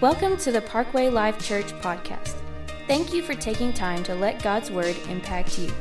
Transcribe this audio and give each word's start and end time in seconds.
Welcome 0.00 0.36
to 0.38 0.50
the 0.50 0.60
Parkway 0.60 1.08
Life 1.08 1.38
Church 1.38 1.66
podcast. 1.74 2.34
Thank 2.88 3.14
you 3.14 3.22
for 3.22 3.34
taking 3.34 3.72
time 3.72 4.02
to 4.02 4.14
let 4.16 4.42
God's 4.42 4.68
Word 4.68 4.96
impact 5.08 5.56
you. 5.56 5.72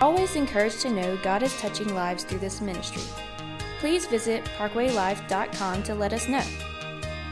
Always 0.00 0.34
encouraged 0.34 0.80
to 0.80 0.90
know 0.90 1.16
God 1.18 1.44
is 1.44 1.56
touching 1.60 1.94
lives 1.94 2.24
through 2.24 2.40
this 2.40 2.60
ministry. 2.60 3.04
Please 3.78 4.04
visit 4.06 4.44
parkwaylife.com 4.58 5.84
to 5.84 5.94
let 5.94 6.12
us 6.12 6.28
know. 6.28 6.42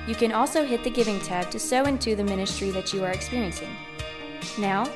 You 0.07 0.15
can 0.15 0.31
also 0.31 0.65
hit 0.65 0.85
the 0.85 0.91
giving 0.91 1.19
tab 1.19 1.51
to 1.51 1.59
sow 1.59 1.85
into 1.85 2.15
the 2.15 2.25
ministry 2.25 2.71
that 2.71 2.93
you 2.93 3.05
are 3.05 3.11
experiencing. 3.11 3.77
Now, 4.61 4.89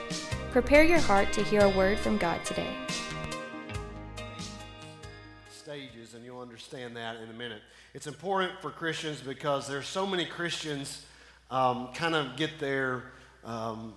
prepare 0.53 0.85
your 0.85 1.01
heart 1.01 1.33
to 1.33 1.43
hear 1.43 1.63
a 1.63 1.69
word 1.69 1.99
from 1.99 2.17
God 2.17 2.45
today. 2.45 2.73
Stages, 5.51 6.15
and 6.15 6.25
you'll 6.25 6.41
understand 6.41 6.97
that 6.97 7.17
in 7.17 7.29
a 7.29 7.35
minute. 7.35 7.63
It's 7.97 8.07
important 8.07 8.53
for 8.61 8.69
Christians 8.69 9.23
because 9.23 9.67
there's 9.67 9.87
so 9.87 10.07
many 10.07 10.27
Christians 10.27 11.07
um, 11.51 11.89
kind 11.95 12.15
of 12.15 12.37
get 12.37 12.59
their 12.59 13.05
um, 13.43 13.95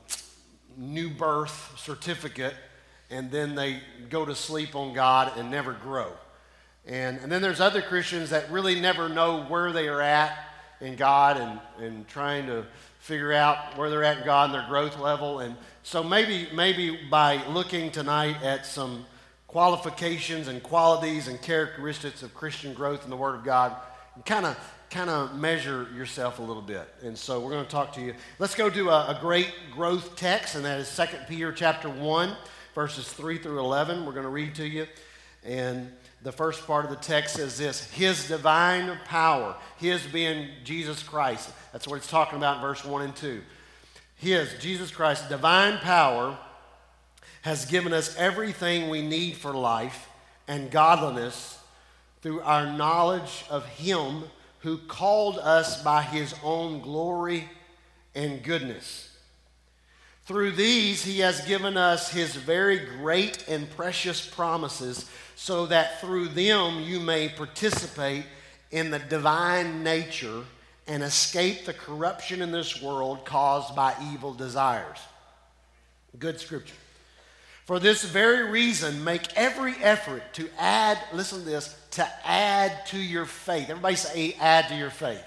new 0.77 1.09
birth 1.09 1.73
certificate 1.77 2.53
and 3.09 3.29
then 3.29 3.55
they 3.55 3.81
go 4.09 4.23
to 4.23 4.33
sleep 4.35 4.73
on 4.73 4.93
God 4.93 5.37
and 5.37 5.51
never 5.51 5.73
grow. 5.73 6.13
And, 6.85 7.17
and 7.17 7.29
then 7.29 7.41
there's 7.41 7.59
other 7.59 7.81
Christians 7.81 8.29
that 8.29 8.49
really 8.49 8.79
never 8.79 9.09
know 9.09 9.43
where 9.43 9.73
they 9.73 9.89
are 9.89 10.01
at 10.01 10.45
in 10.79 10.95
God 10.95 11.35
and, 11.35 11.59
and 11.85 12.07
trying 12.07 12.45
to 12.45 12.65
figure 12.99 13.33
out 13.33 13.77
where 13.77 13.89
they're 13.89 14.05
at 14.05 14.19
in 14.19 14.23
God 14.23 14.45
and 14.45 14.53
their 14.53 14.67
growth 14.69 14.97
level. 14.97 15.39
And 15.39 15.57
so 15.83 16.05
maybe, 16.05 16.47
maybe 16.53 16.97
by 17.11 17.45
looking 17.47 17.91
tonight 17.91 18.37
at 18.43 18.65
some 18.65 19.05
qualifications 19.47 20.47
and 20.47 20.63
qualities 20.63 21.27
and 21.27 21.41
characteristics 21.41 22.23
of 22.23 22.33
Christian 22.33 22.73
growth 22.73 23.03
in 23.03 23.09
the 23.09 23.17
Word 23.17 23.35
of 23.35 23.43
God, 23.43 23.75
kind 24.25 24.45
of 24.45 24.57
kind 24.89 25.09
of 25.09 25.35
measure 25.35 25.87
yourself 25.95 26.39
a 26.39 26.41
little 26.41 26.63
bit. 26.63 26.87
And 27.03 27.17
so 27.17 27.39
we're 27.39 27.51
going 27.51 27.65
to 27.65 27.69
talk 27.69 27.93
to 27.93 28.01
you. 28.01 28.15
Let's 28.39 28.55
go 28.55 28.69
to 28.69 28.89
a, 28.89 29.15
a, 29.15 29.17
great 29.21 29.51
growth 29.71 30.15
text, 30.15 30.55
and 30.55 30.65
that 30.65 30.79
is 30.79 30.95
2 30.95 31.05
Peter 31.27 31.51
chapter 31.51 31.87
1, 31.89 32.35
verses 32.73 33.07
3 33.07 33.37
through 33.37 33.59
11. 33.59 34.03
We're 34.05 34.13
going 34.13 34.23
to 34.23 34.29
read 34.29 34.55
to 34.55 34.67
you. 34.67 34.87
And 35.43 35.91
the 36.23 36.31
first 36.31 36.65
part 36.65 36.85
of 36.85 36.91
the 36.91 36.97
text 36.97 37.35
says 37.35 37.57
this 37.57 37.89
His 37.91 38.27
divine 38.27 38.97
power, 39.05 39.55
His 39.77 40.01
being 40.07 40.49
Jesus 40.63 41.03
Christ. 41.03 41.51
That's 41.71 41.87
what 41.87 41.97
it's 41.97 42.09
talking 42.09 42.37
about 42.37 42.55
in 42.55 42.61
verse 42.61 42.83
1 42.83 43.01
and 43.03 43.15
2. 43.15 43.41
His, 44.15 44.53
Jesus 44.59 44.91
Christ, 44.91 45.29
divine 45.29 45.77
power 45.77 46.37
has 47.43 47.65
given 47.65 47.93
us 47.93 48.17
everything 48.17 48.89
we 48.89 49.07
need 49.07 49.37
for 49.37 49.53
life 49.53 50.09
and 50.47 50.71
godliness 50.71 51.58
through 52.21 52.41
our 52.41 52.65
knowledge 52.65 53.45
of 53.49 53.65
Him 53.65 54.23
who 54.59 54.77
called 54.77 55.37
us 55.37 55.81
by 55.83 56.01
His 56.01 56.35
own 56.43 56.81
glory 56.81 57.49
and 58.13 58.43
goodness. 58.43 59.17
Through 60.25 60.51
these, 60.51 61.03
He 61.03 61.19
has 61.19 61.45
given 61.45 61.77
us 61.77 62.11
His 62.11 62.35
very 62.35 62.79
great 62.79 63.47
and 63.47 63.69
precious 63.71 64.25
promises, 64.25 65.09
so 65.35 65.65
that 65.67 66.01
through 66.01 66.27
them 66.29 66.81
you 66.81 66.99
may 66.99 67.29
participate 67.29 68.25
in 68.71 68.91
the 68.91 68.99
divine 68.99 69.83
nature 69.83 70.43
and 70.87 71.03
escape 71.03 71.65
the 71.65 71.73
corruption 71.73 72.41
in 72.41 72.51
this 72.51 72.81
world 72.81 73.23
caused 73.23 73.75
by 73.75 73.95
evil 74.11 74.33
desires. 74.33 74.97
Good 76.17 76.39
scripture. 76.39 76.75
For 77.69 77.77
this 77.77 78.03
very 78.03 78.49
reason, 78.49 79.03
make 79.03 79.37
every 79.37 79.75
effort 79.83 80.23
to 80.33 80.49
add, 80.57 80.97
listen 81.13 81.41
to 81.41 81.45
this, 81.45 81.79
to 81.91 82.09
add 82.25 82.87
to 82.87 82.97
your 82.97 83.27
faith. 83.27 83.69
Everybody 83.69 83.95
say, 83.95 84.35
add 84.39 84.69
to 84.69 84.75
your 84.75 84.89
faith. 84.89 85.23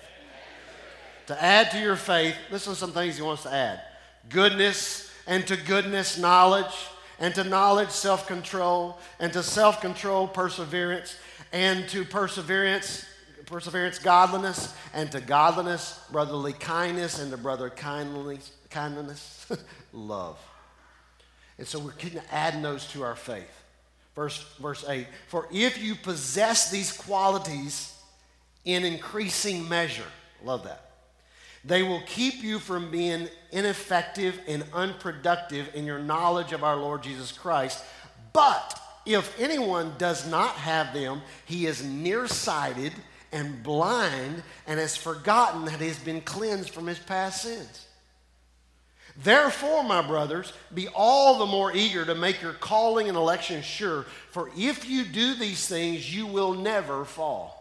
To 1.29 1.41
add 1.41 1.70
to 1.70 1.79
your 1.79 1.95
faith, 1.95 2.35
listen 2.51 2.73
to 2.73 2.77
some 2.81 2.91
things 2.91 3.17
he 3.17 3.23
wants 3.23 3.45
to 3.45 3.53
add 3.53 3.81
goodness, 4.29 5.09
and 5.29 5.47
to 5.47 5.57
goodness, 5.57 6.19
knowledge, 6.19 6.75
and 7.20 7.33
to 7.37 7.45
knowledge, 7.45 7.91
self 7.91 8.27
control, 8.27 8.98
and 9.20 9.33
to 9.35 9.42
self 9.45 9.80
control, 9.80 10.27
perseverance, 10.27 11.14
and 11.53 11.89
to 11.91 12.05
perseverance, 12.05 13.07
perseverance, 13.47 14.01
godliness, 14.01 14.74
and 14.95 15.13
to 15.13 15.20
godliness, 15.20 16.01
brotherly 16.11 16.55
kindness, 16.55 17.20
and 17.20 17.30
to 17.30 17.36
brother 17.36 17.70
kindliness, 17.70 18.51
kindliness, 18.69 19.47
love. 19.92 20.41
And 21.62 21.68
so 21.68 21.78
we're 21.78 21.92
adding 22.33 22.61
those 22.61 22.89
to 22.89 23.05
our 23.05 23.14
faith. 23.14 23.62
Verse, 24.17 24.45
verse 24.61 24.84
8 24.89 25.06
For 25.28 25.46
if 25.52 25.80
you 25.80 25.95
possess 25.95 26.73
these 26.73 26.90
qualities 26.90 27.96
in 28.64 28.84
increasing 28.84 29.68
measure, 29.68 30.08
love 30.42 30.64
that, 30.64 30.90
they 31.64 31.84
will 31.84 32.02
keep 32.05 32.42
you 32.42 32.58
from 32.58 32.90
being 32.90 33.28
ineffective 33.52 34.40
and 34.48 34.64
unproductive 34.73 35.70
in 35.73 35.86
your 35.86 36.00
knowledge 36.00 36.52
of 36.52 36.64
our 36.64 36.74
Lord 36.74 37.05
Jesus 37.05 37.30
Christ. 37.30 37.84
But 38.33 38.77
if 39.06 39.39
anyone 39.39 39.92
does 39.98 40.29
not 40.29 40.56
have 40.56 40.92
them, 40.92 41.23
he 41.44 41.67
is 41.67 41.84
nearsighted 41.84 42.92
and 43.30 43.62
blind 43.62 44.42
and 44.67 44.80
has 44.80 44.96
forgotten 44.96 45.67
that 45.67 45.80
he 45.80 45.86
has 45.86 46.00
been 46.00 46.23
cleansed 46.23 46.70
from 46.70 46.89
his 46.89 46.98
past 46.98 47.42
sins. 47.42 47.86
Therefore, 49.17 49.84
my 49.84 50.00
brothers, 50.00 50.52
be 50.73 50.89
all 50.89 51.39
the 51.39 51.46
more 51.46 51.74
eager 51.74 52.05
to 52.05 52.14
make 52.14 52.40
your 52.40 52.55
calling 52.55 53.08
and 53.08 53.17
election 53.17 53.62
sure, 53.62 54.06
for 54.30 54.50
if 54.56 54.89
you 54.89 55.05
do 55.05 55.34
these 55.34 55.67
things, 55.68 56.14
you 56.14 56.27
will 56.27 56.55
never 56.55 57.05
fall. 57.05 57.58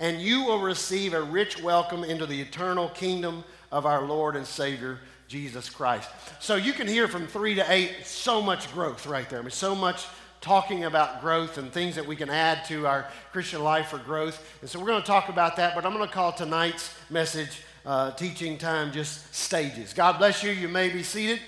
And 0.00 0.20
you 0.20 0.44
will 0.44 0.60
receive 0.60 1.14
a 1.14 1.22
rich 1.22 1.62
welcome 1.62 2.04
into 2.04 2.26
the 2.26 2.40
eternal 2.40 2.88
kingdom 2.88 3.44
of 3.70 3.86
our 3.86 4.02
Lord 4.02 4.36
and 4.36 4.46
Savior, 4.46 4.98
Jesus 5.28 5.70
Christ. 5.70 6.08
So 6.40 6.56
you 6.56 6.72
can 6.72 6.88
hear 6.88 7.06
from 7.06 7.26
three 7.26 7.54
to 7.54 7.72
eight 7.72 8.04
so 8.04 8.40
much 8.40 8.72
growth 8.72 9.06
right 9.06 9.28
there. 9.28 9.38
I 9.38 9.42
mean, 9.42 9.50
so 9.50 9.74
much 9.74 10.06
talking 10.40 10.84
about 10.84 11.20
growth 11.20 11.58
and 11.58 11.72
things 11.72 11.96
that 11.96 12.06
we 12.06 12.16
can 12.16 12.30
add 12.30 12.64
to 12.66 12.86
our 12.86 13.06
Christian 13.32 13.62
life 13.62 13.88
for 13.88 13.98
growth. 13.98 14.44
And 14.60 14.70
so 14.70 14.78
we're 14.78 14.86
going 14.86 15.02
to 15.02 15.06
talk 15.06 15.28
about 15.28 15.56
that, 15.56 15.74
but 15.74 15.84
I'm 15.84 15.92
going 15.92 16.06
to 16.06 16.12
call 16.12 16.32
tonight's 16.32 16.94
message 17.10 17.62
uh, 17.88 18.10
teaching 18.10 18.58
time 18.58 18.92
just 18.92 19.34
stages. 19.34 19.94
God 19.94 20.18
bless 20.18 20.42
you. 20.42 20.50
You 20.50 20.68
may 20.68 20.90
be 20.90 21.02
seated. 21.02 21.40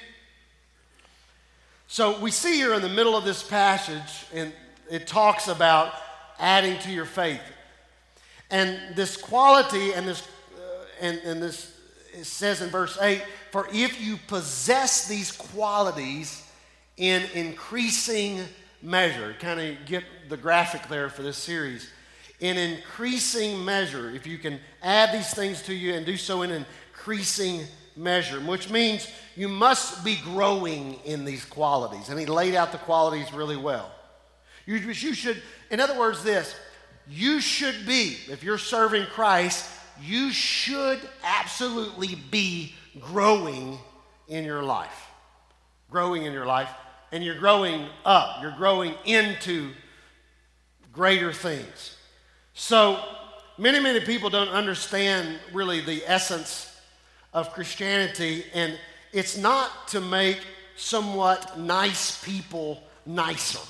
So 1.86 2.18
we 2.18 2.30
see 2.30 2.54
here 2.54 2.72
in 2.72 2.80
the 2.80 2.88
middle 2.88 3.14
of 3.14 3.24
this 3.24 3.42
passage, 3.42 4.24
and 4.32 4.50
it 4.90 5.06
talks 5.06 5.48
about 5.48 5.92
adding 6.38 6.78
to 6.78 6.90
your 6.90 7.04
faith. 7.04 7.42
And 8.50 8.96
this 8.96 9.18
quality 9.18 9.92
and 9.92 10.08
this, 10.08 10.26
uh, 10.56 10.84
and, 11.02 11.18
and 11.18 11.42
this, 11.42 11.78
it 12.14 12.24
says 12.24 12.62
in 12.62 12.70
verse 12.70 12.96
8, 12.98 13.22
for 13.52 13.68
if 13.70 14.00
you 14.00 14.16
possess 14.26 15.06
these 15.06 15.30
qualities 15.30 16.42
in 16.96 17.22
increasing 17.34 18.40
measure, 18.80 19.36
kind 19.40 19.60
of 19.60 19.84
get 19.84 20.04
the 20.30 20.38
graphic 20.38 20.88
there 20.88 21.10
for 21.10 21.22
this 21.22 21.36
series 21.36 21.90
in 22.40 22.56
increasing 22.56 23.64
measure. 23.64 24.10
If 24.10 24.26
you 24.26 24.38
can 24.38 24.58
add 24.82 25.14
these 25.14 25.32
things 25.32 25.62
to 25.62 25.74
you 25.74 25.94
and 25.94 26.04
do 26.04 26.16
so 26.16 26.42
in 26.42 26.50
increasing 26.50 27.62
measure, 27.96 28.40
which 28.40 28.70
means 28.70 29.10
you 29.36 29.48
must 29.48 30.04
be 30.04 30.16
growing 30.24 30.94
in 31.04 31.24
these 31.24 31.44
qualities. 31.44 32.08
And 32.08 32.18
he 32.18 32.26
laid 32.26 32.54
out 32.54 32.72
the 32.72 32.78
qualities 32.78 33.32
really 33.32 33.56
well. 33.56 33.92
You, 34.66 34.76
you 34.76 35.14
should, 35.14 35.42
in 35.70 35.80
other 35.80 35.98
words, 35.98 36.22
this 36.22 36.54
you 37.08 37.40
should 37.40 37.86
be, 37.86 38.16
if 38.28 38.44
you're 38.44 38.58
serving 38.58 39.06
Christ, 39.06 39.68
you 40.00 40.30
should 40.30 41.00
absolutely 41.24 42.14
be 42.30 42.74
growing 43.00 43.78
in 44.28 44.44
your 44.44 44.62
life. 44.62 45.08
Growing 45.90 46.24
in 46.24 46.32
your 46.32 46.46
life. 46.46 46.70
And 47.12 47.24
you're 47.24 47.38
growing 47.38 47.88
up, 48.04 48.40
you're 48.40 48.54
growing 48.56 48.94
into 49.04 49.72
greater 50.92 51.32
things. 51.32 51.96
So, 52.54 53.02
many, 53.58 53.80
many 53.80 54.00
people 54.00 54.30
don't 54.30 54.48
understand 54.48 55.38
really 55.52 55.80
the 55.80 56.02
essence 56.06 56.66
of 57.32 57.52
Christianity, 57.52 58.44
and 58.54 58.78
it's 59.12 59.36
not 59.36 59.88
to 59.88 60.00
make 60.00 60.40
somewhat 60.76 61.58
nice 61.58 62.22
people 62.24 62.82
nicer, 63.06 63.60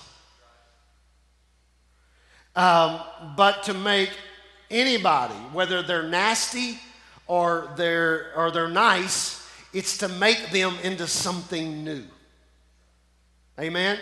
um, 2.57 3.01
but 3.37 3.65
to 3.65 3.75
make 3.75 4.11
anybody, 4.71 5.35
whether 5.53 5.83
they're 5.83 6.09
nasty 6.09 6.79
or 7.27 7.71
they're, 7.77 8.33
or 8.37 8.51
they're 8.51 8.69
nice, 8.69 9.47
it's 9.73 9.99
to 9.99 10.09
make 10.09 10.51
them 10.51 10.75
into 10.83 11.07
something 11.07 11.85
new. 11.85 12.05
Amen? 13.59 13.99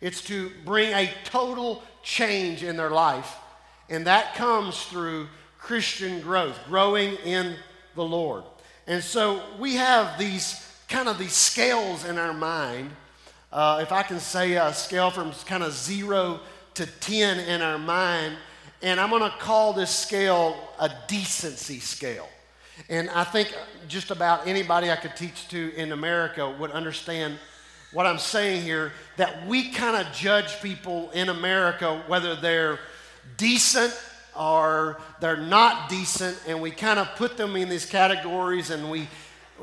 It's 0.00 0.22
to 0.22 0.50
bring 0.64 0.92
a 0.92 1.10
total 1.24 1.82
change 2.02 2.62
in 2.62 2.76
their 2.76 2.90
life 2.90 3.34
and 3.88 4.06
that 4.06 4.34
comes 4.34 4.84
through 4.84 5.28
Christian 5.58 6.20
growth, 6.20 6.58
growing 6.68 7.14
in 7.24 7.56
the 7.94 8.04
Lord. 8.04 8.44
And 8.86 9.02
so 9.02 9.42
we 9.58 9.74
have 9.74 10.18
these 10.18 10.64
kind 10.88 11.08
of 11.08 11.18
these 11.18 11.32
scales 11.32 12.04
in 12.04 12.16
our 12.18 12.32
mind. 12.32 12.90
Uh, 13.52 13.80
if 13.82 13.92
I 13.92 14.02
can 14.02 14.20
say 14.20 14.54
a 14.54 14.72
scale 14.72 15.10
from 15.10 15.32
kind 15.46 15.62
of 15.62 15.72
zero 15.72 16.40
to 16.74 16.86
10 16.86 17.40
in 17.40 17.60
our 17.60 17.78
mind, 17.78 18.36
and 18.82 19.00
I'm 19.00 19.10
going 19.10 19.22
to 19.22 19.36
call 19.38 19.72
this 19.72 19.90
scale 19.90 20.56
a 20.78 20.90
decency 21.08 21.80
scale. 21.80 22.28
And 22.88 23.10
I 23.10 23.24
think 23.24 23.52
just 23.88 24.10
about 24.10 24.46
anybody 24.46 24.90
I 24.90 24.96
could 24.96 25.16
teach 25.16 25.48
to 25.48 25.74
in 25.74 25.92
America 25.92 26.48
would 26.58 26.70
understand 26.70 27.38
what 27.92 28.06
I'm 28.06 28.18
saying 28.18 28.62
here 28.62 28.92
that 29.16 29.46
we 29.46 29.70
kind 29.70 29.96
of 29.96 30.12
judge 30.12 30.60
people 30.60 31.10
in 31.12 31.30
America 31.30 32.02
whether 32.06 32.36
they're 32.36 32.78
decent 33.36 33.94
or 34.36 35.00
they're 35.20 35.36
not 35.36 35.88
decent, 35.88 36.40
and 36.46 36.60
we 36.60 36.70
kind 36.70 36.98
of 36.98 37.08
put 37.16 37.36
them 37.36 37.56
in 37.56 37.68
these 37.68 37.84
categories, 37.84 38.70
and 38.70 38.88
we, 38.88 39.08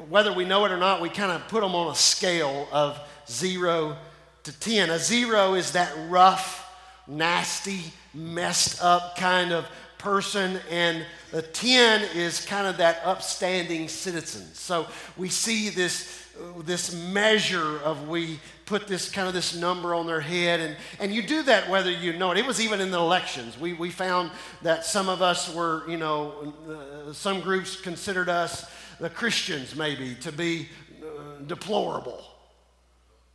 whether 0.09 0.33
we 0.33 0.43
know 0.43 0.65
it 0.65 0.71
or 0.71 0.77
not, 0.77 1.01
we 1.01 1.09
kind 1.09 1.31
of 1.31 1.47
put 1.47 1.61
them 1.61 1.73
on 1.73 1.91
a 1.91 1.95
scale 1.95 2.67
of 2.71 2.99
zero 3.29 3.95
to 4.43 4.59
10. 4.59 4.89
A 4.89 4.99
zero 4.99 5.53
is 5.53 5.71
that 5.71 5.93
rough, 6.09 6.69
nasty, 7.07 7.81
messed 8.13 8.83
up 8.83 9.15
kind 9.15 9.53
of 9.53 9.65
person, 9.97 10.59
and 10.69 11.05
the 11.31 11.41
10 11.41 12.09
is 12.13 12.45
kind 12.45 12.67
of 12.67 12.77
that 12.77 13.01
upstanding 13.05 13.87
citizen. 13.87 14.43
So 14.53 14.87
we 15.17 15.29
see 15.29 15.69
this 15.69 16.21
this 16.65 16.93
measure 16.93 17.79
of 17.79 18.07
we 18.09 18.39
put 18.65 18.87
this 18.87 19.09
kind 19.09 19.27
of 19.27 19.33
this 19.33 19.55
number 19.55 19.93
on 19.93 20.07
their 20.07 20.19
head 20.19 20.59
and, 20.59 20.75
and 20.99 21.13
you 21.13 21.21
do 21.21 21.43
that 21.43 21.69
whether 21.69 21.91
you 21.91 22.13
know 22.13 22.31
it. 22.31 22.37
It 22.37 22.45
was 22.45 22.59
even 22.59 22.81
in 22.81 22.91
the 22.91 22.97
elections. 22.97 23.59
We, 23.59 23.73
we 23.73 23.91
found 23.91 24.31
that 24.63 24.85
some 24.85 25.07
of 25.09 25.21
us 25.21 25.53
were 25.53 25.87
you 25.89 25.97
know 25.97 26.53
uh, 26.69 27.13
some 27.13 27.41
groups 27.41 27.79
considered 27.79 28.29
us 28.29 28.69
the 28.99 29.09
christians 29.09 29.75
maybe 29.75 30.15
to 30.15 30.31
be 30.31 30.69
uh, 31.01 31.41
deplorable 31.45 32.34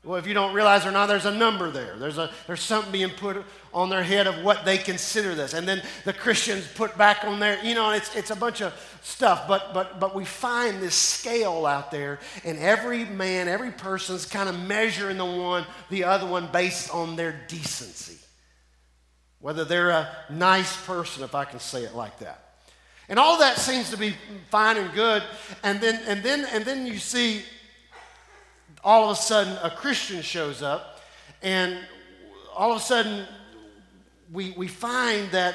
well, 0.02 0.16
if 0.16 0.26
you 0.26 0.32
don't 0.32 0.54
realize 0.54 0.86
or 0.86 0.92
not, 0.92 1.06
there's 1.06 1.26
a 1.26 1.34
number 1.34 1.70
there. 1.70 1.94
There's, 1.98 2.16
a, 2.16 2.30
there's 2.46 2.62
something 2.62 2.90
being 2.90 3.10
put 3.10 3.44
on 3.74 3.90
their 3.90 4.02
head 4.02 4.26
of 4.26 4.42
what 4.42 4.64
they 4.64 4.78
consider 4.78 5.34
this. 5.34 5.52
And 5.52 5.68
then 5.68 5.82
the 6.06 6.14
Christians 6.14 6.66
put 6.74 6.96
back 6.96 7.22
on 7.24 7.38
there, 7.38 7.62
you 7.62 7.74
know, 7.74 7.90
it's, 7.90 8.16
it's 8.16 8.30
a 8.30 8.36
bunch 8.36 8.62
of 8.62 8.72
stuff. 9.02 9.46
But, 9.46 9.74
but, 9.74 10.00
but 10.00 10.14
we 10.14 10.24
find 10.24 10.80
this 10.80 10.94
scale 10.94 11.66
out 11.66 11.90
there, 11.90 12.18
and 12.44 12.58
every 12.58 13.04
man, 13.04 13.46
every 13.46 13.72
person's 13.72 14.24
kind 14.24 14.48
of 14.48 14.58
measuring 14.58 15.18
the 15.18 15.24
one, 15.26 15.66
the 15.90 16.04
other 16.04 16.26
one 16.26 16.48
based 16.50 16.94
on 16.94 17.16
their 17.16 17.38
decency. 17.48 18.16
Whether 19.40 19.66
they're 19.66 19.90
a 19.90 20.08
nice 20.30 20.82
person, 20.86 21.24
if 21.24 21.34
I 21.34 21.44
can 21.44 21.60
say 21.60 21.82
it 21.82 21.94
like 21.94 22.20
that. 22.20 22.54
And 23.10 23.18
all 23.18 23.38
that 23.40 23.58
seems 23.58 23.90
to 23.90 23.98
be 23.98 24.14
fine 24.50 24.78
and 24.78 24.94
good. 24.94 25.22
And 25.62 25.78
then, 25.78 26.00
and 26.06 26.22
then, 26.22 26.46
and 26.52 26.64
then 26.64 26.86
you 26.86 26.96
see 26.96 27.42
all 28.82 29.04
of 29.04 29.16
a 29.16 29.20
sudden 29.20 29.56
a 29.62 29.70
Christian 29.70 30.22
shows 30.22 30.62
up, 30.62 31.00
and 31.42 31.78
all 32.54 32.72
of 32.72 32.78
a 32.78 32.84
sudden 32.84 33.26
we, 34.32 34.52
we 34.52 34.68
find 34.68 35.30
that, 35.32 35.54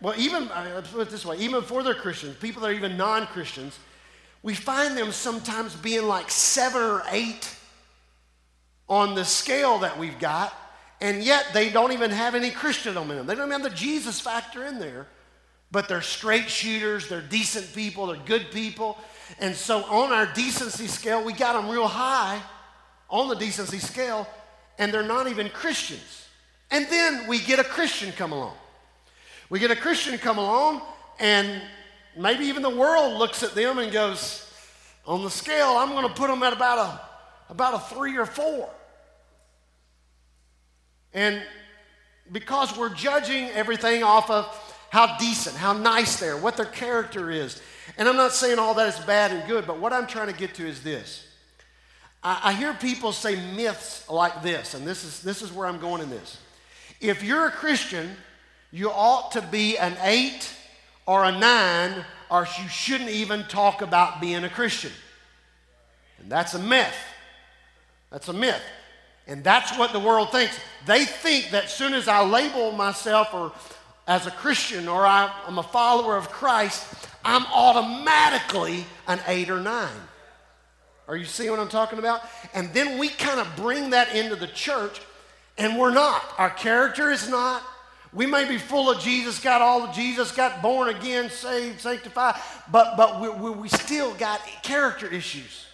well, 0.00 0.14
even, 0.16 0.48
put 0.48 1.00
it 1.00 1.10
this 1.10 1.24
way, 1.24 1.36
even 1.38 1.60
before 1.60 1.82
they're 1.82 1.94
Christians, 1.94 2.36
people 2.36 2.62
that 2.62 2.70
are 2.70 2.74
even 2.74 2.96
non 2.96 3.26
Christians, 3.26 3.78
we 4.42 4.54
find 4.54 4.96
them 4.96 5.12
sometimes 5.12 5.74
being 5.76 6.06
like 6.06 6.30
seven 6.30 6.82
or 6.82 7.02
eight 7.10 7.54
on 8.88 9.14
the 9.14 9.24
scale 9.24 9.78
that 9.78 9.98
we've 9.98 10.18
got, 10.18 10.52
and 11.00 11.22
yet 11.22 11.46
they 11.52 11.70
don't 11.70 11.92
even 11.92 12.10
have 12.10 12.34
any 12.34 12.50
Christendom 12.50 13.10
in 13.10 13.16
them. 13.16 13.26
They 13.26 13.34
don't 13.34 13.48
even 13.48 13.62
have 13.62 13.70
the 13.70 13.76
Jesus 13.76 14.20
factor 14.20 14.66
in 14.66 14.78
there, 14.78 15.06
but 15.70 15.88
they're 15.88 16.02
straight 16.02 16.48
shooters, 16.48 17.08
they're 17.08 17.20
decent 17.20 17.72
people, 17.74 18.08
they're 18.08 18.16
good 18.24 18.50
people. 18.50 18.98
And 19.38 19.54
so 19.54 19.84
on 19.84 20.12
our 20.12 20.26
decency 20.26 20.86
scale, 20.86 21.24
we 21.24 21.32
got 21.32 21.54
them 21.54 21.70
real 21.70 21.88
high 21.88 22.42
on 23.12 23.28
the 23.28 23.36
decency 23.36 23.78
scale, 23.78 24.26
and 24.78 24.92
they're 24.92 25.04
not 25.04 25.28
even 25.28 25.50
Christians. 25.50 26.26
And 26.70 26.86
then 26.86 27.28
we 27.28 27.38
get 27.38 27.58
a 27.60 27.64
Christian 27.64 28.10
come 28.12 28.32
along. 28.32 28.56
We 29.50 29.60
get 29.60 29.70
a 29.70 29.76
Christian 29.76 30.18
come 30.18 30.38
along, 30.38 30.80
and 31.20 31.62
maybe 32.16 32.46
even 32.46 32.62
the 32.62 32.74
world 32.74 33.18
looks 33.18 33.42
at 33.42 33.54
them 33.54 33.78
and 33.78 33.92
goes, 33.92 34.50
on 35.06 35.22
the 35.22 35.30
scale, 35.30 35.76
I'm 35.76 35.90
going 35.90 36.08
to 36.08 36.14
put 36.14 36.28
them 36.28 36.42
at 36.42 36.54
about 36.54 36.78
a, 36.78 37.52
about 37.52 37.74
a 37.74 37.94
three 37.94 38.16
or 38.16 38.24
four. 38.24 38.70
And 41.12 41.42
because 42.30 42.76
we're 42.78 42.94
judging 42.94 43.50
everything 43.50 44.02
off 44.02 44.30
of 44.30 44.46
how 44.90 45.18
decent, 45.18 45.56
how 45.56 45.74
nice 45.74 46.18
they 46.18 46.28
are, 46.28 46.38
what 46.38 46.56
their 46.56 46.64
character 46.64 47.30
is. 47.30 47.60
And 47.98 48.08
I'm 48.08 48.16
not 48.16 48.32
saying 48.32 48.58
all 48.58 48.72
that 48.74 48.88
is 48.88 49.04
bad 49.04 49.32
and 49.32 49.46
good, 49.46 49.66
but 49.66 49.78
what 49.78 49.92
I'm 49.92 50.06
trying 50.06 50.28
to 50.28 50.38
get 50.38 50.54
to 50.54 50.66
is 50.66 50.82
this 50.82 51.26
I, 52.22 52.40
I 52.44 52.52
hear 52.52 52.74
people 52.74 53.12
say 53.12 53.36
myths 53.54 54.08
like 54.08 54.42
this, 54.42 54.74
and 54.74 54.86
this 54.86 55.04
is, 55.04 55.20
this 55.20 55.42
is 55.42 55.52
where 55.52 55.66
I'm 55.66 55.80
going 55.80 56.02
in 56.02 56.10
this. 56.10 56.38
If 57.00 57.22
you're 57.22 57.46
a 57.46 57.50
Christian, 57.50 58.10
you 58.70 58.90
ought 58.90 59.32
to 59.32 59.42
be 59.42 59.76
an 59.76 59.96
eight 60.02 60.50
or 61.06 61.24
a 61.24 61.32
nine, 61.32 62.04
or 62.30 62.46
you 62.60 62.68
shouldn't 62.68 63.10
even 63.10 63.44
talk 63.44 63.82
about 63.82 64.20
being 64.20 64.44
a 64.44 64.48
Christian. 64.48 64.92
And 66.20 66.30
that's 66.30 66.54
a 66.54 66.58
myth. 66.58 66.94
That's 68.10 68.28
a 68.28 68.32
myth. 68.32 68.62
And 69.26 69.42
that's 69.42 69.76
what 69.78 69.92
the 69.92 70.00
world 70.00 70.30
thinks. 70.30 70.58
They 70.86 71.04
think 71.04 71.50
that 71.50 71.64
as 71.64 71.74
soon 71.74 71.94
as 71.94 72.08
I 72.08 72.24
label 72.24 72.72
myself 72.72 73.34
or 73.34 73.52
as 74.06 74.26
a 74.26 74.30
Christian 74.30 74.88
or 74.88 75.06
I, 75.06 75.32
am 75.46 75.58
a 75.58 75.62
follower 75.62 76.16
of 76.16 76.28
Christ, 76.28 76.86
I'm 77.24 77.44
automatically 77.46 78.84
an 79.06 79.20
eight 79.26 79.50
or 79.50 79.60
nine. 79.60 79.90
Are 81.08 81.16
you 81.16 81.24
seeing 81.24 81.50
what 81.50 81.60
I'm 81.60 81.68
talking 81.68 81.98
about? 81.98 82.22
And 82.54 82.72
then 82.72 82.98
we 82.98 83.08
kind 83.08 83.40
of 83.40 83.56
bring 83.56 83.90
that 83.90 84.14
into 84.14 84.36
the 84.36 84.46
church, 84.46 85.00
and 85.58 85.78
we're 85.78 85.92
not. 85.92 86.22
Our 86.38 86.50
character 86.50 87.10
is 87.10 87.28
not. 87.28 87.62
We 88.12 88.26
may 88.26 88.46
be 88.46 88.58
full 88.58 88.90
of 88.90 89.00
Jesus, 89.00 89.38
got 89.38 89.62
all 89.62 89.82
of 89.82 89.94
Jesus, 89.94 90.32
got 90.32 90.60
born 90.60 90.94
again, 90.94 91.30
saved, 91.30 91.80
sanctified, 91.80 92.34
but, 92.70 92.96
but 92.96 93.20
we, 93.20 93.28
we, 93.30 93.50
we 93.62 93.68
still 93.68 94.12
got 94.14 94.40
character 94.62 95.06
issues. 95.06 95.66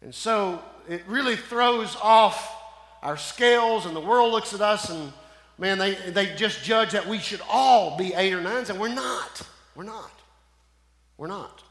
And 0.00 0.14
so 0.14 0.62
it 0.88 1.02
really 1.06 1.36
throws 1.36 1.96
off 2.02 2.50
our 3.02 3.18
scales, 3.18 3.84
and 3.84 3.94
the 3.94 4.00
world 4.00 4.32
looks 4.32 4.54
at 4.54 4.62
us 4.62 4.88
and, 4.88 5.12
man, 5.58 5.76
they, 5.78 5.94
they 5.94 6.34
just 6.34 6.64
judge 6.64 6.92
that 6.92 7.06
we 7.06 7.18
should 7.18 7.42
all 7.48 7.98
be 7.98 8.14
eight 8.14 8.32
or 8.32 8.40
nines, 8.40 8.70
and 8.70 8.80
we're 8.80 8.88
not. 8.88 9.42
We're 9.76 9.84
not. 9.84 10.12
We're 11.18 11.26
not. 11.26 11.62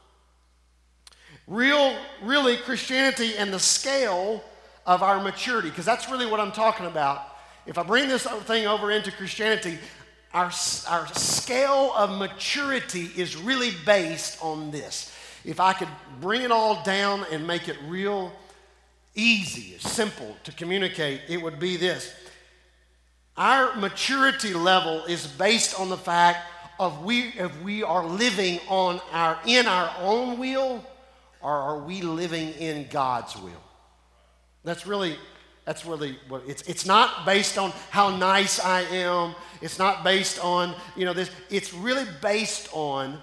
Real, 1.46 1.96
really, 2.22 2.56
Christianity 2.56 3.36
and 3.36 3.52
the 3.52 3.58
scale 3.58 4.42
of 4.86 5.02
our 5.02 5.22
maturity, 5.22 5.68
because 5.68 5.84
that's 5.84 6.10
really 6.10 6.26
what 6.26 6.40
I'm 6.40 6.52
talking 6.52 6.86
about. 6.86 7.22
If 7.66 7.78
I 7.78 7.82
bring 7.82 8.08
this 8.08 8.26
thing 8.26 8.66
over 8.66 8.90
into 8.90 9.10
Christianity, 9.10 9.78
our, 10.32 10.50
our 10.88 11.06
scale 11.14 11.92
of 11.96 12.18
maturity 12.18 13.10
is 13.16 13.36
really 13.36 13.72
based 13.86 14.42
on 14.42 14.70
this. 14.70 15.12
If 15.44 15.60
I 15.60 15.74
could 15.74 15.88
bring 16.20 16.42
it 16.42 16.50
all 16.50 16.82
down 16.82 17.26
and 17.30 17.46
make 17.46 17.68
it 17.68 17.76
real 17.86 18.32
easy, 19.14 19.76
simple 19.78 20.36
to 20.44 20.52
communicate, 20.52 21.20
it 21.28 21.40
would 21.40 21.58
be 21.58 21.76
this. 21.76 22.12
Our 23.36 23.76
maturity 23.76 24.54
level 24.54 25.04
is 25.04 25.26
based 25.26 25.78
on 25.78 25.88
the 25.88 25.96
fact 25.96 26.46
of 26.78 27.04
we 27.04 27.28
if 27.36 27.62
we 27.62 27.82
are 27.82 28.04
living 28.04 28.60
on 28.68 29.00
our 29.12 29.38
in 29.46 29.66
our 29.66 29.92
own 30.00 30.38
will 30.38 30.84
or 31.44 31.52
are 31.52 31.78
we 31.78 32.00
living 32.00 32.54
in 32.54 32.88
God's 32.90 33.36
will? 33.36 33.62
That's 34.64 34.86
really 34.86 35.16
that's 35.66 35.86
really 35.86 36.18
what 36.28 36.42
it's 36.46 36.62
it's 36.62 36.86
not 36.86 37.24
based 37.24 37.58
on 37.58 37.70
how 37.90 38.16
nice 38.16 38.58
I 38.58 38.80
am. 38.82 39.34
It's 39.60 39.78
not 39.78 40.02
based 40.02 40.42
on, 40.42 40.74
you 40.96 41.04
know, 41.04 41.12
this 41.12 41.30
it's 41.50 41.72
really 41.72 42.06
based 42.20 42.68
on 42.72 43.20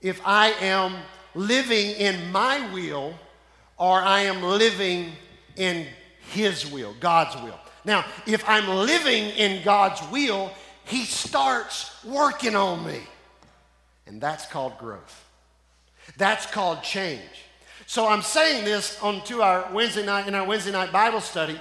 if 0.00 0.20
I 0.26 0.48
am 0.60 0.96
living 1.34 1.92
in 1.92 2.30
my 2.32 2.70
will 2.72 3.14
or 3.76 4.00
I 4.00 4.22
am 4.22 4.42
living 4.42 5.12
in 5.56 5.86
his 6.30 6.70
will, 6.70 6.94
God's 7.00 7.40
will. 7.42 7.58
Now, 7.84 8.04
if 8.26 8.48
I'm 8.48 8.68
living 8.68 9.30
in 9.30 9.62
God's 9.62 10.00
will, 10.10 10.50
he 10.84 11.04
starts 11.04 12.04
working 12.04 12.56
on 12.56 12.84
me. 12.86 13.00
And 14.06 14.20
that's 14.20 14.46
called 14.46 14.78
growth. 14.78 15.23
That's 16.16 16.46
called 16.46 16.82
change. 16.82 17.20
So 17.86 18.06
I'm 18.06 18.22
saying 18.22 18.64
this 18.64 19.00
on 19.02 19.22
to 19.24 19.42
our 19.42 19.68
Wednesday 19.72 20.04
night 20.04 20.26
in 20.26 20.34
our 20.34 20.46
Wednesday 20.46 20.72
night 20.72 20.92
Bible 20.92 21.20
study 21.20 21.58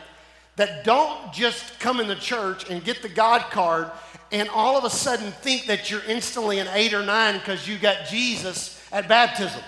that 0.56 0.84
don't 0.84 1.34
just 1.34 1.80
come 1.80 2.00
in 2.00 2.08
the 2.08 2.16
church 2.16 2.70
and 2.70 2.84
get 2.84 3.02
the 3.02 3.10
God 3.10 3.42
card 3.52 3.92
and 4.32 4.50
all 4.50 4.78
of 4.78 4.84
a 4.84 4.90
sudden 4.90 5.32
think 5.32 5.68
that 5.68 5.92
you're 5.92 6.04
instantly 6.08 6.60
an 6.60 6.68
eight 6.74 6.94
or 6.94 7.04
nine 7.04 7.38
because 7.38 7.68
you 7.68 7.78
got 7.78 8.08
Jesus 8.08 8.82
at 8.92 9.08
baptism. 9.08 9.62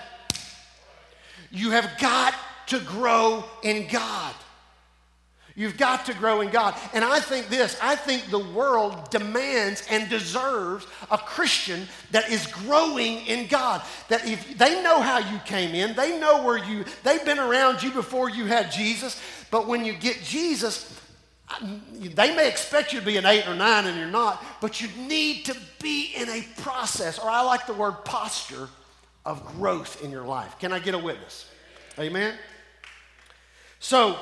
You 1.50 1.70
have 1.70 1.90
got 2.00 2.34
to 2.68 2.80
grow 2.80 3.44
in 3.62 3.86
God. 3.88 4.34
You've 5.56 5.78
got 5.78 6.04
to 6.06 6.14
grow 6.14 6.42
in 6.42 6.50
God. 6.50 6.74
And 6.92 7.02
I 7.02 7.18
think 7.18 7.48
this 7.48 7.78
I 7.82 7.96
think 7.96 8.30
the 8.30 8.38
world 8.38 9.10
demands 9.10 9.82
and 9.90 10.08
deserves 10.08 10.86
a 11.10 11.16
Christian 11.16 11.88
that 12.10 12.30
is 12.30 12.46
growing 12.46 13.24
in 13.26 13.46
God. 13.48 13.82
That 14.08 14.26
if 14.26 14.58
they 14.58 14.82
know 14.82 15.00
how 15.00 15.18
you 15.18 15.38
came 15.46 15.74
in, 15.74 15.96
they 15.96 16.20
know 16.20 16.44
where 16.44 16.58
you, 16.58 16.84
they've 17.02 17.24
been 17.24 17.38
around 17.38 17.82
you 17.82 17.90
before 17.90 18.28
you 18.28 18.44
had 18.44 18.70
Jesus. 18.70 19.20
But 19.50 19.66
when 19.66 19.84
you 19.84 19.94
get 19.94 20.22
Jesus, 20.22 21.00
they 22.00 22.36
may 22.36 22.48
expect 22.48 22.92
you 22.92 23.00
to 23.00 23.06
be 23.06 23.16
an 23.16 23.24
eight 23.24 23.48
or 23.48 23.54
nine 23.54 23.86
and 23.86 23.96
you're 23.96 24.06
not, 24.06 24.44
but 24.60 24.80
you 24.80 24.88
need 25.08 25.46
to 25.46 25.56
be 25.80 26.12
in 26.16 26.28
a 26.28 26.44
process, 26.60 27.18
or 27.18 27.30
I 27.30 27.40
like 27.42 27.66
the 27.66 27.74
word 27.74 28.04
posture, 28.04 28.68
of 29.24 29.44
growth 29.58 30.04
in 30.04 30.10
your 30.12 30.24
life. 30.24 30.56
Can 30.60 30.72
I 30.72 30.78
get 30.78 30.94
a 30.94 30.98
witness? 30.98 31.50
Amen? 31.98 32.34
So, 33.80 34.16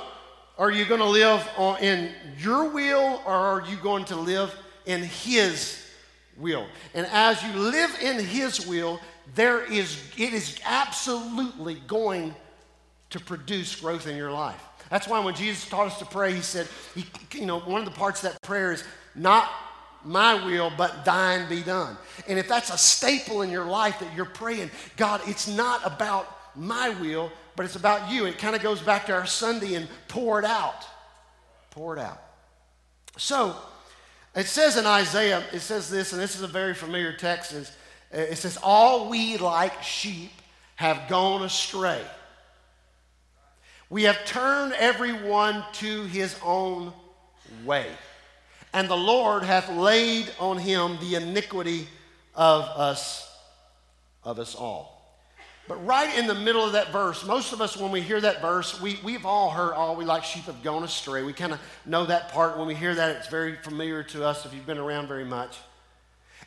are 0.59 0.71
you 0.71 0.85
going 0.85 1.01
to 1.01 1.07
live 1.07 1.47
on, 1.57 1.79
in 1.79 2.11
your 2.39 2.71
will 2.71 3.21
or 3.27 3.33
are 3.33 3.65
you 3.69 3.77
going 3.77 4.05
to 4.07 4.17
live 4.17 4.55
in 4.87 5.03
His 5.03 5.85
will? 6.37 6.67
And 6.95 7.07
as 7.07 7.43
you 7.43 7.53
live 7.55 7.97
in 8.01 8.25
His 8.25 8.67
will, 8.67 9.01
there 9.35 9.65
is, 9.65 10.01
it 10.17 10.33
is 10.33 10.61
absolutely 10.65 11.77
going 11.87 12.35
to 13.11 13.21
produce 13.21 13.75
growth 13.81 14.07
in 14.07 14.17
your 14.17 14.31
life. 14.31 14.63
That's 14.91 15.09
why 15.09 15.19
when 15.25 15.35
Jesus 15.35 15.69
taught 15.69 15.89
us 15.89 15.99
to 15.99 16.05
pray, 16.05 16.35
He 16.35 16.43
said, 16.43 16.69
he, 16.95 17.05
you 17.33 17.47
know, 17.47 17.61
one 17.61 17.81
of 17.81 17.87
the 17.87 17.99
parts 17.99 18.23
of 18.23 18.33
that 18.33 18.43
prayer 18.43 18.73
is 18.73 18.85
not 19.15 19.51
my 20.05 20.35
will, 20.45 20.71
but 20.77 21.05
thine 21.05 21.49
be 21.49 21.63
done. 21.63 21.97
And 22.29 22.39
if 22.39 22.47
that's 22.47 22.71
a 22.71 22.79
staple 22.79 23.43
in 23.43 23.51
your 23.51 23.65
life 23.65 23.99
that 24.01 24.15
you're 24.15 24.25
praying, 24.25 24.71
God, 24.97 25.21
it's 25.27 25.49
not 25.49 25.81
about 25.85 26.29
my 26.55 26.91
will, 26.91 27.33
but 27.57 27.65
it's 27.65 27.77
about 27.77 28.11
you. 28.11 28.27
It 28.27 28.39
kind 28.39 28.57
of 28.57 28.63
goes 28.63 28.81
back 28.81 29.07
to 29.07 29.13
our 29.13 29.27
Sunday 29.27 29.75
and 29.75 29.89
pour 30.09 30.39
it 30.39 30.45
out. 30.45 30.87
Pour 31.71 31.97
it 31.97 32.01
out. 32.01 32.23
So, 33.17 33.57
it 34.35 34.47
says 34.47 34.77
in 34.77 34.87
Isaiah, 34.87 35.43
it 35.53 35.61
says 35.61 35.89
this, 35.89 36.13
and 36.13 36.21
this 36.21 36.35
is 36.35 36.43
a 36.43 36.49
very 36.49 36.75
familiar 36.75 37.13
text. 37.13 37.55
It 38.11 38.37
says, 38.37 38.59
All 38.63 39.09
we 39.09 39.37
like 39.39 39.83
sheep 39.83 40.33
have 40.77 41.09
gone 41.09 41.43
astray. 41.43 42.03
We 43.91 44.05
have 44.05 44.25
turned 44.25 44.73
everyone 44.73 45.65
to 45.75 46.05
his 46.05 46.37
own 46.43 46.93
way 47.65 47.87
and 48.75 48.89
the 48.91 48.97
Lord 48.97 49.45
hath 49.45 49.71
laid 49.71 50.31
on 50.41 50.59
him 50.59 50.99
the 51.01 51.15
iniquity 51.15 51.87
of 52.35 52.65
us, 52.65 53.33
of 54.25 54.41
us 54.41 54.57
all. 54.57 54.94
But 55.67 55.85
right 55.87 56.17
in 56.19 56.27
the 56.27 56.35
middle 56.35 56.65
of 56.65 56.73
that 56.73 56.93
verse, 56.93 57.25
most 57.25 57.53
of 57.53 57.63
us, 57.63 57.77
when 57.77 57.91
we 57.91 58.03
hear 58.03 58.21
that 58.21 58.43
verse, 58.43 58.81
we, 58.81 58.99
we've 59.03 59.25
all 59.25 59.51
heard, 59.51 59.73
all 59.73 59.95
oh, 59.95 59.99
we 59.99 60.05
like 60.05 60.23
sheep 60.23 60.45
have 60.45 60.63
gone 60.63 60.85
astray. 60.85 61.23
We 61.23 61.33
kind 61.33 61.53
of 61.53 61.61
know 61.87 62.05
that 62.05 62.33
part. 62.33 62.59
When 62.59 62.67
we 62.67 62.75
hear 62.75 62.95
that, 62.95 63.17
it's 63.17 63.29
very 63.29 63.57
familiar 63.57 64.03
to 64.03 64.25
us 64.27 64.45
if 64.45 64.53
you've 64.53 64.67
been 64.67 64.79
around 64.79 65.09
very 65.09 65.25
much. 65.25 65.57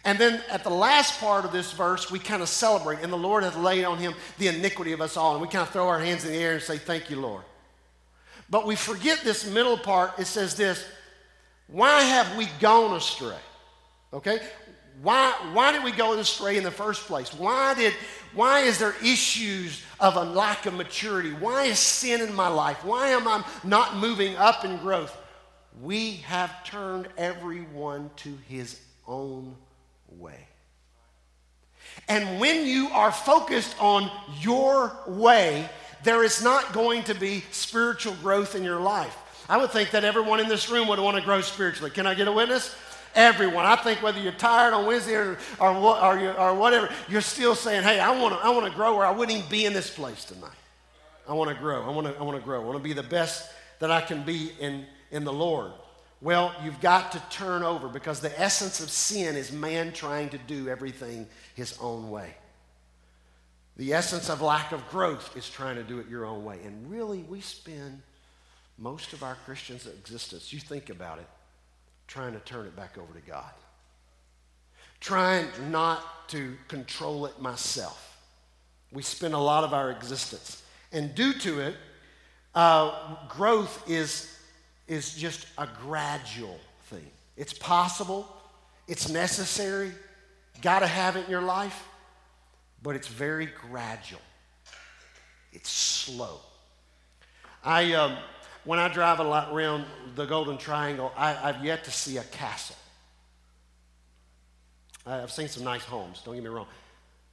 And 0.05 0.19
then 0.19 0.41
at 0.51 0.63
the 0.63 0.69
last 0.69 1.19
part 1.19 1.45
of 1.45 1.51
this 1.51 1.73
verse, 1.73 2.11
we 2.11 2.19
kind 2.19 2.43
of 2.43 2.49
celebrate, 2.49 2.99
and 3.01 3.11
the 3.11 3.17
Lord 3.17 3.43
hath 3.43 3.57
laid 3.57 3.85
on 3.85 3.97
him 3.97 4.13
the 4.37 4.49
iniquity 4.49 4.91
of 4.91 5.01
us 5.01 5.17
all. 5.17 5.33
And 5.33 5.41
we 5.41 5.47
kind 5.47 5.63
of 5.63 5.69
throw 5.69 5.87
our 5.87 5.99
hands 5.99 6.23
in 6.23 6.31
the 6.31 6.37
air 6.37 6.53
and 6.53 6.61
say, 6.61 6.77
Thank 6.77 7.09
you, 7.09 7.19
Lord. 7.19 7.43
But 8.49 8.67
we 8.67 8.75
forget 8.75 9.21
this 9.23 9.49
middle 9.49 9.77
part. 9.77 10.19
It 10.19 10.25
says 10.25 10.55
this 10.55 10.85
why 11.67 12.01
have 12.01 12.37
we 12.37 12.47
gone 12.59 12.95
astray? 12.95 13.35
Okay? 14.13 14.39
Why, 15.01 15.31
why 15.53 15.71
did 15.71 15.83
we 15.83 15.91
go 15.91 16.13
astray 16.13 16.57
in 16.57 16.63
the 16.63 16.71
first 16.71 17.05
place? 17.05 17.31
Why, 17.33 17.75
did, 17.75 17.93
why 18.33 18.61
is 18.61 18.79
there 18.79 18.95
issues 19.03 19.83
of 19.99 20.15
a 20.15 20.23
lack 20.23 20.65
of 20.65 20.73
maturity? 20.73 21.33
Why 21.33 21.65
is 21.65 21.77
sin 21.77 22.21
in 22.21 22.33
my 22.33 22.47
life? 22.47 22.83
Why 22.83 23.09
am 23.09 23.27
I 23.27 23.45
not 23.63 23.97
moving 23.97 24.35
up 24.37 24.65
in 24.65 24.77
growth? 24.77 25.15
We 25.81 26.13
have 26.27 26.63
turned 26.63 27.07
everyone 27.17 28.09
to 28.17 28.35
his 28.47 28.79
own 29.07 29.55
way. 30.09 30.47
And 32.07 32.39
when 32.39 32.65
you 32.65 32.87
are 32.89 33.11
focused 33.11 33.75
on 33.79 34.09
your 34.39 34.97
way, 35.07 35.69
there 36.03 36.23
is 36.23 36.43
not 36.43 36.73
going 36.73 37.03
to 37.03 37.13
be 37.13 37.43
spiritual 37.51 38.15
growth 38.21 38.55
in 38.55 38.63
your 38.63 38.79
life. 38.79 39.15
I 39.49 39.57
would 39.57 39.71
think 39.71 39.91
that 39.91 40.03
everyone 40.03 40.39
in 40.39 40.47
this 40.47 40.69
room 40.69 40.87
would 40.87 40.99
want 40.99 41.17
to 41.17 41.23
grow 41.23 41.41
spiritually. 41.41 41.91
Can 41.91 42.07
I 42.07 42.13
get 42.15 42.27
a 42.27 42.31
witness? 42.31 42.75
Everyone. 43.15 43.65
I 43.65 43.75
think 43.75 44.01
whether 44.01 44.19
you're 44.19 44.31
tired 44.31 44.73
on 44.73 44.85
Wednesday 44.85 45.15
or, 45.15 45.37
or, 45.59 45.69
or, 45.69 46.19
you, 46.19 46.29
or 46.31 46.53
whatever, 46.53 46.89
you're 47.09 47.21
still 47.21 47.55
saying, 47.55 47.83
hey, 47.83 47.99
I 47.99 48.11
want 48.19 48.35
to 48.35 48.45
I 48.45 48.49
wanna 48.49 48.69
grow 48.69 48.95
or 48.95 49.05
I 49.05 49.11
wouldn't 49.11 49.37
even 49.37 49.49
be 49.49 49.65
in 49.65 49.73
this 49.73 49.89
place 49.89 50.25
tonight. 50.25 50.51
I 51.27 51.33
want 51.33 51.49
to 51.49 51.55
grow. 51.55 51.83
I 51.83 51.89
want 51.89 52.07
to 52.07 52.17
I 52.19 52.23
wanna 52.23 52.39
grow. 52.39 52.61
I 52.61 52.65
want 52.65 52.77
to 52.77 52.83
be 52.83 52.93
the 52.93 53.03
best 53.03 53.51
that 53.79 53.91
I 53.91 54.01
can 54.01 54.23
be 54.23 54.51
in, 54.59 54.85
in 55.11 55.23
the 55.23 55.33
Lord. 55.33 55.71
Well, 56.21 56.55
you've 56.63 56.81
got 56.81 57.11
to 57.11 57.21
turn 57.29 57.61
over 57.61 57.87
because 57.87 58.21
the 58.21 58.39
essence 58.39 58.79
of 58.79 58.89
sin 58.89 59.35
is 59.35 59.51
man 59.51 59.93
trying 59.93 60.29
to 60.29 60.37
do 60.39 60.67
everything 60.67 61.27
his 61.53 61.77
own 61.79 62.09
way. 62.09 62.33
The 63.77 63.93
essence 63.93 64.29
of 64.29 64.41
lack 64.41 64.71
of 64.71 64.87
growth 64.89 65.37
is 65.37 65.47
trying 65.47 65.75
to 65.75 65.83
do 65.83 65.99
it 65.99 66.09
your 66.09 66.25
own 66.25 66.43
way. 66.43 66.59
And 66.65 66.89
really, 66.89 67.19
we 67.19 67.41
spend 67.41 68.01
most 68.79 69.13
of 69.13 69.21
our 69.21 69.35
Christians' 69.45 69.85
existence, 69.85 70.51
you 70.51 70.59
think 70.59 70.89
about 70.89 71.19
it, 71.19 71.27
trying 72.07 72.33
to 72.33 72.39
turn 72.39 72.65
it 72.65 72.75
back 72.75 72.97
over 72.97 73.13
to 73.13 73.25
God. 73.25 73.51
Trying 74.99 75.47
not 75.69 76.27
to 76.29 76.55
control 76.67 77.25
it 77.25 77.39
myself. 77.39 78.17
We 78.91 79.03
spend 79.03 79.33
a 79.33 79.39
lot 79.39 79.63
of 79.63 79.73
our 79.73 79.91
existence. 79.91 80.63
And 80.91 81.13
due 81.13 81.33
to 81.33 81.59
it, 81.59 81.75
uh, 82.55 83.15
growth 83.27 83.83
is, 83.89 84.33
is 84.87 85.13
just 85.13 85.47
a 85.57 85.67
gradual 85.81 86.59
thing. 86.85 87.05
It's 87.35 87.53
possible, 87.53 88.27
it's 88.87 89.09
necessary, 89.09 89.91
got 90.61 90.79
to 90.79 90.87
have 90.87 91.17
it 91.17 91.25
in 91.25 91.31
your 91.31 91.41
life, 91.41 91.87
but 92.81 92.95
it's 92.95 93.07
very 93.07 93.45
gradual. 93.45 94.21
It's 95.53 95.69
slow. 95.69 96.39
I, 97.63 97.93
um, 97.93 98.17
when 98.67 98.79
I 98.79 98.89
drive 98.89 99.19
a 99.19 99.23
lot 99.23 99.53
around 99.53 99.85
the 100.15 100.25
Golden 100.25 100.57
Triangle, 100.57 101.13
I, 101.15 101.31
have 101.31 101.63
yet 101.63 101.85
to 101.85 101.91
see 101.91 102.17
a 102.17 102.23
castle. 102.23 102.75
I've 105.05 105.31
seen 105.31 105.47
some 105.47 105.63
nice 105.63 105.85
homes, 105.85 106.21
don't 106.23 106.35
get 106.35 106.43
me 106.43 106.49
wrong, 106.49 106.67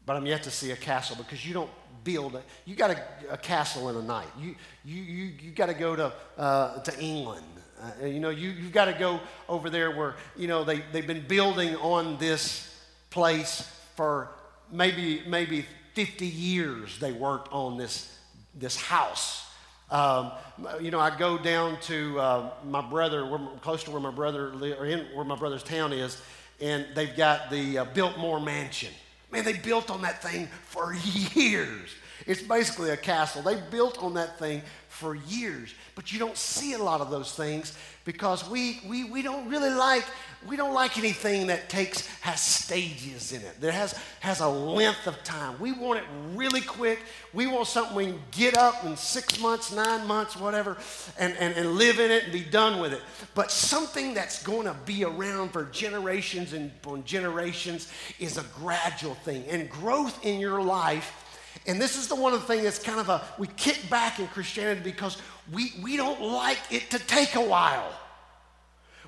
but 0.07 0.15
I'm 0.15 0.27
yet 0.27 0.45
to 0.45 0.51
see 0.53 0.71
a 0.71 0.77
castle 0.77 1.17
because 1.17 1.45
you 1.45 1.53
don't 1.53 1.71
build 2.05 2.37
it. 2.37 2.45
You 2.65 2.77
got 2.77 2.93
a, 2.93 3.03
a 3.31 3.37
castle 3.37 3.89
in 3.89 3.97
a 3.97 4.03
night. 4.03 4.29
You, 4.39 4.55
you, 4.85 5.03
you, 5.03 5.25
you 5.43 5.51
got 5.51 5.67
to 5.67 5.75
go 5.75 5.97
to, 5.97 6.13
uh, 6.39 6.81
to 6.83 7.01
England. 7.01 7.45
Uh, 7.83 8.07
you 8.07 8.21
know, 8.21 8.31
you, 8.31 8.51
you've 8.51 8.73
got 8.73 8.85
to 8.85 8.93
go 8.93 9.19
over 9.49 9.69
there 9.71 9.91
where, 9.91 10.15
you 10.37 10.47
know, 10.47 10.63
they, 10.63 10.85
they've 10.93 11.07
been 11.07 11.27
building 11.27 11.75
on 11.77 12.17
this 12.19 12.81
place 13.11 13.69
for 13.97 14.31
maybe, 14.71 15.25
maybe 15.27 15.67
50 15.95 16.29
years 16.29 17.01
they 17.01 17.11
worked 17.11 17.53
on 17.53 17.77
this, 17.77 18.17
this 18.55 18.77
house 18.77 19.44
um, 19.91 20.33
you 20.81 20.91
know, 20.91 21.01
I 21.01 21.17
go 21.17 21.39
down 21.39 21.79
to 21.83 22.19
uh, 22.19 22.51
my 22.67 22.81
brother, 22.81 23.27
where, 23.27 23.41
close 23.61 23.85
to 23.85 23.91
where 23.91 24.01
my 24.01 24.11
brother, 24.11 24.53
or 24.79 24.87
in 24.87 25.07
where 25.15 25.25
my 25.25 25.37
brother's 25.37 25.63
town 25.63 25.93
is, 25.93 26.21
and 26.61 26.87
they've 26.95 27.17
got 27.17 27.51
the 27.51 27.79
uh, 27.79 27.85
Biltmore 27.87 28.41
Mansion. 28.41 28.93
Man, 29.31 29.45
they 29.45 29.53
built 29.55 29.91
on 29.91 30.03
that 30.03 30.23
thing 30.23 30.49
for 30.67 30.95
years. 31.35 31.91
It's 32.27 32.43
basically 32.43 32.91
a 32.91 32.97
castle. 32.97 33.43
They 33.43 33.61
built 33.71 34.03
on 34.03 34.15
that 34.15 34.39
thing 34.39 34.63
for 34.89 35.15
years. 35.15 35.75
But 35.95 36.13
you 36.13 36.19
don't 36.19 36.37
see 36.37 36.75
a 36.75 36.79
lot 36.79 37.01
of 37.01 37.11
those 37.11 37.33
things 37.33 37.77
because 38.05 38.49
we, 38.49 38.81
we, 38.89 39.05
we 39.05 39.23
don't 39.23 39.49
really 39.49 39.71
like 39.71 40.05
we 40.49 40.57
don't 40.57 40.75
like 40.75 40.99
anything 40.99 41.47
that 41.49 41.69
takes 41.69 42.07
has 42.21 42.41
stages 42.41 43.33
in 43.33 43.43
it. 43.43 43.61
That 43.61 43.73
has 43.73 43.99
has 44.21 44.41
a 44.41 44.49
length 44.49 45.07
of 45.07 45.23
time. 45.25 45.59
We 45.59 45.73
want 45.73 46.01
it 46.01 46.05
really 46.35 46.61
quick. 46.61 47.01
We 47.33 47.47
want 47.47 47.67
something 47.67 47.97
we 47.97 48.07
can 48.07 48.21
get 48.31 48.57
up 48.57 48.85
in 48.85 48.97
six 48.97 49.41
months 49.41 49.73
nine 49.73 50.07
months 50.07 50.37
whatever 50.37 50.77
and, 51.19 51.35
and, 51.39 51.55
and 51.55 51.73
live 51.73 51.99
in 51.99 52.11
it 52.11 52.25
and 52.25 52.33
be 52.33 52.45
done 52.45 52.81
with 52.81 52.93
it. 52.93 53.03
But 53.35 53.51
something 53.51 54.15
that's 54.15 54.43
going 54.43 54.67
to 54.67 54.77
be 54.85 55.05
around 55.05 55.51
for 55.51 55.65
generations 55.65 56.53
and 56.53 56.73
generations 57.05 57.91
is 58.19 58.39
a 58.39 58.45
gradual 58.55 59.15
thing. 59.15 59.45
And 59.49 59.69
growth 59.71 60.25
in 60.25 60.41
your 60.41 60.63
life 60.63 61.21
and 61.67 61.81
this 61.81 61.97
is 61.97 62.09
the 62.09 62.15
one 62.15 62.35
of 62.35 62.41
the 62.41 62.47
things 62.47 62.65
that's 62.65 62.79
kind 62.79 63.01
of 63.01 63.09
a 63.09 63.23
we 63.39 63.47
kick 63.47 63.89
back 63.89 64.19
in 64.19 64.27
christianity 64.29 64.83
because 64.83 65.17
we, 65.53 65.73
we 65.83 65.97
don't 65.97 66.21
like 66.21 66.59
it 66.71 66.91
to 66.91 66.99
take 66.99 67.35
a 67.35 67.41
while. 67.41 67.93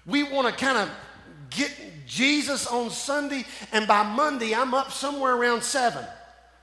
We 0.05 0.23
want 0.23 0.47
to 0.49 0.65
kind 0.65 0.79
of 0.79 0.91
get 1.51 1.73
Jesus 2.07 2.67
on 2.67 2.91
Sunday, 2.91 3.45
and 3.73 3.87
by 3.87 4.03
Monday, 4.03 4.55
I'm 4.55 4.75
up 4.75 4.93
somewhere 4.93 5.35
around 5.35 5.63
seven. 5.63 6.05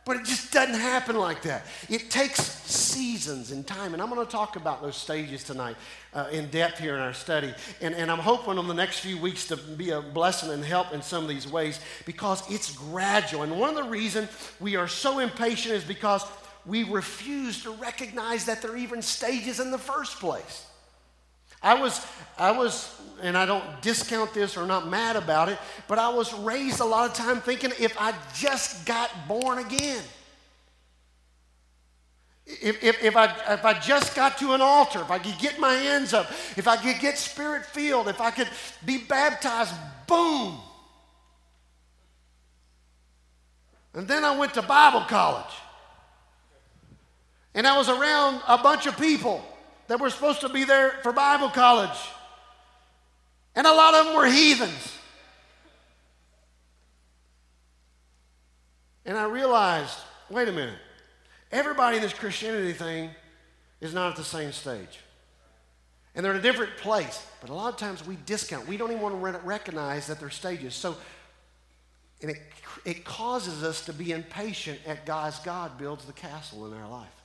But 0.06 0.18
it 0.18 0.26
just 0.26 0.52
doesn't 0.52 0.80
happen 0.80 1.16
like 1.16 1.44
that. 1.44 1.66
It 1.90 2.12
takes 2.12 2.42
seasons 2.42 3.52
and 3.52 3.66
time. 3.66 3.94
And 3.94 4.02
I'm 4.02 4.10
going 4.10 4.26
to 4.26 4.30
talk 4.30 4.58
about 4.58 4.82
those 4.82 4.98
stages 4.98 5.46
tonight 5.46 5.78
uh, 6.14 6.28
in 6.30 6.50
depth 6.50 6.78
here 6.80 6.96
in 6.96 7.00
our 7.00 7.14
study. 7.14 7.54
And, 7.80 7.96
and 7.96 8.12
I'm 8.12 8.20
hoping 8.20 8.58
on 8.58 8.68
the 8.68 8.74
next 8.74 9.00
few 9.00 9.18
weeks 9.18 9.48
to 9.48 9.56
be 9.56 9.92
a 9.92 10.02
blessing 10.02 10.52
and 10.52 10.64
help 10.64 10.94
in 10.94 11.02
some 11.02 11.24
of 11.24 11.30
these 11.30 11.50
ways 11.50 11.80
because 12.06 12.44
it's 12.52 12.76
gradual. 12.76 13.44
And 13.44 13.58
one 13.58 13.70
of 13.70 13.76
the 13.78 13.90
reasons 13.90 14.30
we 14.60 14.76
are 14.76 14.90
so 14.90 15.20
impatient 15.20 15.76
is 15.76 15.86
because 15.86 16.26
we 16.66 16.84
refuse 16.84 17.64
to 17.64 17.72
recognize 17.72 18.46
that 18.46 18.62
there 18.62 18.72
are 18.72 18.78
even 18.78 19.02
stages 19.02 19.62
in 19.62 19.72
the 19.72 19.78
first 19.78 20.20
place. 20.20 20.66
I 21.64 21.76
was, 21.76 22.06
I 22.38 22.52
was, 22.52 22.94
and 23.22 23.38
I 23.38 23.46
don't 23.46 23.82
discount 23.82 24.34
this 24.34 24.58
or 24.58 24.68
not 24.68 24.90
mad 24.90 25.16
about 25.16 25.48
it, 25.48 25.58
but 25.88 25.98
I 25.98 26.10
was 26.10 26.34
raised 26.34 26.82
a 26.82 26.86
lot 26.86 27.10
of 27.10 27.16
time 27.16 27.40
thinking 27.40 27.72
if 27.80 27.96
I 27.98 28.14
just 28.36 28.86
got 28.86 29.10
born 29.30 29.60
again, 29.60 30.04
if, 32.46 32.84
if, 32.84 33.02
if, 33.02 33.16
I, 33.16 33.34
if 33.54 33.64
I 33.64 33.74
just 33.80 34.14
got 34.16 34.38
to 34.40 34.52
an 34.54 34.60
altar, 34.60 35.00
if 35.00 35.10
I 35.10 35.18
could 35.18 35.40
get 35.40 35.60
my 35.60 35.74
hands 35.74 36.14
up, 36.14 36.30
if 36.58 36.68
I 36.68 36.76
could 36.76 37.00
get 37.00 37.18
spirit 37.18 37.66
filled, 37.66 38.10
if 38.10 38.20
I 38.20 38.32
could 38.32 38.50
be 38.86 38.98
baptized, 38.98 39.74
boom. 40.08 40.60
And 43.94 44.08
then 44.08 44.26
I 44.26 44.38
went 44.38 44.56
to 44.56 44.62
Bible 44.62 45.06
college. 45.08 45.54
And 47.56 47.66
I 47.66 47.78
was 47.78 47.88
around 47.88 48.42
a 48.48 48.58
bunch 48.58 48.88
of 48.88 48.98
people 48.98 49.46
that 49.88 50.00
were 50.00 50.10
supposed 50.10 50.42
to 50.42 50.50
be 50.50 50.64
there 50.64 50.92
for 51.04 51.12
Bible 51.12 51.50
college. 51.50 51.98
And 53.56 53.68
a 53.68 53.74
lot 53.74 53.94
of 53.94 54.06
them 54.06 54.16
were 54.16 54.26
heathens. 54.26 54.98
And 59.06 59.18
I 59.18 59.26
realized 59.26 60.00
wait 60.30 60.48
a 60.48 60.52
minute, 60.52 60.80
everybody 61.52 61.98
in 61.98 62.02
this 62.02 62.14
Christianity 62.14 62.74
thing 62.74 63.12
is 63.82 63.94
not 63.94 64.12
at 64.12 64.16
the 64.16 64.24
same 64.24 64.52
stage. 64.52 65.00
And 66.16 66.24
they're 66.24 66.34
in 66.34 66.40
a 66.40 66.42
different 66.44 66.78
place. 66.78 67.26
But 67.42 67.50
a 67.50 67.54
lot 67.54 67.74
of 67.74 67.80
times 67.80 68.06
we 68.06 68.18
discount. 68.26 68.68
We 68.68 68.78
don't 68.78 68.92
even 68.92 69.02
want 69.02 69.22
to 69.22 69.40
recognize 69.40 70.08
that 70.08 70.20
they're 70.20 70.30
stages. 70.30 70.76
So, 70.76 70.96
and 72.22 72.32
it, 72.32 72.38
it 72.86 73.04
causes 73.04 73.64
us 73.64 73.86
to 73.86 73.94
be 73.94 74.12
impatient 74.12 74.80
at 74.86 75.06
God's 75.06 75.40
God 75.40 75.78
builds 75.78 76.06
the 76.06 76.14
castle 76.14 76.66
in 76.66 76.74
our 76.74 76.88
life. 76.88 77.23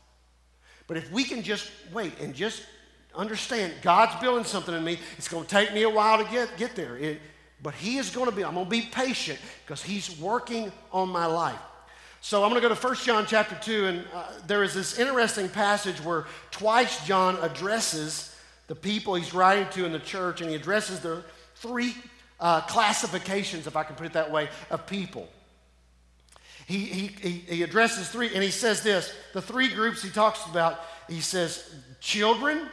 But 0.88 0.96
if 0.96 1.12
we 1.12 1.22
can 1.22 1.44
just 1.44 1.70
wait 1.92 2.18
and 2.18 2.34
just 2.34 2.62
understand 3.14 3.74
God's 3.82 4.20
building 4.20 4.44
something 4.44 4.74
in 4.74 4.82
me, 4.82 4.98
it's 5.16 5.28
going 5.28 5.44
to 5.44 5.48
take 5.48 5.72
me 5.72 5.82
a 5.82 5.90
while 5.90 6.22
to 6.22 6.28
get, 6.30 6.56
get 6.56 6.74
there. 6.74 6.96
It, 6.96 7.20
but 7.62 7.74
He 7.74 7.98
is 7.98 8.10
going 8.10 8.28
to 8.28 8.34
be, 8.34 8.44
I'm 8.44 8.54
going 8.54 8.66
to 8.66 8.70
be 8.70 8.82
patient 8.82 9.38
because 9.64 9.82
He's 9.82 10.18
working 10.18 10.72
on 10.90 11.10
my 11.10 11.26
life. 11.26 11.60
So 12.20 12.42
I'm 12.42 12.50
going 12.50 12.60
to 12.60 12.68
go 12.68 12.74
to 12.74 12.86
1 12.86 12.96
John 12.96 13.26
chapter 13.26 13.56
2, 13.62 13.86
and 13.86 14.04
uh, 14.12 14.24
there 14.48 14.64
is 14.64 14.74
this 14.74 14.98
interesting 14.98 15.48
passage 15.48 16.02
where 16.02 16.24
twice 16.50 17.06
John 17.06 17.36
addresses 17.42 18.34
the 18.66 18.74
people 18.74 19.14
he's 19.14 19.32
writing 19.32 19.66
to 19.72 19.84
in 19.84 19.92
the 19.92 20.00
church, 20.00 20.40
and 20.40 20.50
he 20.50 20.56
addresses 20.56 21.00
the 21.00 21.22
three 21.56 21.94
uh, 22.40 22.60
classifications, 22.62 23.66
if 23.66 23.76
I 23.76 23.84
can 23.84 23.94
put 23.94 24.06
it 24.06 24.12
that 24.14 24.30
way, 24.30 24.48
of 24.70 24.86
people. 24.86 25.28
He, 26.68 26.84
he, 26.84 27.30
he 27.30 27.62
addresses 27.62 28.10
three, 28.10 28.34
and 28.34 28.44
he 28.44 28.50
says 28.50 28.82
this 28.82 29.14
the 29.32 29.40
three 29.40 29.68
groups 29.68 30.02
he 30.02 30.10
talks 30.10 30.44
about, 30.44 30.80
he 31.08 31.22
says 31.22 31.74
children, 31.98 32.68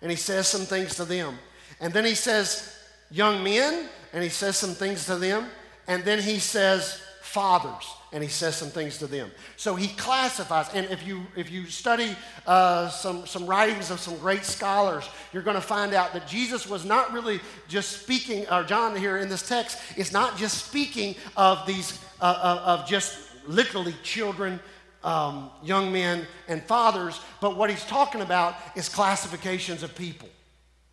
and 0.00 0.10
he 0.10 0.16
says 0.16 0.46
some 0.46 0.60
things 0.60 0.94
to 0.94 1.04
them. 1.04 1.36
And 1.80 1.92
then 1.92 2.04
he 2.04 2.14
says 2.14 2.78
young 3.10 3.42
men, 3.42 3.88
and 4.12 4.22
he 4.22 4.28
says 4.28 4.56
some 4.56 4.74
things 4.74 5.06
to 5.06 5.16
them. 5.16 5.46
And 5.88 6.04
then 6.04 6.22
he 6.22 6.38
says 6.38 7.02
fathers 7.22 7.84
and 8.12 8.22
he 8.22 8.28
says 8.28 8.54
some 8.54 8.68
things 8.68 8.98
to 8.98 9.08
them. 9.08 9.28
So 9.56 9.74
he 9.74 9.88
classifies, 9.88 10.68
and 10.72 10.86
if 10.86 11.04
you 11.04 11.26
if 11.36 11.50
you 11.50 11.66
study 11.66 12.16
uh, 12.46 12.88
some 12.88 13.26
some 13.26 13.44
writings 13.44 13.90
of 13.90 13.98
some 13.98 14.16
great 14.18 14.44
scholars, 14.44 15.08
you're 15.32 15.42
going 15.42 15.56
to 15.56 15.60
find 15.60 15.92
out 15.94 16.12
that 16.12 16.28
Jesus 16.28 16.68
was 16.68 16.84
not 16.84 17.12
really 17.12 17.40
just 17.66 18.02
speaking, 18.02 18.46
or 18.52 18.62
John 18.62 18.94
here 18.94 19.16
in 19.16 19.28
this 19.28 19.46
text 19.48 19.78
is 19.96 20.12
not 20.12 20.38
just 20.38 20.64
speaking 20.64 21.16
of 21.36 21.66
these 21.66 21.98
uh, 22.20 22.60
of 22.64 22.86
just 22.86 23.23
literally 23.46 23.94
children. 24.02 24.60
Um, 25.02 25.50
young 25.62 25.92
men 25.92 26.26
and 26.48 26.62
fathers, 26.62 27.20
but 27.38 27.58
what 27.58 27.68
he's 27.68 27.84
talking 27.84 28.22
about 28.22 28.54
is 28.74 28.88
classifications 28.88 29.82
of 29.82 29.94
people. 29.94 30.30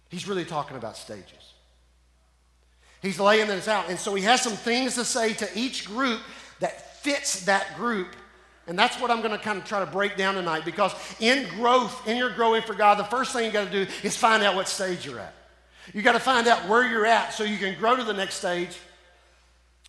He's 0.10 0.28
really 0.28 0.44
talking 0.44 0.76
about 0.76 0.98
stages. 0.98 1.54
He's 3.02 3.20
laying 3.20 3.48
this 3.48 3.68
out. 3.68 3.90
And 3.90 3.98
so 3.98 4.14
he 4.14 4.24
has 4.24 4.42
some 4.42 4.54
things 4.54 4.96
to 4.96 5.06
say 5.06 5.34
to 5.34 5.50
each 5.56 5.86
group 5.86 6.20
that 6.60 7.02
fits 7.02 7.46
that 7.46 7.76
group. 7.76 8.16
And 8.68 8.78
that's 8.78 9.00
what 9.00 9.10
I'm 9.10 9.22
going 9.22 9.32
to 9.32 9.44
kind 9.44 9.58
of 9.58 9.66
try 9.66 9.80
to 9.80 9.90
break 9.90 10.18
down 10.18 10.36
tonight 10.36 10.66
because 10.66 10.94
in 11.20 11.48
growth, 11.58 12.08
in 12.08 12.16
your 12.16 12.30
growing 12.30 12.62
for 12.62 12.76
God, 12.76 13.00
the 13.00 13.04
first 13.06 13.34
thing 13.34 13.46
you 13.46 13.52
got 13.52 13.72
to 13.72 13.86
do 13.86 13.92
is 14.04 14.16
find 14.16 14.44
out 14.44 14.56
what 14.56 14.68
stage 14.68 15.06
you're 15.06 15.20
at. 15.20 15.34
You 15.94 16.04
got 16.04 16.14
to 16.14 16.20
find 16.20 16.48
out 16.48 16.70
where 16.70 16.88
you're 16.88 17.08
at 17.08 17.34
so 17.34 17.44
you 17.44 17.58
can 17.58 17.78
grow 17.80 17.96
to 17.96 18.04
the 18.04 18.14
next 18.14 18.36
stage 18.36 18.78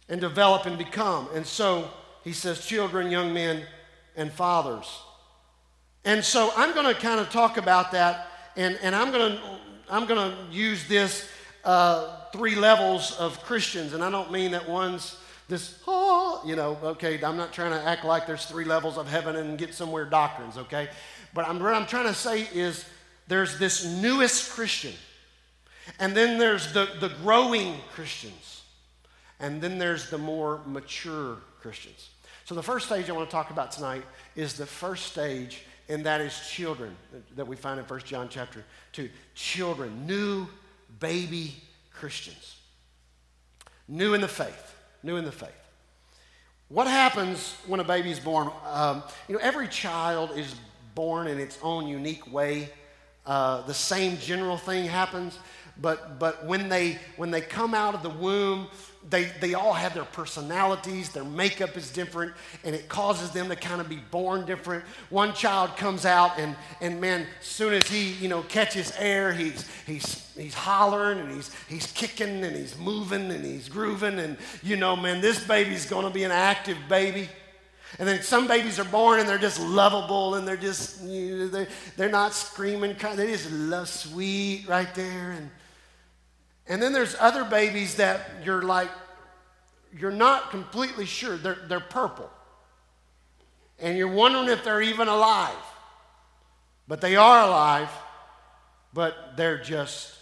and 0.08 0.20
develop 0.20 0.64
and 0.64 0.78
become. 0.78 1.28
And 1.34 1.46
so 1.46 1.90
he 2.24 2.32
says, 2.32 2.66
children, 2.66 3.10
young 3.10 3.32
men, 3.32 3.62
and 4.16 4.30
fathers. 4.32 5.00
And 6.04 6.24
so 6.24 6.52
I'm 6.56 6.74
going 6.74 6.92
to 6.92 7.00
kind 7.00 7.20
of 7.20 7.30
talk 7.30 7.56
about 7.56 7.92
that, 7.92 8.28
and, 8.56 8.78
and 8.82 8.94
I'm 8.94 9.12
going 9.12 9.32
to 9.32 9.42
I'm 9.90 10.06
going 10.06 10.30
to 10.30 10.36
use 10.50 10.88
this 10.88 11.28
uh, 11.64 12.16
three 12.32 12.54
levels 12.54 13.14
of 13.18 13.38
Christians, 13.44 13.92
and 13.92 14.02
I 14.02 14.10
don't 14.10 14.32
mean 14.32 14.52
that 14.52 14.66
one's 14.66 15.18
this, 15.48 15.82
oh, 15.86 16.42
you 16.46 16.56
know, 16.56 16.78
okay, 16.82 17.22
I'm 17.22 17.36
not 17.36 17.52
trying 17.52 17.72
to 17.72 17.86
act 17.86 18.04
like 18.04 18.26
there's 18.26 18.46
three 18.46 18.64
levels 18.64 18.96
of 18.96 19.06
heaven 19.06 19.36
and 19.36 19.58
get 19.58 19.74
somewhere 19.74 20.06
doctrines, 20.06 20.56
okay? 20.56 20.88
But 21.34 21.46
I'm, 21.46 21.60
what 21.60 21.74
I'm 21.74 21.84
trying 21.84 22.06
to 22.06 22.14
say 22.14 22.48
is 22.54 22.86
there's 23.28 23.58
this 23.58 23.84
newest 23.84 24.52
Christian, 24.52 24.94
and 25.98 26.16
then 26.16 26.38
there's 26.38 26.72
the, 26.72 26.88
the 27.00 27.10
growing 27.22 27.74
Christians, 27.92 28.62
and 29.40 29.60
then 29.60 29.78
there's 29.78 30.08
the 30.08 30.16
more 30.16 30.62
mature 30.64 31.36
Christians. 31.60 32.08
So 32.44 32.54
the 32.54 32.62
first 32.62 32.86
stage 32.86 33.08
I 33.08 33.12
want 33.12 33.28
to 33.28 33.32
talk 33.32 33.50
about 33.50 33.72
tonight 33.72 34.02
is 34.36 34.54
the 34.54 34.66
first 34.66 35.06
stage, 35.06 35.64
and 35.88 36.04
that 36.04 36.20
is 36.20 36.38
children 36.48 36.96
that 37.36 37.46
we 37.46 37.56
find 37.56 37.78
in 37.78 37.86
1 37.86 38.00
John 38.00 38.28
chapter 38.28 38.64
2. 38.92 39.08
Children, 39.34 40.06
new 40.06 40.46
baby 41.00 41.54
Christians, 41.92 42.56
new 43.88 44.14
in 44.14 44.20
the 44.20 44.28
faith 44.28 44.72
new 45.02 45.16
in 45.16 45.24
the 45.24 45.32
faith. 45.32 45.50
What 46.68 46.86
happens 46.86 47.54
when 47.66 47.80
a 47.80 47.84
baby 47.84 48.10
is 48.10 48.20
born? 48.20 48.50
Um, 48.66 49.02
you 49.28 49.34
know, 49.34 49.40
every 49.42 49.68
child 49.68 50.30
is 50.36 50.54
born 50.94 51.26
in 51.26 51.38
its 51.38 51.58
own 51.62 51.86
unique 51.86 52.32
way. 52.32 52.70
Uh, 53.26 53.62
the 53.62 53.74
same 53.74 54.16
general 54.18 54.56
thing 54.56 54.86
happens, 54.86 55.38
but, 55.82 56.18
but 56.18 56.46
when, 56.46 56.68
they, 56.68 56.98
when 57.16 57.30
they 57.30 57.40
come 57.40 57.74
out 57.74 57.94
of 57.94 58.02
the 58.02 58.10
womb, 58.10 58.68
they, 59.08 59.24
they 59.40 59.54
all 59.54 59.72
have 59.72 59.94
their 59.94 60.04
personalities, 60.04 61.08
their 61.08 61.24
makeup 61.24 61.76
is 61.76 61.92
different, 61.92 62.32
and 62.62 62.74
it 62.74 62.88
causes 62.88 63.30
them 63.32 63.48
to 63.48 63.56
kind 63.56 63.80
of 63.80 63.88
be 63.88 64.00
born 64.10 64.46
different. 64.46 64.84
One 65.10 65.34
child 65.34 65.76
comes 65.76 66.06
out, 66.06 66.38
and, 66.38 66.54
and 66.80 67.00
man, 67.00 67.26
as 67.40 67.46
soon 67.46 67.72
as 67.72 67.88
he, 67.88 68.12
you 68.12 68.28
know, 68.28 68.42
catches 68.42 68.92
air, 68.98 69.32
he's, 69.32 69.68
he's, 69.86 70.32
he's 70.36 70.54
hollering, 70.54 71.18
and 71.18 71.32
he's, 71.32 71.50
he's 71.68 71.90
kicking, 71.90 72.44
and 72.44 72.56
he's 72.56 72.78
moving, 72.78 73.32
and 73.32 73.44
he's 73.44 73.68
grooving, 73.68 74.20
and, 74.20 74.36
you 74.62 74.76
know, 74.76 74.94
man, 74.94 75.20
this 75.20 75.44
baby's 75.44 75.86
going 75.86 76.06
to 76.06 76.12
be 76.12 76.22
an 76.22 76.30
active 76.32 76.78
baby. 76.88 77.28
And 77.98 78.08
then 78.08 78.22
some 78.22 78.46
babies 78.46 78.78
are 78.78 78.84
born 78.84 79.20
and 79.20 79.28
they're 79.28 79.36
just 79.36 79.60
lovable 79.60 80.36
and 80.36 80.48
they're 80.48 80.56
just, 80.56 81.02
you 81.02 81.36
know, 81.36 81.48
they're, 81.48 81.68
they're 81.98 82.08
not 82.08 82.32
screaming, 82.32 82.96
they 83.16 83.26
just 83.26 83.50
love 83.52 83.86
sweet 83.86 84.64
right 84.66 84.94
there. 84.94 85.32
And, 85.32 85.50
and 86.66 86.82
then 86.82 86.92
there's 86.92 87.16
other 87.18 87.44
babies 87.44 87.96
that 87.96 88.30
you're 88.44 88.62
like, 88.62 88.90
you're 89.98 90.10
not 90.10 90.50
completely 90.50 91.06
sure. 91.06 91.36
They're, 91.36 91.58
they're 91.68 91.80
purple. 91.80 92.30
And 93.78 93.98
you're 93.98 94.08
wondering 94.08 94.48
if 94.48 94.64
they're 94.64 94.80
even 94.82 95.08
alive. 95.08 95.54
But 96.88 97.00
they 97.00 97.16
are 97.16 97.46
alive, 97.46 97.90
but 98.92 99.36
they're 99.36 99.62
just 99.62 100.14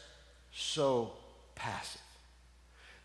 so 0.52 1.12
passive. 1.54 2.00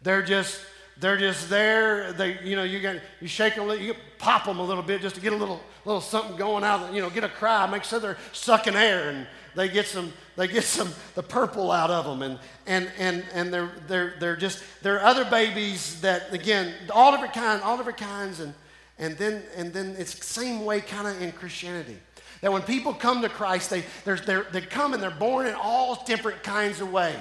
They're 0.02 0.22
just, 0.22 0.62
they're 0.98 1.18
just 1.18 1.50
there. 1.50 2.14
They, 2.14 2.40
you 2.44 2.56
know, 2.56 2.64
you 2.64 2.80
got 2.80 2.98
you 3.22 3.28
shake 3.28 3.56
them, 3.56 3.70
you 3.80 3.96
pop 4.18 4.46
them 4.46 4.60
a 4.60 4.64
little 4.64 4.84
bit 4.84 5.02
just 5.02 5.16
to 5.16 5.22
get 5.22 5.34
a 5.34 5.36
little, 5.36 5.62
little 5.84 6.02
something 6.02 6.36
going 6.36 6.64
out. 6.64 6.94
You 6.94 7.02
know, 7.02 7.10
get 7.10 7.24
a 7.24 7.30
cry, 7.30 7.66
make 7.68 7.84
sure 7.84 8.00
they're 8.00 8.18
sucking 8.34 8.76
air, 8.76 9.10
and 9.10 9.28
they 9.56 9.70
get 9.70 9.88
some 9.88 10.14
they 10.36 10.48
get 10.48 10.64
some 10.64 10.92
the 11.16 11.24
purple 11.24 11.72
out 11.72 11.90
of 11.90 12.06
them 12.06 12.22
and 12.22 12.40
and 12.68 12.92
and 12.98 13.24
and 13.34 13.54
they're 13.54 13.72
they're 13.88 14.14
they're 14.20 14.36
just 14.36 14.64
there 14.82 14.96
are 14.98 15.06
other 15.06 15.26
babies 15.26 16.02
that 16.02 16.34
again 16.34 16.74
all 16.94 17.12
different 17.12 17.34
kinds 17.34 17.62
all 17.64 17.78
different 17.78 17.98
kinds 17.98 18.40
and 18.40 18.54
and 19.00 19.18
then 19.18 19.44
and 19.56 19.74
then 19.74 19.96
it's 19.98 20.26
same 20.26 20.66
way 20.66 20.82
kind 20.82 21.08
of 21.08 21.22
in 21.22 21.32
christianity. 21.32 21.98
That 22.42 22.52
when 22.52 22.62
people 22.62 22.94
come 22.94 23.22
to 23.22 23.30
christ 23.30 23.70
they 23.70 23.84
they're, 24.04 24.18
they're, 24.18 24.44
they 24.52 24.62
come 24.62 24.94
and 24.94 25.02
they're 25.02 25.10
born 25.10 25.48
in 25.48 25.56
all 25.56 26.04
different 26.06 26.44
kinds 26.44 26.82
of 26.82 26.92
ways 26.92 27.16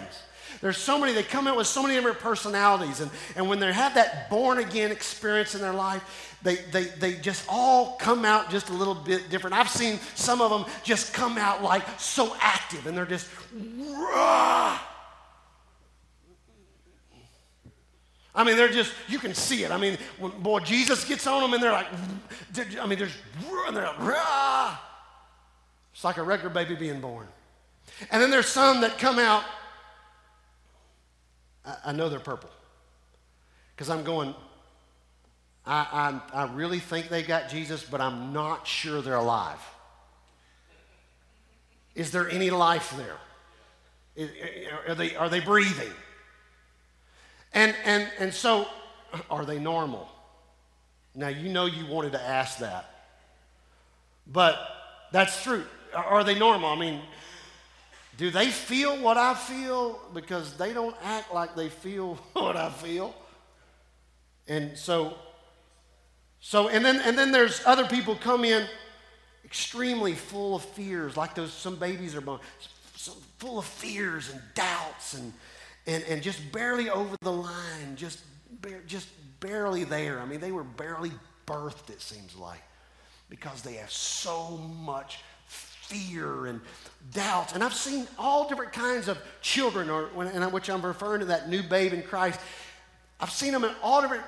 there's 0.61 0.77
so 0.77 0.99
many, 0.99 1.13
they 1.13 1.23
come 1.23 1.47
in 1.47 1.57
with 1.57 1.67
so 1.67 1.83
many 1.83 1.95
different 1.95 2.19
personalities. 2.19 3.01
And, 3.01 3.11
and 3.37 3.49
when 3.49 3.61
they 3.61 3.73
have 3.73 3.95
that 3.95 4.31
born 4.31 4.59
again 4.59 4.91
experience 4.91 5.55
in 5.55 5.61
their 5.61 5.73
life, 5.73 6.37
they, 6.43 6.57
they, 6.57 6.85
they 6.85 7.15
just 7.15 7.45
all 7.49 7.97
come 7.97 8.25
out 8.25 8.51
just 8.51 8.69
a 8.69 8.73
little 8.73 8.95
bit 8.95 9.31
different. 9.31 9.57
I've 9.57 9.69
seen 9.69 9.99
some 10.15 10.41
of 10.41 10.51
them 10.51 10.65
just 10.83 11.15
come 11.15 11.39
out 11.39 11.63
like 11.63 11.83
so 11.99 12.37
active 12.39 12.87
and 12.87 12.97
they're 12.97 13.07
just, 13.07 13.29
Rah! 13.55 14.79
I 18.37 18.43
mean, 18.43 18.57
they're 18.57 18.69
just, 18.69 18.93
you 19.09 19.19
can 19.19 19.33
see 19.33 19.63
it. 19.63 19.71
I 19.71 19.79
mean, 19.79 19.97
when, 20.19 20.33
boy, 20.43 20.61
Jesus 20.61 21.05
gets 21.05 21.27
on 21.27 21.41
them 21.41 21.55
and 21.55 21.63
they're 21.63 21.73
like, 21.73 21.87
I 22.81 22.87
mean, 22.87 22.99
there's, 22.99 23.15
and 23.67 23.77
they're 23.77 23.87
like, 23.87 24.01
Rah! 24.01 24.77
It's 25.95 26.05
like 26.05 26.17
a 26.17 26.23
regular 26.23 26.53
baby 26.53 26.75
being 26.75 27.01
born. 27.01 27.29
And 28.11 28.21
then 28.21 28.31
there's 28.31 28.49
some 28.49 28.81
that 28.81 28.99
come 28.99 29.19
out 29.19 29.45
I, 31.65 31.77
I 31.87 31.93
know 31.93 32.09
they're 32.09 32.19
purple. 32.19 32.51
Because 33.75 33.91
I'm 33.91 34.05
going, 34.05 34.35
I, 35.67 36.21
I, 36.33 36.43
I 36.43 36.53
really 36.55 36.79
think 36.79 37.09
they 37.09 37.23
got 37.23 37.49
Jesus, 37.49 37.83
but 37.83 38.01
I'm 38.01 38.33
not 38.33 38.67
sure 38.67 39.03
they're 39.03 39.15
alive. 39.15 39.61
Is 41.95 42.11
there 42.11 42.29
any 42.29 42.51
life 42.51 42.95
there? 42.97 43.17
Is, 44.17 44.31
are, 44.89 44.95
they, 44.95 45.17
are 45.17 45.29
they 45.29 45.41
breathing? 45.41 45.93
And, 47.53 47.75
and, 47.85 48.09
and 48.19 48.35
so, 48.35 48.67
are 49.31 49.45
they 49.45 49.59
normal? 49.59 50.09
Now, 51.15 51.29
you 51.29 51.49
know 51.49 51.67
you 51.67 51.87
wanted 51.87 52.13
to 52.13 52.21
ask 52.21 52.59
that. 52.59 52.91
But 54.27 54.59
that's 55.13 55.43
true. 55.43 55.65
Are 55.95 56.25
they 56.25 56.37
normal? 56.37 56.71
I 56.71 56.77
mean, 56.77 57.01
do 58.17 58.31
they 58.31 58.49
feel 58.49 58.97
what 59.01 59.17
I 59.17 59.35
feel? 59.35 59.99
Because 60.13 60.57
they 60.57 60.73
don't 60.73 60.97
act 61.03 61.35
like 61.35 61.57
they 61.57 61.69
feel 61.69 62.15
what 62.33 62.57
I 62.57 62.71
feel. 62.71 63.15
And 64.47 64.77
so, 64.77 65.15
so 66.41 66.69
and 66.69 66.85
then 66.85 67.01
and 67.01 67.17
then 67.17 67.33
there's 67.33 67.63
other 67.67 67.87
people 67.87 68.15
come 68.15 68.45
in 68.45 68.67
extremely 69.45 70.15
full 70.15 70.57
of 70.57 70.63
fears, 70.63 71.17
like 71.17 71.35
those 71.35 71.53
some 71.53 71.77
babies 71.77 72.15
are 72.15 72.21
born, 72.21 72.41
full 73.39 73.59
of 73.59 73.65
fears 73.65 74.31
and 74.31 74.41
doubts 74.55 75.15
and 75.15 75.33
and, 75.87 76.03
and 76.05 76.23
just 76.23 76.41
barely 76.53 76.89
over 76.91 77.17
the 77.23 77.33
line, 77.33 77.97
just 77.97 78.21
just 78.87 79.09
barely 79.41 79.85
there. 79.85 80.21
I 80.21 80.25
mean, 80.25 80.41
they 80.41 80.53
were 80.53 80.65
barely 80.65 81.13
birthed, 81.47 81.91
it 81.91 82.01
seems 82.01 82.37
like, 82.37 82.63
because 83.29 83.63
they 83.63 83.75
have 83.75 83.91
so 83.91 84.57
much 84.57 85.21
fear 85.89 86.47
and 86.47 86.61
doubts. 87.13 87.53
And 87.53 87.63
I've 87.63 87.75
seen 87.75 88.07
all 88.19 88.49
different 88.49 88.73
kinds 88.73 89.09
of 89.09 89.19
children, 89.41 89.91
or 89.91 90.09
and 90.19 90.53
which 90.53 90.71
I'm 90.71 90.83
referring 90.83 91.21
to 91.21 91.27
that 91.27 91.49
new 91.49 91.63
babe 91.63 91.93
in 91.93 92.03
Christ. 92.03 92.41
I've 93.21 93.31
seen 93.31 93.53
them 93.53 93.65
at 93.65 93.75
all 93.83 94.01
different 94.03 94.25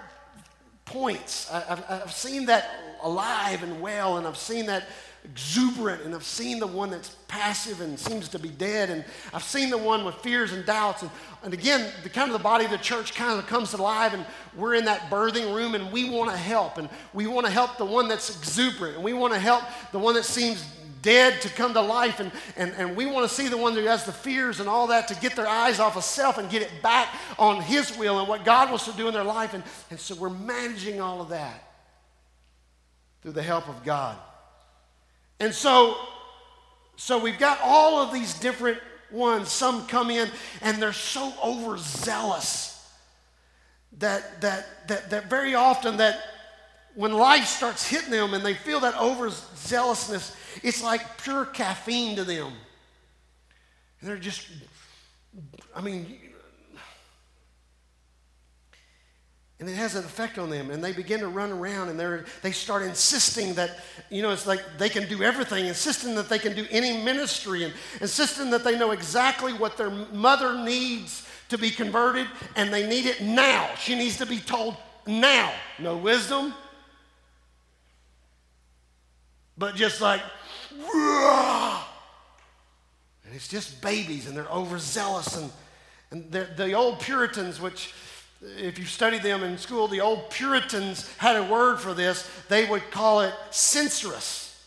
points. 0.85 1.51
I've, 1.53 1.85
I've 1.89 2.13
seen 2.13 2.47
that 2.47 2.71
alive 3.03 3.63
and 3.63 3.81
well, 3.81 4.19
and 4.19 4.27
I've 4.27 4.37
seen 4.37 4.67
that 4.67 4.85
exuberant, 5.25 6.03
and 6.03 6.15
I've 6.15 6.23
seen 6.23 6.61
the 6.61 6.69
one 6.69 6.91
that's 6.91 7.17
passive 7.27 7.81
and 7.81 7.99
seems 7.99 8.29
to 8.29 8.39
be 8.39 8.49
dead, 8.49 8.91
and 8.91 9.05
I've 9.35 9.43
seen 9.43 9.71
the 9.71 9.79
one 9.79 10.05
with 10.05 10.15
fears 10.17 10.53
and 10.53 10.65
doubts. 10.65 11.03
And, 11.03 11.11
and 11.43 11.53
again, 11.53 11.91
the 12.05 12.09
kind 12.09 12.31
of 12.31 12.39
the 12.39 12.43
body 12.43 12.65
of 12.65 12.71
the 12.71 12.79
church 12.79 13.13
kind 13.15 13.37
of 13.37 13.47
comes 13.49 13.73
alive, 13.73 14.15
and 14.15 14.25
we're 14.57 14.75
in 14.75 14.85
that 14.85 15.11
birthing 15.11 15.53
room, 15.53 15.75
and 15.75 15.91
we 15.91 16.09
want 16.09 16.31
to 16.31 16.37
help, 16.37 16.79
and 16.79 16.89
we 17.13 17.27
want 17.27 17.45
to 17.47 17.53
help 17.53 17.77
the 17.77 17.85
one 17.85 18.07
that's 18.07 18.31
exuberant, 18.39 18.95
and 18.95 19.05
we 19.05 19.15
want 19.15 19.33
to 19.33 19.41
help 19.41 19.65
the 19.91 19.99
one 19.99 20.15
that 20.15 20.25
seems 20.25 20.65
dead 21.03 21.41
to 21.43 21.49
come 21.49 21.73
to 21.75 21.81
life, 21.81 22.21
and, 22.21 22.33
and, 22.57 22.73
and 22.77 22.97
we 22.97 23.07
want 23.07 23.29
to 23.29 23.35
see 23.35 23.49
the 23.49 23.57
one 23.57 23.75
who 23.75 23.83
has 23.83 24.05
the 24.05 24.13
fears 24.13 24.61
and 24.61 24.69
all 24.69 24.89
that 24.89 25.09
to 25.09 25.15
get 25.17 25.37
their 25.37 25.47
eyes 25.47 25.81
off 25.81 25.97
of 25.97 26.05
self 26.05 26.39
and 26.39 26.51
get 26.51 26.63
it 26.63 26.71
back 26.83 27.09
on 27.39 27.63
His 27.63 27.97
will 27.97 28.19
and 28.19 28.29
what 28.29 28.45
God 28.45 28.71
wants 28.71 28.85
to 28.87 28.93
do 28.93 29.09
in 29.09 29.15
their 29.15 29.25
life. 29.25 29.55
And, 29.55 29.63
and 29.91 29.99
so 29.99 30.15
we're 30.15 30.31
managing 30.31 31.01
all 31.01 31.21
of 31.21 31.29
that 31.31 31.63
through 33.23 33.33
the 33.33 33.43
help 33.43 33.69
of 33.69 33.85
God. 33.85 34.17
And 35.41 35.53
so, 35.53 35.97
so 36.97 37.19
we've 37.19 37.39
got 37.39 37.59
all 37.63 37.99
of 37.99 38.13
these 38.13 38.39
different 38.39 38.79
ones. 39.11 39.51
Some 39.51 39.87
come 39.87 40.11
in 40.11 40.29
and 40.63 40.81
they're 40.81 40.93
so 40.93 41.33
overzealous 41.45 42.73
that, 43.99 44.41
that, 44.41 44.89
that, 44.89 45.11
that 45.11 45.31
very 45.31 45.55
often 45.55 45.99
that 45.99 46.21
when 46.97 47.13
life 47.13 47.47
starts 47.47 47.87
hitting 47.87 48.11
them 48.11 48.35
and 48.35 48.45
they 48.45 48.55
feel 48.55 48.81
that 48.81 48.95
overzealousness, 48.95 50.35
it's 50.65 50.83
like 50.83 51.23
pure 51.23 51.45
caffeine 51.45 52.17
to 52.17 52.25
them. 52.25 52.53
And 54.01 54.09
they're 54.09 54.17
just, 54.17 54.49
I 55.75 55.81
mean, 55.81 56.19
And 59.59 59.71
it 59.71 59.75
has 59.75 59.95
an 59.95 60.05
effect 60.05 60.39
on 60.39 60.51
them, 60.51 60.71
and 60.71 60.85
they 60.85 60.93
begin 60.93 61.21
to 61.21 61.29
run 61.29 61.51
around 61.51 61.89
and 61.89 61.99
they 61.99 62.21
they 62.43 62.53
start 62.53 62.83
insisting 62.83 63.55
that, 63.55 63.79
you 64.11 64.21
know, 64.21 64.31
it's 64.31 64.47
like 64.47 64.61
they 64.77 64.91
can 64.91 65.09
do 65.09 65.23
everything, 65.23 65.65
insisting 65.65 66.15
that 66.17 66.29
they 66.29 66.39
can 66.39 66.55
do 66.55 66.67
any 66.71 67.03
ministry, 67.03 67.65
and 67.65 67.73
insisting 68.03 68.51
that 68.51 68.65
they 68.65 68.79
know 68.79 68.91
exactly 68.91 69.55
what 69.55 69.79
their 69.79 69.89
mother 69.89 70.63
needs 70.63 71.27
to 71.49 71.57
be 71.57 71.71
converted, 71.71 72.27
and 72.55 72.71
they 72.71 72.87
need 72.87 73.07
it 73.07 73.23
now. 73.23 73.71
She 73.77 73.95
needs 73.95 74.19
to 74.19 74.27
be 74.27 74.41
told 74.41 74.77
now. 75.07 75.51
No 75.79 75.97
wisdom, 75.97 76.53
but 79.59 79.75
just 79.75 80.01
like, 80.01 80.23
and 83.25 83.35
it's 83.35 83.49
just 83.49 83.81
babies, 83.81 84.27
and 84.27 84.37
they're 84.37 84.51
overzealous, 84.51 85.37
and, 85.37 85.51
and 86.11 86.31
the 86.33 86.73
old 86.73 87.01
Puritans, 87.01 87.61
which 87.61 87.93
if 88.43 88.79
you 88.79 88.85
study 88.85 89.19
them 89.19 89.43
in 89.43 89.59
school, 89.59 89.89
the 89.89 90.01
old 90.01 90.31
Puritans 90.31 91.11
had 91.17 91.37
a 91.37 91.43
word 91.43 91.79
for 91.79 91.95
this. 91.95 92.29
They 92.49 92.67
would 92.67 92.91
call 92.91 93.21
it 93.21 93.35
censorious. 93.51 94.65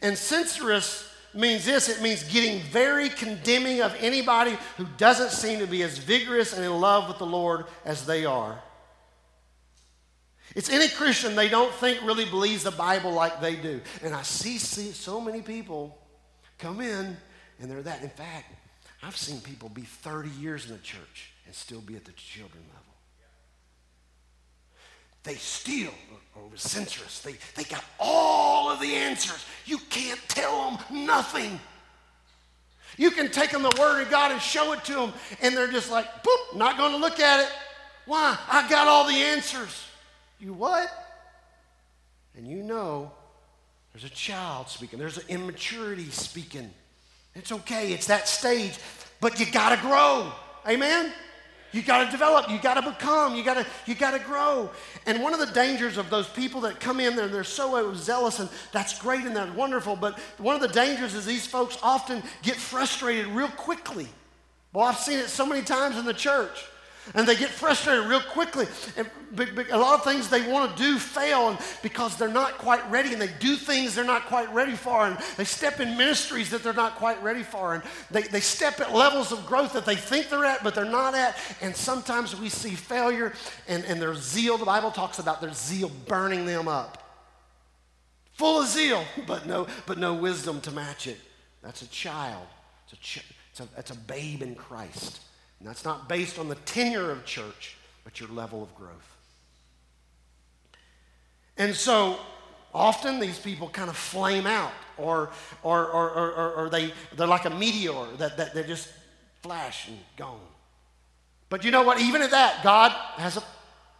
And 0.00 0.16
censorious 0.16 1.12
means 1.34 1.64
this 1.64 1.88
it 1.88 2.02
means 2.02 2.22
getting 2.24 2.60
very 2.60 3.08
condemning 3.08 3.80
of 3.82 3.94
anybody 3.98 4.56
who 4.76 4.86
doesn't 4.96 5.30
seem 5.30 5.58
to 5.58 5.66
be 5.66 5.82
as 5.82 5.98
vigorous 5.98 6.52
and 6.52 6.64
in 6.64 6.80
love 6.80 7.08
with 7.08 7.18
the 7.18 7.26
Lord 7.26 7.64
as 7.84 8.06
they 8.06 8.24
are. 8.24 8.62
It's 10.54 10.70
any 10.70 10.88
Christian 10.88 11.34
they 11.34 11.48
don't 11.48 11.72
think 11.74 12.02
really 12.02 12.24
believes 12.24 12.64
the 12.64 12.70
Bible 12.70 13.12
like 13.12 13.40
they 13.40 13.56
do. 13.56 13.80
And 14.02 14.14
I 14.14 14.22
see, 14.22 14.58
see 14.58 14.92
so 14.92 15.20
many 15.20 15.40
people 15.40 15.98
come 16.58 16.80
in 16.80 17.16
and 17.60 17.70
they're 17.70 17.82
that. 17.82 18.02
In 18.02 18.10
fact, 18.10 18.52
I've 19.02 19.16
seen 19.16 19.40
people 19.40 19.68
be 19.68 19.82
30 19.82 20.30
years 20.30 20.66
in 20.66 20.72
the 20.72 20.82
church 20.82 21.32
and 21.46 21.54
still 21.54 21.80
be 21.80 21.96
at 21.96 22.04
the 22.04 22.12
children 22.12 22.62
level. 22.68 22.82
They 25.24 25.34
still 25.34 25.92
are 26.36 26.42
censorious. 26.56 27.20
They, 27.20 27.36
they 27.54 27.64
got 27.64 27.84
all 28.00 28.70
of 28.70 28.80
the 28.80 28.94
answers. 28.94 29.44
You 29.66 29.78
can't 29.88 30.20
tell 30.28 30.70
them 30.70 31.06
nothing. 31.06 31.60
You 32.96 33.10
can 33.10 33.30
take 33.30 33.50
them 33.50 33.62
the 33.62 33.74
Word 33.78 34.02
of 34.02 34.10
God 34.10 34.32
and 34.32 34.40
show 34.40 34.72
it 34.72 34.84
to 34.84 34.94
them, 34.94 35.12
and 35.40 35.56
they're 35.56 35.70
just 35.70 35.90
like, 35.90 36.06
boop, 36.24 36.56
not 36.56 36.76
going 36.76 36.92
to 36.92 36.98
look 36.98 37.20
at 37.20 37.40
it. 37.40 37.52
Why? 38.04 38.36
I 38.50 38.68
got 38.68 38.88
all 38.88 39.06
the 39.06 39.14
answers. 39.14 39.86
You 40.40 40.52
what? 40.52 40.90
And 42.36 42.46
you 42.46 42.62
know 42.62 43.12
there's 43.92 44.04
a 44.04 44.10
child 44.10 44.68
speaking, 44.68 44.98
there's 44.98 45.18
an 45.18 45.24
immaturity 45.28 46.10
speaking. 46.10 46.70
It's 47.34 47.52
okay, 47.52 47.92
it's 47.92 48.06
that 48.06 48.28
stage, 48.28 48.78
but 49.20 49.38
you 49.38 49.46
got 49.46 49.74
to 49.74 49.80
grow. 49.80 50.32
Amen? 50.66 51.12
You 51.72 51.80
got 51.80 52.04
to 52.04 52.10
develop, 52.10 52.50
you 52.50 52.58
got 52.60 52.74
to 52.74 52.82
become, 52.82 53.34
you 53.34 53.42
got 53.42 53.54
to 53.54 53.66
you 53.86 53.94
got 53.94 54.10
to 54.10 54.18
grow. 54.18 54.70
And 55.06 55.22
one 55.22 55.32
of 55.32 55.40
the 55.40 55.46
dangers 55.46 55.96
of 55.96 56.10
those 56.10 56.28
people 56.28 56.60
that 56.62 56.80
come 56.80 57.00
in 57.00 57.16
there, 57.16 57.28
they're 57.28 57.44
so 57.44 57.94
zealous, 57.94 58.40
and 58.40 58.50
that's 58.72 58.98
great 58.98 59.24
and 59.24 59.34
that's 59.34 59.54
wonderful. 59.56 59.96
But 59.96 60.18
one 60.36 60.54
of 60.54 60.60
the 60.60 60.68
dangers 60.68 61.14
is 61.14 61.24
these 61.24 61.46
folks 61.46 61.78
often 61.82 62.22
get 62.42 62.56
frustrated 62.56 63.26
real 63.28 63.48
quickly. 63.48 64.08
Well, 64.74 64.84
I've 64.84 64.98
seen 64.98 65.18
it 65.18 65.28
so 65.28 65.46
many 65.46 65.62
times 65.62 65.96
in 65.96 66.04
the 66.04 66.14
church. 66.14 66.66
And 67.14 67.26
they 67.26 67.34
get 67.34 67.50
frustrated 67.50 68.06
real 68.06 68.20
quickly. 68.20 68.66
And 68.96 69.10
a 69.70 69.78
lot 69.78 69.98
of 69.98 70.04
things 70.04 70.28
they 70.28 70.48
want 70.48 70.76
to 70.76 70.82
do 70.82 70.98
fail 70.98 71.58
because 71.82 72.16
they're 72.16 72.28
not 72.28 72.58
quite 72.58 72.88
ready, 72.90 73.12
and 73.12 73.20
they 73.20 73.30
do 73.40 73.56
things 73.56 73.94
they're 73.94 74.04
not 74.04 74.26
quite 74.26 74.52
ready 74.54 74.72
for, 74.76 75.06
and 75.06 75.18
they 75.36 75.44
step 75.44 75.80
in 75.80 75.96
ministries 75.96 76.50
that 76.50 76.62
they're 76.62 76.72
not 76.72 76.96
quite 76.96 77.20
ready 77.22 77.42
for, 77.42 77.74
and 77.74 77.82
they, 78.10 78.22
they 78.22 78.40
step 78.40 78.80
at 78.80 78.94
levels 78.94 79.32
of 79.32 79.44
growth 79.46 79.72
that 79.72 79.84
they 79.84 79.96
think 79.96 80.28
they're 80.28 80.44
at, 80.44 80.62
but 80.62 80.74
they're 80.74 80.84
not 80.84 81.14
at. 81.14 81.36
And 81.60 81.74
sometimes 81.74 82.38
we 82.38 82.48
see 82.48 82.74
failure 82.74 83.32
and, 83.66 83.84
and 83.86 84.00
their 84.00 84.14
zeal. 84.14 84.56
The 84.56 84.64
Bible 84.64 84.90
talks 84.90 85.18
about 85.18 85.40
their 85.40 85.52
zeal 85.52 85.90
burning 86.06 86.46
them 86.46 86.68
up. 86.68 86.98
Full 88.34 88.60
of 88.60 88.68
zeal, 88.68 89.04
but 89.26 89.46
no, 89.46 89.66
but 89.86 89.98
no 89.98 90.14
wisdom 90.14 90.60
to 90.62 90.70
match 90.70 91.06
it. 91.06 91.18
That's 91.62 91.82
a 91.82 91.88
child. 91.88 92.46
It's 92.84 92.92
a, 92.92 92.96
ch- 92.96 93.26
it's 93.50 93.60
a, 93.60 93.68
it's 93.76 93.90
a 93.90 93.96
babe 93.96 94.42
in 94.42 94.54
Christ. 94.54 95.20
And 95.62 95.70
that's 95.70 95.84
not 95.84 96.08
based 96.08 96.40
on 96.40 96.48
the 96.48 96.56
tenure 96.56 97.12
of 97.12 97.24
church, 97.24 97.76
but 98.02 98.18
your 98.18 98.28
level 98.30 98.64
of 98.64 98.74
growth. 98.74 99.16
And 101.56 101.72
so 101.72 102.18
often 102.74 103.20
these 103.20 103.38
people 103.38 103.68
kind 103.68 103.88
of 103.88 103.96
flame 103.96 104.44
out, 104.44 104.72
or, 104.98 105.30
or, 105.62 105.86
or, 105.86 106.10
or, 106.10 106.52
or 106.54 106.68
they, 106.68 106.92
they're 107.16 107.28
like 107.28 107.44
a 107.44 107.50
meteor 107.50 108.06
that, 108.18 108.36
that 108.38 108.54
they 108.54 108.64
just 108.64 108.88
flash 109.44 109.86
and 109.86 109.98
gone. 110.16 110.40
But 111.48 111.62
you 111.62 111.70
know 111.70 111.84
what? 111.84 112.00
Even 112.00 112.22
at 112.22 112.32
that, 112.32 112.64
God 112.64 112.90
has 113.18 113.36
a 113.36 113.44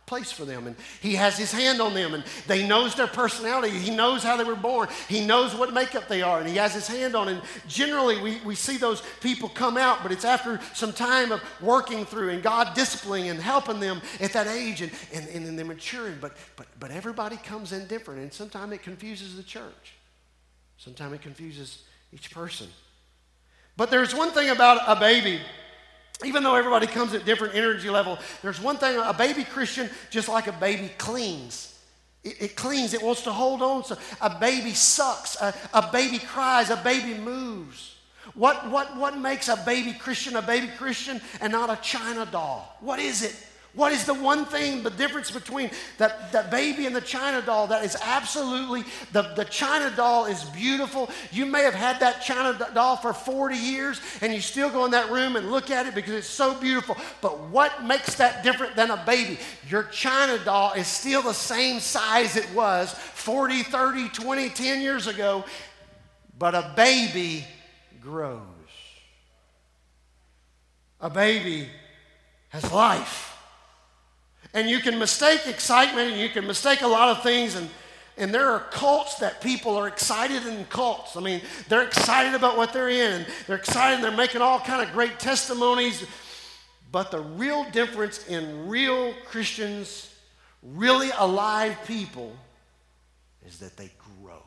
place 0.07 0.33
for 0.33 0.45
them 0.45 0.67
and 0.67 0.77
he 1.01 1.15
has 1.15 1.39
his 1.39 1.53
hand 1.53 1.81
on 1.81 1.95
them 1.95 2.15
and 2.15 2.25
they 2.47 2.67
knows 2.67 2.95
their 2.95 3.07
personality. 3.07 3.71
He 3.71 3.95
knows 3.95 4.23
how 4.23 4.37
they 4.37 4.45
were 4.45 4.57
born. 4.57 4.89
He 5.09 5.25
knows 5.25 5.55
what 5.55 5.73
makeup 5.73 6.09
they 6.09 6.23
are 6.23 6.41
and 6.41 6.49
he 6.49 6.57
has 6.57 6.75
his 6.75 6.87
hand 6.87 7.15
on 7.15 7.29
and 7.29 7.41
generally 7.67 8.21
we, 8.21 8.41
we 8.45 8.55
see 8.55 8.77
those 8.77 9.03
people 9.21 9.49
come 9.49 9.77
out 9.77 10.03
but 10.03 10.13
it's 10.13 10.25
after 10.25 10.61
some 10.75 10.93
time 10.93 11.33
of 11.33 11.41
working 11.61 12.05
through 12.05 12.31
and 12.31 12.43
god 12.43 12.75
disciplining 12.75 13.31
and 13.31 13.41
helping 13.41 13.81
them 13.81 14.03
at 14.21 14.33
that 14.33 14.47
age 14.47 14.83
and, 14.83 14.93
and, 15.13 15.29
and 15.29 15.59
they're 15.59 15.65
maturing. 15.65 16.19
But, 16.21 16.37
but, 16.57 16.67
but 16.79 16.91
everybody 16.91 17.37
comes 17.37 17.73
in 17.73 17.87
different 17.87 18.21
and 18.21 18.33
sometimes 18.33 18.73
it 18.73 18.83
confuses 18.83 19.37
the 19.37 19.43
church. 19.43 19.95
Sometimes 20.79 21.15
it 21.15 21.23
confuses 21.23 21.85
each 22.13 22.31
person. 22.31 22.67
But 23.77 23.91
there's 23.91 24.15
one 24.15 24.31
thing 24.31 24.51
about 24.51 24.81
a 24.87 24.99
baby 24.99 25.41
even 26.25 26.43
though 26.43 26.55
everybody 26.55 26.87
comes 26.87 27.15
at 27.15 27.25
different 27.25 27.55
energy 27.55 27.91
level, 27.91 28.19
there's 28.43 28.61
one 28.61 28.77
thing 28.77 28.97
a 28.97 29.13
baby 29.13 29.45
Christian, 29.45 29.89
just 30.11 30.29
like 30.29 30.47
a 30.47 30.53
baby, 30.53 30.91
clings. 30.99 31.79
It, 32.25 32.41
it 32.41 32.57
clings, 32.57 32.95
it 32.95 33.03
wants 33.03 33.23
to 33.23 33.33
hold 33.33 33.63
on. 33.63 33.85
So 33.85 33.97
a 34.21 34.39
baby 34.39 34.73
sucks, 34.73 35.41
a, 35.41 35.55
a 35.75 35.91
baby 35.91 36.19
cries, 36.19 36.71
a 36.71 36.77
baby 36.77 37.19
moves. 37.19 37.97
What, 38.35 38.71
what, 38.71 38.97
what 38.97 39.19
makes 39.19 39.49
a 39.49 39.57
baby 39.57 39.93
Christian 39.93 40.37
a 40.37 40.43
baby 40.43 40.69
Christian 40.79 41.21
and 41.41 41.53
not 41.53 41.71
a 41.71 41.81
China 41.83 42.27
doll? 42.31 42.77
What 42.81 42.99
is 42.99 43.23
it? 43.23 43.37
What 43.75 43.93
is 43.93 44.05
the 44.05 44.13
one 44.13 44.45
thing, 44.45 44.83
the 44.83 44.91
difference 44.91 45.31
between 45.31 45.71
that, 45.97 46.31
that 46.33 46.51
baby 46.51 46.85
and 46.85 46.95
the 46.95 47.01
China 47.01 47.41
doll 47.41 47.69
that 47.69 47.83
is 47.83 47.97
absolutely, 48.03 48.85
the, 49.13 49.23
the 49.35 49.47
China 49.47 49.91
doll 49.97 50.27
is 50.27 50.45
beautiful. 50.45 51.09
You 51.31 51.47
may 51.47 51.63
have 51.63 51.73
had 51.73 51.99
that 52.01 52.21
China 52.21 52.71
doll 52.75 52.97
for 52.97 53.15
40 53.15 53.57
years 53.57 53.99
and 54.21 54.31
you 54.35 54.43
still 54.43 54.69
go 54.69 54.85
in 54.85 54.91
that 54.91 55.11
room 55.11 55.37
and 55.37 55.51
look 55.51 55.71
at 55.71 55.87
it 55.87 55.95
because 55.95 56.13
it's 56.13 56.27
so 56.27 56.55
beautiful. 56.55 56.99
But 57.23 57.41
what 57.49 57.83
makes 57.83 58.17
that 58.17 58.43
different 58.43 58.77
than 58.77 58.91
a 58.91 59.03
baby? 59.07 59.39
Your 59.67 59.85
China 59.85 60.39
doll 60.45 60.75
is 60.75 60.87
still 60.87 61.23
the 61.23 61.33
same 61.33 61.81
size 61.81 62.37
it 62.37 62.53
was 62.55 62.93
40, 62.93 63.63
30, 63.63 64.11
20, 64.11 64.51
10 64.51 64.83
years 64.83 65.07
ago, 65.07 65.47
but 66.39 66.55
a 66.55 66.75
baby 66.77 67.47
grows. 68.03 68.43
A 71.01 71.09
baby 71.09 71.69
has 72.51 72.71
life. 72.71 73.32
And 74.55 74.69
you 74.69 74.81
can 74.81 74.99
mistake 74.99 75.47
excitement 75.47 76.13
and 76.13 76.21
you 76.21 76.29
can 76.29 76.47
mistake 76.47 76.83
a 76.83 76.87
lot 76.87 77.09
of 77.09 77.23
things. 77.23 77.55
And, 77.55 77.71
and 78.19 78.35
there 78.35 78.51
are 78.51 78.61
cults 78.71 79.17
that 79.17 79.41
people 79.41 79.77
are 79.77 79.89
excited 79.89 80.47
in 80.47 80.65
cults. 80.67 81.17
I 81.17 81.21
mean, 81.21 81.41
they're 81.69 81.85
excited 81.85 82.35
about 82.35 82.57
what 82.57 82.73
they're 82.73 82.91
in 82.91 83.25
they're 83.47 83.57
excited 83.57 84.05
they're 84.05 84.11
making 84.17 84.43
all 84.43 84.61
kind 84.61 84.87
of 84.87 84.93
great 84.93 85.19
testimonies. 85.19 86.05
But 86.91 87.11
the 87.11 87.21
real 87.21 87.65
difference 87.71 88.27
in 88.27 88.69
real 88.69 89.15
Christians, 89.25 90.15
really 90.63 91.11
alive 91.17 91.79
people, 91.87 92.37
is 93.47 93.59
that 93.61 93.79
they 93.79 93.91
grow. 94.21 94.43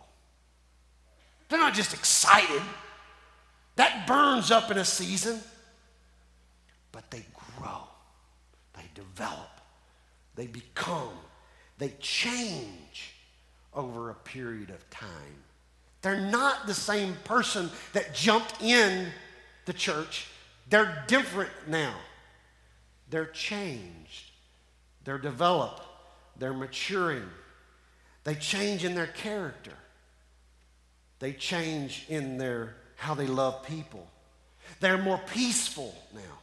They're 1.49 1.59
not 1.59 1.73
just 1.73 1.93
excited. 1.93 2.61
That 3.75 4.05
burns 4.07 4.51
up 4.51 4.69
in 4.69 4.77
a 4.77 4.85
season, 4.85 5.39
but 6.91 7.09
they 7.09 7.25
grow, 7.57 7.81
they 8.75 8.85
develop. 8.93 9.54
They 10.35 10.47
become, 10.47 11.13
they 11.77 11.93
change 11.99 13.13
over 13.73 14.09
a 14.09 14.15
period 14.15 14.69
of 14.69 14.89
time. 14.89 15.43
They're 16.01 16.21
not 16.21 16.67
the 16.67 16.73
same 16.73 17.15
person 17.23 17.69
that 17.93 18.13
jumped 18.13 18.61
in 18.61 19.07
the 19.65 19.73
church. 19.73 20.27
They're 20.69 21.03
different 21.07 21.51
now. 21.67 21.95
They're 23.09 23.25
changed. 23.25 24.31
They're 25.03 25.17
developed. 25.17 25.81
They're 26.37 26.53
maturing. 26.53 27.29
They 28.23 28.35
change 28.35 28.83
in 28.83 28.95
their 28.95 29.07
character. 29.07 29.73
They 31.19 31.33
change 31.33 32.05
in 32.09 32.37
their 32.37 32.75
how 32.97 33.13
they 33.13 33.27
love 33.27 33.63
people. 33.63 34.07
They're 34.79 34.97
more 34.97 35.21
peaceful 35.33 35.95
now. 36.13 36.39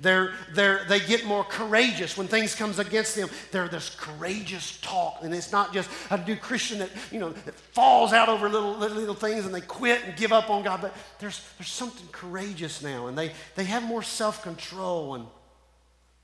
They're, 0.00 0.32
they're, 0.52 0.84
they 0.88 1.00
get 1.00 1.24
more 1.24 1.42
courageous 1.42 2.16
when 2.16 2.28
things 2.28 2.54
comes 2.54 2.78
against 2.78 3.16
them. 3.16 3.28
They're 3.50 3.68
this 3.68 3.90
courageous 3.90 4.78
talk. 4.80 5.18
And 5.22 5.34
it's 5.34 5.50
not 5.50 5.72
just 5.72 5.90
a 6.10 6.24
new 6.24 6.36
Christian 6.36 6.78
that, 6.78 6.90
you 7.10 7.18
know, 7.18 7.30
that 7.30 7.54
falls 7.54 8.12
out 8.12 8.28
over 8.28 8.48
little, 8.48 8.74
little, 8.74 8.96
little 8.96 9.14
things 9.14 9.44
and 9.44 9.54
they 9.54 9.60
quit 9.60 10.04
and 10.04 10.16
give 10.16 10.32
up 10.32 10.50
on 10.50 10.62
God. 10.62 10.80
But 10.80 10.94
there's, 11.18 11.42
there's 11.58 11.70
something 11.70 12.06
courageous 12.12 12.82
now. 12.82 13.08
And 13.08 13.18
they, 13.18 13.32
they 13.56 13.64
have 13.64 13.82
more 13.82 14.02
self-control. 14.02 15.16
And 15.16 15.26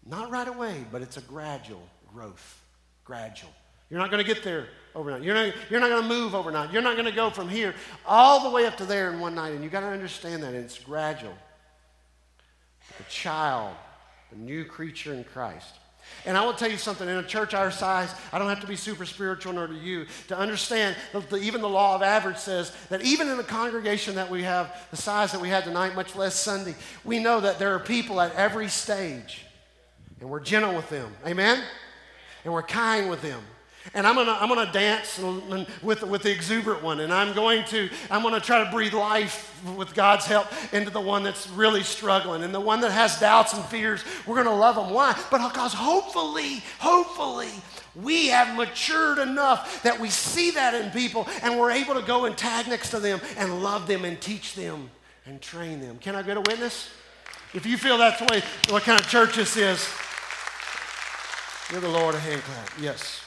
not 0.07 0.31
right 0.31 0.49
away, 0.49 0.85
but 0.93 1.03
it's 1.03 1.17
a 1.17 1.23
gradual 1.23 1.83
growth. 2.13 2.63
Gradual. 3.05 3.51
You're 3.91 4.01
not 4.01 4.11
going 4.11 4.25
to 4.25 4.35
get 4.35 4.45
there 4.45 4.69
overnight. 4.95 5.23
You're 5.23 5.35
not, 5.35 5.55
you're 5.69 5.81
not 5.81 5.89
going 5.89 6.03
to 6.03 6.09
move 6.09 6.35
overnight. 6.35 6.73
You're 6.73 6.83
not 6.83 6.95
going 6.95 7.09
to 7.09 7.15
go 7.15 7.29
from 7.29 7.49
here 7.49 7.75
all 8.07 8.45
the 8.45 8.51
way 8.51 8.67
up 8.67 8.77
to 8.77 8.85
there 8.85 9.13
in 9.13 9.19
one 9.19 9.35
night. 9.35 9.53
And 9.53 9.63
you've 9.63 9.73
got 9.73 9.81
to 9.81 9.89
understand 9.89 10.43
that. 10.45 10.55
It's 10.55 10.79
gradual 10.79 11.35
the 12.99 13.05
child, 13.05 13.75
the 14.31 14.39
new 14.39 14.65
creature 14.65 15.15
in 15.15 15.25
Christ. 15.25 15.75
And 16.27 16.37
I 16.37 16.45
will 16.45 16.53
tell 16.53 16.71
you 16.71 16.77
something 16.77 17.09
in 17.09 17.17
a 17.17 17.23
church 17.23 17.55
our 17.55 17.71
size, 17.71 18.15
I 18.33 18.39
don't 18.39 18.49
have 18.49 18.61
to 18.61 18.67
be 18.67 18.77
super 18.77 19.07
spiritual 19.07 19.55
nor 19.55 19.67
do 19.67 19.75
you 19.75 20.07
to 20.29 20.37
understand 20.37 20.97
that 21.13 21.31
the, 21.31 21.37
even 21.37 21.61
the 21.61 21.69
law 21.69 21.95
of 21.95 22.03
average 22.03 22.37
says 22.37 22.77
that 22.91 23.03
even 23.03 23.29
in 23.29 23.37
the 23.37 23.43
congregation 23.43 24.15
that 24.17 24.31
we 24.31 24.43
have, 24.43 24.87
the 24.91 24.97
size 24.97 25.33
that 25.33 25.41
we 25.41 25.49
had 25.49 25.65
tonight, 25.65 25.95
much 25.95 26.15
less 26.15 26.35
Sunday, 26.35 26.75
we 27.05 27.19
know 27.19 27.41
that 27.41 27.59
there 27.59 27.75
are 27.75 27.79
people 27.79 28.21
at 28.21 28.35
every 28.35 28.69
stage. 28.69 29.47
And 30.21 30.31
we're 30.31 30.41
gentle 30.41 30.75
with 30.75 30.89
them. 30.91 31.13
Amen? 31.27 31.63
And 32.45 32.53
we're 32.53 32.63
kind 32.63 33.09
with 33.09 33.23
them 33.23 33.41
and 33.93 34.07
I'm 34.07 34.15
gonna, 34.15 34.37
I'm 34.41 34.49
gonna 34.49 34.73
dance 34.73 35.19
with, 35.83 36.03
with 36.03 36.23
the 36.23 36.31
exuberant 36.31 36.83
one, 36.83 37.01
and 37.01 37.13
I'm 37.13 37.35
going 37.35 37.65
to, 37.67 37.91
I'm 38.11 38.23
gonna 38.23 38.41
try 38.41 38.65
to 38.65 38.71
breathe 38.71 38.95
life 38.95 39.51
with 39.77 39.95
God's 39.95 40.25
help 40.25 40.47
into 40.73 40.91
the 40.91 41.01
one 41.01 41.23
that's 41.23 41.49
really 41.51 41.83
struggling, 41.83 42.43
and 42.43 42.55
the 42.55 42.61
one 42.61 42.81
that 42.81 42.93
has 42.93 43.21
doubts 43.21 43.53
and 43.53 43.65
fears, 43.67 44.03
we're 44.27 44.37
gonna 44.37 44.57
love 44.57 44.77
them. 44.77 44.91
Why? 44.91 45.19
But 45.31 45.47
because 45.47 45.75
hopefully, 45.75 46.63
hopefully, 46.79 47.51
we 47.95 48.29
have 48.29 48.57
matured 48.57 49.19
enough 49.19 49.83
that 49.83 50.01
we 50.01 50.09
see 50.09 50.51
that 50.53 50.75
in 50.75 50.91
people, 50.91 51.29
and 51.43 51.59
we're 51.59 51.71
able 51.71 51.95
to 51.95 52.03
go 52.03 52.25
and 52.25 52.37
tag 52.37 52.67
next 52.69 52.91
to 52.91 53.01
them 53.01 53.21
and 53.37 53.63
love 53.63 53.87
them 53.87 54.05
and 54.05 54.21
teach 54.21 54.55
them 54.55 54.91
and 55.27 55.41
train 55.41 55.81
them. 55.81 55.99
Can 55.99 56.17
I 56.17 56.23
get 56.23 56.37
a 56.37 56.41
witness? 56.41 56.91
If 57.53 57.67
you 57.67 57.79
feel 57.79 57.99
that's 57.99 58.19
the 58.19 58.27
way, 58.27 58.43
what 58.71 58.83
kind 58.83 58.99
of 58.99 59.09
church 59.09 59.37
this 59.37 59.57
is, 59.57 59.89
give 61.71 61.83
the 61.83 61.89
Lord 61.89 62.15
a 62.15 62.19
hand 62.19 62.43
clap. 62.43 62.71
Yes. 62.81 63.24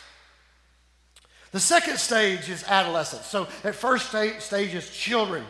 The 1.57 1.61
second 1.61 1.97
stage 1.97 2.51
is 2.51 2.63
adolescence. 2.65 3.25
So 3.25 3.47
that 3.63 3.73
first 3.73 4.09
stage 4.09 4.75
is 4.75 4.91
children 4.91 5.43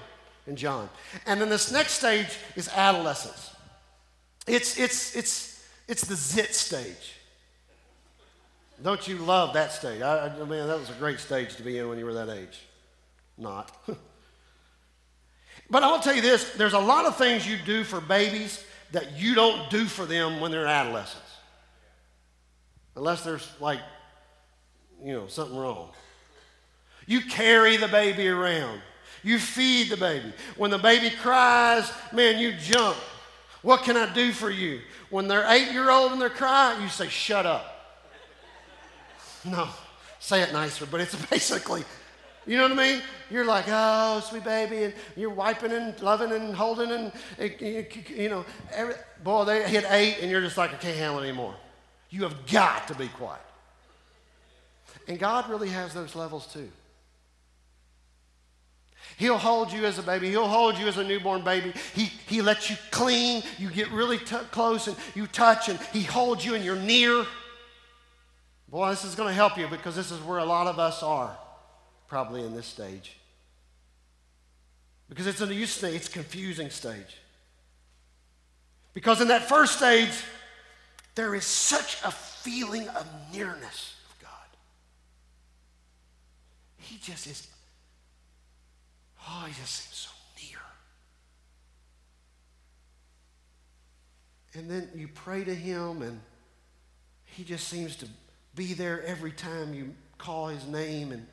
in 0.48 0.56
John. 0.56 0.90
And 1.26 1.42
then 1.42 1.50
this 1.50 1.70
next 1.70 1.96
stage 1.96 2.30
is 2.56 2.70
adolescence. 2.70 3.54
It's, 4.48 4.80
it's, 4.80 5.18
it's, 5.18 5.68
it's 5.86 6.08
the 6.08 6.16
zit 6.16 6.56
stage. 6.56 7.18
Don't 8.82 9.06
you 9.06 9.18
love 9.18 9.56
that 9.56 9.74
stage? 9.74 10.02
I, 10.02 10.28
I 10.28 10.46
mean, 10.46 10.66
that 10.66 10.80
was 10.80 10.90
a 10.90 10.94
great 10.94 11.20
stage 11.20 11.58
to 11.58 11.62
be 11.62 11.78
in 11.78 11.90
when 11.90 12.00
you 12.00 12.06
were 12.06 12.14
that 12.14 12.30
age. 12.30 12.58
Not. 13.38 13.76
but 15.70 15.84
I'll 15.84 16.00
tell 16.00 16.16
you 16.16 16.22
this 16.22 16.54
there's 16.54 16.72
a 16.72 16.80
lot 16.80 17.06
of 17.06 17.18
things 17.18 17.46
you 17.46 17.58
do 17.66 17.84
for 17.84 18.00
babies 18.00 18.64
that 18.94 19.18
you 19.18 19.36
don't 19.36 19.70
do 19.70 19.84
for 19.84 20.06
them 20.06 20.40
when 20.40 20.52
they're 20.52 20.68
adolescents. 20.68 21.36
Unless 22.96 23.26
there's 23.26 23.52
like 23.60 23.82
you 25.04 25.14
know, 25.14 25.28
something 25.28 25.58
wrong. 25.58 25.90
You 27.06 27.22
carry 27.22 27.78
the 27.78 27.88
baby 27.88 28.28
around. 28.28 28.82
You 29.24 29.40
feed 29.40 29.90
the 29.90 29.98
baby. 29.98 30.32
When 30.58 30.72
the 30.72 30.78
baby 30.78 31.10
cries, 31.10 31.92
man, 32.12 32.40
you 32.40 32.54
jump. 32.54 32.98
What 33.62 33.84
can 33.84 33.98
I 33.98 34.14
do 34.14 34.32
for 34.32 34.50
you? 34.50 34.82
When 35.10 35.28
they're 35.28 35.46
eight 35.50 35.72
year 35.72 35.90
old 35.90 36.12
and 36.12 36.22
they're 36.22 36.30
crying, 36.30 36.82
you 36.82 36.90
say, 36.90 37.08
shut 37.08 37.46
up. 37.46 37.74
No, 39.46 39.70
say 40.20 40.42
it 40.42 40.52
nicer, 40.52 40.86
but 40.86 41.00
it's 41.00 41.16
basically, 41.30 41.86
you 42.46 42.58
know 42.58 42.64
what 42.64 42.74
I 42.74 42.92
mean? 42.92 43.02
You're 43.30 43.46
like, 43.46 43.66
oh, 43.68 44.20
sweet 44.20 44.44
baby, 44.44 44.84
and 44.84 44.94
you're 45.16 45.30
wiping 45.30 45.72
and 45.72 45.98
loving 46.02 46.32
and 46.34 46.54
holding 46.54 46.92
and, 46.92 47.12
eh, 47.40 47.50
eh, 47.62 47.84
eh, 47.84 48.14
you 48.14 48.30
know, 48.30 48.46
every, 48.74 48.96
boy, 49.24 49.46
they 49.46 49.70
hit 49.70 49.86
eight 49.90 50.18
and 50.22 50.30
you're 50.30 50.42
just 50.42 50.58
like, 50.58 50.74
I 50.74 50.78
can't 50.78 50.98
handle 50.98 51.20
it 51.20 51.24
anymore. 51.24 51.56
You 52.10 52.24
have 52.24 52.36
got 52.48 52.88
to 52.90 52.96
be 52.96 53.08
quiet. 53.08 53.42
And 55.08 55.20
God 55.20 55.50
really 55.50 55.70
has 55.70 55.94
those 55.94 56.16
levels 56.16 56.48
too. 56.48 56.70
He'll 59.18 59.38
hold 59.38 59.72
you 59.72 59.86
as 59.86 59.98
a 59.98 60.04
baby. 60.04 60.30
He'll 60.30 60.48
hold 60.48 60.78
you 60.78 60.88
as 60.88 60.98
a 60.98 61.04
newborn 61.04 61.44
baby. 61.44 61.74
He, 61.96 62.12
he 62.28 62.42
lets 62.42 62.70
you 62.70 62.76
clean. 62.92 63.42
You 63.58 63.70
get 63.70 63.90
really 63.92 64.20
t- 64.20 64.36
close 64.52 64.88
and 64.88 64.96
you 65.16 65.26
touch, 65.26 65.70
and 65.70 65.80
He 65.92 66.04
holds 66.04 66.46
you 66.46 66.54
and 66.54 66.64
you're 66.64 66.76
near. 66.76 67.26
Boy, 68.70 68.90
this 68.90 69.06
is 69.06 69.16
going 69.16 69.30
to 69.30 69.34
help 69.34 69.58
you 69.58 69.68
because 69.68 69.96
this 69.96 70.12
is 70.12 70.20
where 70.22 70.40
a 70.40 70.46
lot 70.46 70.68
of 70.68 70.78
us 70.78 71.02
are 71.02 71.36
probably 72.08 72.44
in 72.44 72.56
this 72.56 72.68
stage. 72.68 73.18
Because 75.10 75.26
it's 75.26 75.42
a 75.42 75.46
new 75.46 75.66
stage, 75.66 75.96
it's 75.96 76.10
a 76.10 76.12
confusing 76.12 76.70
stage. 76.70 77.18
Because 78.94 79.22
in 79.22 79.30
that 79.30 79.48
first 79.48 79.78
stage, 79.78 80.12
there 81.16 81.34
is 81.34 81.46
such 81.46 81.98
a 82.04 82.12
feeling 82.12 82.88
of 82.90 83.08
nearness. 83.34 83.96
He 86.88 86.98
just 87.00 87.28
is, 87.28 87.48
oh, 89.28 89.44
he 89.46 89.54
just 89.54 89.74
seems 89.74 89.96
so 89.96 90.10
near. 90.42 90.60
And 94.54 94.72
then 94.72 94.90
you 94.96 95.10
pray 95.10 95.44
to 95.44 95.54
him, 95.54 96.02
and 96.02 96.22
he 97.26 97.44
just 97.44 97.68
seems 97.68 97.98
to 97.98 98.08
be 98.56 98.74
there 98.74 99.04
every 99.04 99.34
time 99.34 99.74
you 99.74 99.94
call 100.18 100.48
his 100.48 100.66
name, 100.66 101.12
and 101.12 101.28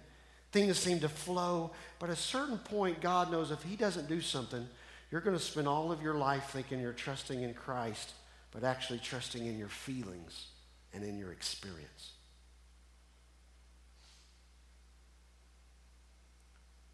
things 0.51 0.77
seem 0.77 0.99
to 1.01 1.09
flow. 1.09 1.71
But 2.01 2.11
at 2.11 2.17
a 2.17 2.21
certain 2.21 2.59
point, 2.59 3.01
God 3.01 3.31
knows 3.31 3.53
if 3.53 3.63
he 3.63 3.77
doesn't 3.77 4.09
do 4.09 4.21
something, 4.21 4.67
you're 5.13 5.21
going 5.21 5.37
to 5.37 5.43
spend 5.43 5.69
all 5.69 5.93
of 5.93 6.03
your 6.03 6.15
life 6.15 6.51
thinking 6.51 6.81
you're 6.81 6.93
trusting 6.93 7.43
in 7.43 7.55
Christ, 7.55 8.13
but 8.51 8.65
actually 8.65 8.99
trusting 8.99 9.47
in 9.47 9.57
your 9.57 9.69
feelings 9.69 10.49
and 10.93 11.05
in 11.05 11.17
your 11.17 11.31
experience. 11.31 12.14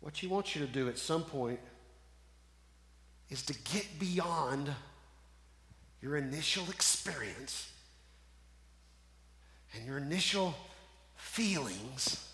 What 0.01 0.17
he 0.17 0.27
wants 0.27 0.55
you 0.55 0.65
to 0.67 0.73
do 0.73 0.89
at 0.89 0.99
some 0.99 1.23
point 1.25 1.61
is 3.29 3.43
to 3.43 3.55
get 3.73 3.87
beyond 3.99 4.71
your 6.03 6.17
initial 6.17 6.69
experience 6.71 7.71
and 9.75 9.87
your 9.87 9.99
initial 9.99 10.55
feelings 11.17 12.27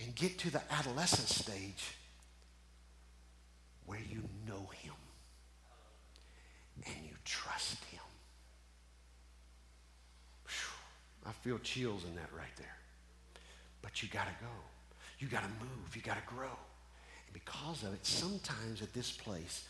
and 0.00 0.14
get 0.14 0.38
to 0.38 0.50
the 0.50 0.62
adolescent 0.70 1.28
stage 1.28 1.94
where 3.86 3.98
you 3.98 4.22
know 4.46 4.68
Him 4.82 4.94
and 6.86 6.94
you 7.04 7.14
trust 7.24 7.82
Him. 7.86 8.00
Whew, 10.44 11.28
I 11.30 11.32
feel 11.32 11.58
chills 11.58 12.04
in 12.04 12.14
that 12.14 12.28
right 12.36 12.54
there. 12.58 12.76
But 13.82 14.02
you 14.02 14.08
got 14.08 14.26
to 14.26 14.44
go. 14.44 14.50
You 15.18 15.28
got 15.28 15.42
to 15.42 15.48
move. 15.60 15.94
You 15.94 16.02
got 16.02 16.16
to 16.16 16.34
grow. 16.34 16.46
And 16.46 17.34
because 17.34 17.82
of 17.82 17.92
it, 17.92 18.04
sometimes 18.06 18.82
at 18.82 18.92
this 18.94 19.10
place, 19.10 19.64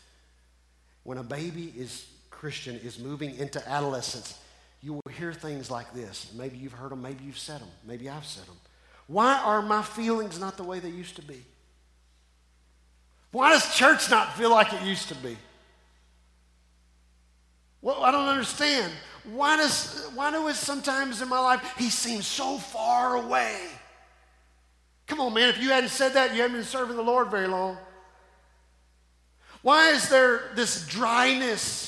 when 1.03 1.17
a 1.17 1.23
baby 1.23 1.73
is 1.75 2.07
Christian 2.29 2.75
is 2.75 2.99
moving 2.99 3.35
into 3.37 3.67
adolescence, 3.67 4.39
you 4.81 4.93
will 4.93 5.11
hear 5.17 5.33
things 5.33 5.69
like 5.69 5.93
this. 5.93 6.31
Maybe 6.37 6.57
you've 6.57 6.73
heard 6.73 6.91
them, 6.91 7.01
maybe 7.01 7.23
you've 7.23 7.37
said 7.37 7.59
them, 7.59 7.67
maybe 7.85 8.09
I've 8.09 8.25
said 8.25 8.45
them. 8.45 8.55
Why 9.07 9.39
are 9.39 9.61
my 9.61 9.81
feelings 9.81 10.39
not 10.39 10.55
the 10.55 10.63
way 10.63 10.79
they 10.79 10.89
used 10.89 11.15
to 11.15 11.21
be? 11.21 11.43
Why 13.31 13.51
does 13.51 13.75
church 13.75 14.09
not 14.09 14.37
feel 14.37 14.51
like 14.51 14.71
it 14.71 14.81
used 14.83 15.09
to 15.09 15.15
be? 15.15 15.37
Well, 17.81 18.03
I 18.03 18.11
don't 18.11 18.27
understand. 18.27 18.91
Why 19.23 19.57
does 19.57 20.09
why 20.13 20.31
do 20.31 20.47
it 20.47 20.55
sometimes 20.55 21.21
in 21.21 21.29
my 21.29 21.39
life 21.39 21.75
he 21.77 21.89
seems 21.89 22.27
so 22.27 22.57
far 22.57 23.15
away? 23.15 23.57
Come 25.09 25.19
on, 25.19 25.33
man, 25.33 25.49
if 25.49 25.61
you 25.61 25.69
hadn't 25.69 25.89
said 25.89 26.13
that, 26.13 26.35
you 26.35 26.41
haven't 26.41 26.57
been 26.57 26.63
serving 26.63 26.95
the 26.95 27.01
Lord 27.01 27.29
very 27.29 27.47
long. 27.47 27.77
Why 29.63 29.89
is 29.89 30.07
there 30.07 30.51
this 30.55 30.87
dryness? 30.87 31.87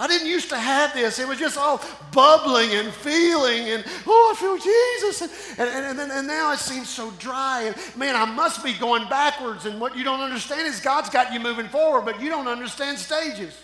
I 0.00 0.06
didn't 0.06 0.26
used 0.28 0.48
to 0.50 0.58
have 0.58 0.92
this. 0.94 1.18
It 1.18 1.26
was 1.26 1.38
just 1.38 1.56
all 1.56 1.80
bubbling 2.12 2.72
and 2.74 2.92
feeling 2.92 3.70
and, 3.70 3.84
oh, 4.06 4.34
I 4.34 4.38
feel 4.38 4.58
Jesus. 4.58 5.58
And, 5.58 5.68
and, 5.68 5.98
and, 5.98 6.12
and 6.12 6.26
now 6.26 6.52
it 6.52 6.58
seems 6.58 6.88
so 6.88 7.10
dry. 7.18 7.62
And 7.62 7.96
man, 7.96 8.14
I 8.14 8.24
must 8.24 8.62
be 8.62 8.74
going 8.74 9.08
backwards. 9.08 9.64
And 9.64 9.80
what 9.80 9.96
you 9.96 10.04
don't 10.04 10.20
understand 10.20 10.66
is 10.66 10.80
God's 10.80 11.10
got 11.10 11.32
you 11.32 11.40
moving 11.40 11.68
forward, 11.68 12.04
but 12.04 12.20
you 12.20 12.28
don't 12.28 12.48
understand 12.48 12.98
stages. 12.98 13.56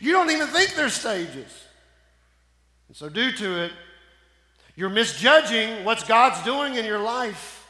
You 0.00 0.12
don't 0.12 0.30
even 0.30 0.46
think 0.48 0.74
there's 0.74 0.94
stages. 0.94 1.64
And 2.88 2.96
so, 2.96 3.08
due 3.08 3.32
to 3.32 3.64
it, 3.64 3.72
you're 4.78 4.90
misjudging 4.90 5.84
what 5.84 6.06
God's 6.06 6.40
doing 6.44 6.76
in 6.76 6.84
your 6.84 7.00
life. 7.00 7.68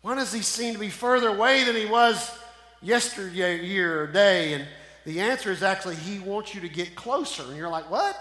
Why 0.00 0.14
does 0.14 0.32
He 0.32 0.40
seem 0.40 0.72
to 0.72 0.80
be 0.80 0.88
further 0.88 1.28
away 1.28 1.64
than 1.64 1.76
He 1.76 1.84
was 1.84 2.34
yesterday 2.80 3.76
or 3.76 4.06
day? 4.06 4.54
And 4.54 4.66
the 5.04 5.20
answer 5.20 5.52
is 5.52 5.62
actually 5.62 5.96
He 5.96 6.18
wants 6.18 6.54
you 6.54 6.62
to 6.62 6.68
get 6.70 6.94
closer. 6.94 7.42
And 7.42 7.58
you're 7.58 7.68
like, 7.68 7.90
what? 7.90 8.16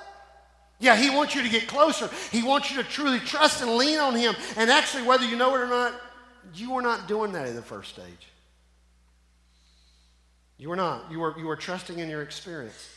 Yeah, 0.79 0.97
He 0.97 1.09
wants 1.09 1.33
you 1.33 1.43
to 1.43 1.49
get 1.49 1.65
closer. 1.65 2.09
He 2.29 2.43
wants 2.43 2.71
you 2.71 2.83
to 2.83 2.89
truly 2.89 3.19
trust 3.19 3.61
and 3.61 3.77
lean 3.77 3.99
on 3.99 4.15
Him. 4.15 4.35
And 4.57 4.69
actually, 4.69 5.03
whether 5.03 5.23
you 5.23 5.37
know 5.37 5.55
it 5.55 5.61
or 5.61 5.67
not, 5.67 5.93
you 6.55 6.71
were 6.71 6.81
not 6.81 7.07
doing 7.07 7.31
that 7.31 7.47
in 7.47 7.55
the 7.55 7.61
first 7.61 7.91
stage. 7.91 8.27
You 10.57 10.67
were 10.67 10.75
not. 10.75 11.09
You 11.09 11.21
were, 11.21 11.39
you 11.39 11.45
were 11.45 11.55
trusting 11.55 11.99
in 11.99 12.09
your 12.09 12.21
experience. 12.21 12.89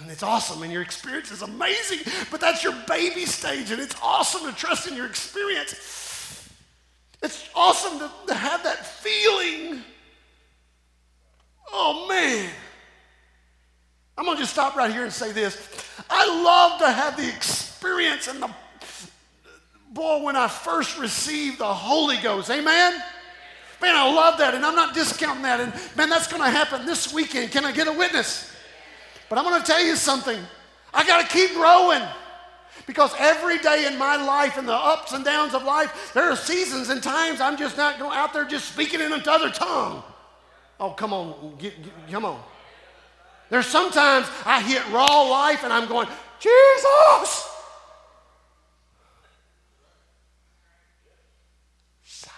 And 0.00 0.10
it's 0.10 0.22
awesome, 0.22 0.62
and 0.62 0.72
your 0.72 0.82
experience 0.82 1.32
is 1.32 1.42
amazing, 1.42 1.98
but 2.30 2.40
that's 2.40 2.62
your 2.62 2.74
baby 2.86 3.26
stage, 3.26 3.72
and 3.72 3.80
it's 3.80 3.96
awesome 4.00 4.48
to 4.48 4.56
trust 4.56 4.86
in 4.86 4.94
your 4.94 5.06
experience. 5.06 6.48
It's 7.20 7.48
awesome 7.54 7.98
to, 7.98 8.10
to 8.28 8.34
have 8.34 8.62
that 8.62 8.86
feeling. 8.86 9.82
Oh, 11.72 12.06
man. 12.08 12.48
I'm 14.16 14.24
going 14.24 14.36
to 14.36 14.42
just 14.42 14.52
stop 14.52 14.76
right 14.76 14.92
here 14.92 15.02
and 15.02 15.12
say 15.12 15.32
this. 15.32 15.56
I 16.08 16.26
love 16.44 16.78
to 16.80 16.90
have 16.90 17.16
the 17.16 17.28
experience 17.28 18.28
and 18.28 18.40
the, 18.40 18.50
boy, 19.90 20.22
when 20.22 20.36
I 20.36 20.46
first 20.46 20.96
received 20.98 21.58
the 21.58 21.74
Holy 21.74 22.18
Ghost. 22.18 22.50
Amen? 22.50 23.02
Man, 23.80 23.96
I 23.96 24.12
love 24.12 24.38
that, 24.38 24.54
and 24.54 24.64
I'm 24.64 24.74
not 24.76 24.94
discounting 24.94 25.42
that. 25.42 25.60
And 25.60 25.72
man, 25.96 26.08
that's 26.08 26.28
going 26.28 26.42
to 26.42 26.50
happen 26.50 26.86
this 26.86 27.12
weekend. 27.12 27.50
Can 27.50 27.64
I 27.64 27.72
get 27.72 27.88
a 27.88 27.92
witness? 27.92 28.52
But 29.28 29.38
I'm 29.38 29.44
going 29.44 29.60
to 29.60 29.66
tell 29.66 29.84
you 29.84 29.96
something. 29.96 30.38
I 30.92 31.06
got 31.06 31.20
to 31.22 31.36
keep 31.36 31.52
growing. 31.54 32.02
Because 32.86 33.12
every 33.18 33.58
day 33.58 33.86
in 33.86 33.98
my 33.98 34.16
life 34.16 34.56
and 34.56 34.66
the 34.66 34.74
ups 34.74 35.12
and 35.12 35.24
downs 35.24 35.52
of 35.52 35.62
life, 35.62 36.12
there 36.14 36.30
are 36.30 36.36
seasons 36.36 36.88
and 36.88 37.02
times 37.02 37.40
I'm 37.40 37.58
just 37.58 37.76
not 37.76 37.98
going 37.98 38.16
out 38.16 38.32
there 38.32 38.44
just 38.44 38.72
speaking 38.72 39.00
in 39.00 39.12
another 39.12 39.50
tongue. 39.50 40.02
Oh, 40.80 40.90
come 40.92 41.12
on, 41.12 41.56
get, 41.58 41.82
get, 41.82 41.92
come 42.10 42.24
on. 42.24 42.40
There's 43.50 43.66
sometimes 43.66 44.26
I 44.44 44.62
hit 44.62 44.82
raw 44.90 45.22
life 45.22 45.64
and 45.64 45.72
I'm 45.72 45.88
going, 45.88 46.08
Jesus! 46.40 47.50
Silence. 52.04 52.32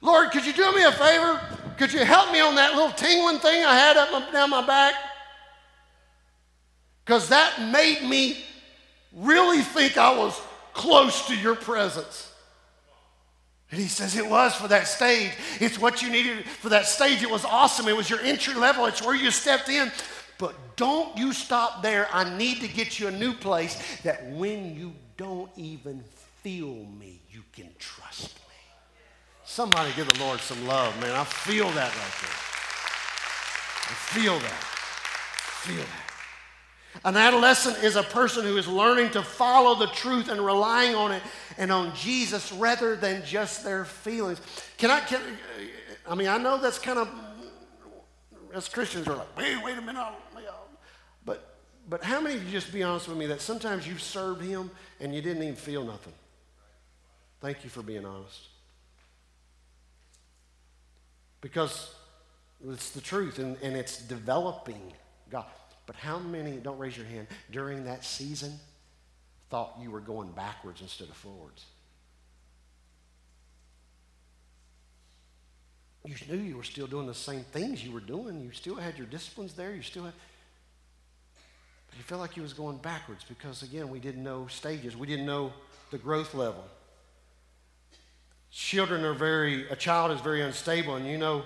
Lord, 0.00 0.30
could 0.30 0.44
you 0.44 0.52
do 0.52 0.72
me 0.74 0.84
a 0.84 0.92
favor? 0.92 1.40
Could 1.78 1.92
you 1.92 2.04
help 2.04 2.32
me 2.32 2.40
on 2.40 2.56
that 2.56 2.74
little 2.74 2.90
tingling 2.90 3.38
thing 3.38 3.64
I 3.64 3.74
had 3.74 3.96
up 3.96 4.10
my, 4.10 4.32
down 4.32 4.50
my 4.50 4.66
back? 4.66 4.94
Because 7.04 7.28
that 7.28 7.70
made 7.70 8.02
me 8.02 8.44
really 9.12 9.62
think 9.62 9.96
I 9.96 10.14
was 10.16 10.38
close 10.74 11.28
to 11.28 11.36
your 11.36 11.54
presence. 11.54 12.32
And 13.70 13.80
he 13.80 13.86
says, 13.86 14.16
It 14.16 14.28
was 14.28 14.54
for 14.56 14.66
that 14.68 14.88
stage. 14.88 15.30
It's 15.60 15.78
what 15.78 16.02
you 16.02 16.10
needed 16.10 16.44
for 16.46 16.70
that 16.70 16.86
stage. 16.86 17.22
It 17.22 17.30
was 17.30 17.44
awesome. 17.44 17.86
It 17.86 17.96
was 17.96 18.10
your 18.10 18.20
entry 18.20 18.54
level, 18.54 18.86
it's 18.86 19.02
where 19.02 19.14
you 19.14 19.30
stepped 19.30 19.68
in. 19.68 19.92
But 20.36 20.54
don't 20.76 21.16
you 21.16 21.32
stop 21.32 21.82
there. 21.82 22.08
I 22.12 22.36
need 22.36 22.60
to 22.60 22.68
get 22.68 22.98
you 22.98 23.08
a 23.08 23.12
new 23.12 23.32
place 23.32 24.00
that 24.02 24.24
when 24.30 24.76
you 24.76 24.94
don't 25.16 25.50
even 25.56 26.02
feel 26.42 26.86
me, 26.98 27.20
you 27.30 27.42
can 27.52 27.68
trust 27.78 28.36
me. 28.36 28.47
Somebody 29.48 29.90
give 29.96 30.06
the 30.06 30.20
Lord 30.20 30.40
some 30.40 30.66
love, 30.66 30.94
man. 31.00 31.12
I 31.12 31.24
feel 31.24 31.70
that 31.70 31.88
right 31.96 32.14
there. 32.20 32.38
I 33.88 33.94
feel 33.94 34.38
that. 34.38 34.52
I 34.52 35.66
feel 35.66 35.84
that. 35.84 37.08
An 37.08 37.16
adolescent 37.16 37.82
is 37.82 37.96
a 37.96 38.02
person 38.02 38.44
who 38.44 38.58
is 38.58 38.68
learning 38.68 39.10
to 39.12 39.22
follow 39.22 39.74
the 39.74 39.86
truth 39.86 40.28
and 40.28 40.44
relying 40.44 40.94
on 40.94 41.12
it 41.12 41.22
and 41.56 41.72
on 41.72 41.94
Jesus 41.94 42.52
rather 42.52 42.94
than 42.94 43.24
just 43.24 43.64
their 43.64 43.86
feelings. 43.86 44.38
Can 44.76 44.90
I, 44.90 45.00
can, 45.00 45.22
I 46.06 46.14
mean, 46.14 46.28
I 46.28 46.36
know 46.36 46.60
that's 46.60 46.78
kind 46.78 46.98
of, 46.98 47.08
as 48.52 48.68
Christians 48.68 49.08
are 49.08 49.16
like, 49.16 49.34
wait, 49.34 49.64
wait 49.64 49.78
a 49.78 49.80
minute. 49.80 50.04
But, 51.24 51.56
but 51.88 52.04
how 52.04 52.20
many 52.20 52.36
of 52.36 52.44
you, 52.44 52.50
just 52.50 52.70
be 52.70 52.82
honest 52.82 53.08
with 53.08 53.16
me, 53.16 53.24
that 53.26 53.40
sometimes 53.40 53.88
you've 53.88 54.02
served 54.02 54.42
Him 54.42 54.70
and 55.00 55.14
you 55.14 55.22
didn't 55.22 55.42
even 55.42 55.56
feel 55.56 55.84
nothing? 55.84 56.12
Thank 57.40 57.64
you 57.64 57.70
for 57.70 57.82
being 57.82 58.04
honest. 58.04 58.48
Because 61.40 61.94
it's 62.68 62.90
the 62.90 63.00
truth 63.00 63.38
and, 63.38 63.56
and 63.62 63.76
it's 63.76 63.98
developing 64.02 64.92
God. 65.30 65.46
But 65.86 65.96
how 65.96 66.18
many, 66.18 66.56
don't 66.56 66.78
raise 66.78 66.96
your 66.96 67.06
hand, 67.06 67.28
during 67.50 67.84
that 67.84 68.04
season 68.04 68.52
thought 69.48 69.78
you 69.80 69.90
were 69.90 70.00
going 70.00 70.30
backwards 70.32 70.82
instead 70.82 71.08
of 71.08 71.16
forwards? 71.16 71.64
You 76.04 76.14
knew 76.30 76.42
you 76.42 76.56
were 76.56 76.64
still 76.64 76.86
doing 76.86 77.06
the 77.06 77.14
same 77.14 77.42
things 77.52 77.84
you 77.84 77.92
were 77.92 78.00
doing. 78.00 78.40
You 78.40 78.52
still 78.52 78.76
had 78.76 78.96
your 78.96 79.06
disciplines 79.06 79.52
there. 79.52 79.74
You 79.74 79.82
still 79.82 80.04
had, 80.04 80.14
but 81.88 81.98
you 81.98 82.04
felt 82.04 82.20
like 82.20 82.36
you 82.36 82.42
was 82.42 82.52
going 82.52 82.78
backwards 82.78 83.24
because 83.28 83.62
again, 83.62 83.90
we 83.90 83.98
didn't 83.98 84.22
know 84.22 84.46
stages. 84.46 84.96
We 84.96 85.06
didn't 85.06 85.26
know 85.26 85.52
the 85.90 85.98
growth 85.98 86.34
level. 86.34 86.64
Children 88.50 89.04
are 89.04 89.14
very, 89.14 89.68
a 89.68 89.76
child 89.76 90.10
is 90.12 90.20
very 90.20 90.42
unstable, 90.42 90.96
and 90.96 91.06
you 91.06 91.18
know 91.18 91.42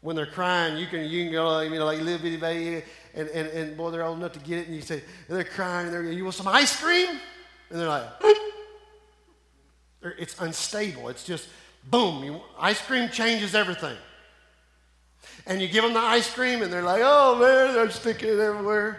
when 0.00 0.16
they're 0.16 0.26
crying, 0.26 0.76
you 0.76 0.86
can 0.86 1.08
you 1.08 1.24
can 1.24 1.32
go, 1.32 1.60
you 1.60 1.70
know, 1.70 1.86
like 1.86 2.00
little 2.00 2.18
bitty 2.18 2.36
baby, 2.36 2.84
and, 3.14 3.28
and, 3.28 3.48
and 3.48 3.76
boy, 3.76 3.90
they're 3.90 4.02
old 4.02 4.18
enough 4.18 4.32
to 4.32 4.38
get 4.40 4.58
it, 4.58 4.66
and 4.66 4.76
you 4.76 4.82
say, 4.82 5.02
and 5.28 5.36
they're 5.36 5.44
crying, 5.44 5.86
and 5.86 5.94
they're, 5.94 6.12
you 6.12 6.24
want 6.24 6.34
some 6.34 6.48
ice 6.48 6.78
cream? 6.78 7.08
And 7.70 7.80
they're 7.80 7.88
like, 7.88 8.04
it's 10.18 10.38
unstable. 10.40 11.08
It's 11.08 11.24
just 11.24 11.48
boom. 11.90 12.22
You, 12.22 12.40
ice 12.58 12.80
cream 12.82 13.08
changes 13.08 13.54
everything. 13.54 13.96
And 15.46 15.62
you 15.62 15.68
give 15.68 15.84
them 15.84 15.94
the 15.94 16.00
ice 16.00 16.32
cream, 16.32 16.62
and 16.62 16.72
they're 16.72 16.82
like, 16.82 17.00
oh 17.02 17.36
man, 17.36 17.74
they're 17.74 17.90
sticking 17.90 18.28
it 18.28 18.38
everywhere. 18.38 18.98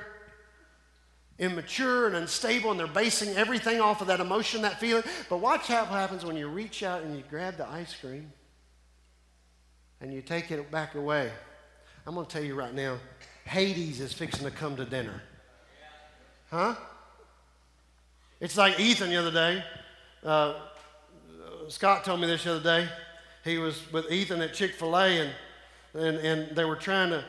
Immature 1.38 2.08
and 2.08 2.16
unstable, 2.16 2.72
and 2.72 2.80
they're 2.80 2.88
basing 2.88 3.36
everything 3.36 3.82
off 3.82 4.02
of 4.02 4.08
that 4.08 4.22
emotion, 4.22 4.62
that 4.62 4.80
feeling. 4.80 5.04
But 5.30 5.38
watch 5.38 5.68
how 5.68 5.84
happens 5.84 6.24
when 6.24 6.38
you 6.38 6.48
reach 6.48 6.82
out 6.82 7.04
and 7.04 7.16
you 7.16 7.24
grab 7.30 7.58
the 7.58 7.68
ice 7.68 7.94
cream 7.94 8.32
and 10.00 10.14
you 10.14 10.22
take 10.22 10.50
it 10.52 10.72
back 10.72 10.96
away. 10.96 11.32
I'm 12.08 12.16
going 12.16 12.26
to 12.26 12.32
tell 12.32 12.44
you 12.44 12.56
right 12.56 12.74
now 12.74 13.00
Hades 13.46 14.00
is 14.00 14.14
fixing 14.14 14.46
to 14.46 14.52
come 14.52 14.76
to 14.78 14.86
dinner. 14.86 15.22
Huh? 16.50 16.76
It's 18.40 18.58
like 18.58 18.80
Ethan 18.80 19.10
the 19.10 19.18
other 19.18 19.32
day. 19.32 19.64
Uh, 20.24 20.54
Scott 21.68 22.06
told 22.06 22.22
me 22.22 22.28
this 22.28 22.44
the 22.44 22.56
other 22.56 22.64
day. 22.64 22.90
He 23.44 23.58
was 23.58 23.92
with 23.92 24.12
Ethan 24.12 24.42
at 24.42 24.54
Chick 24.54 24.76
fil 24.76 24.96
A, 24.96 25.20
and, 25.20 25.32
and, 25.94 26.18
and 26.18 26.56
they 26.56 26.66
were 26.66 26.76
trying 26.76 27.10
to 27.10 27.24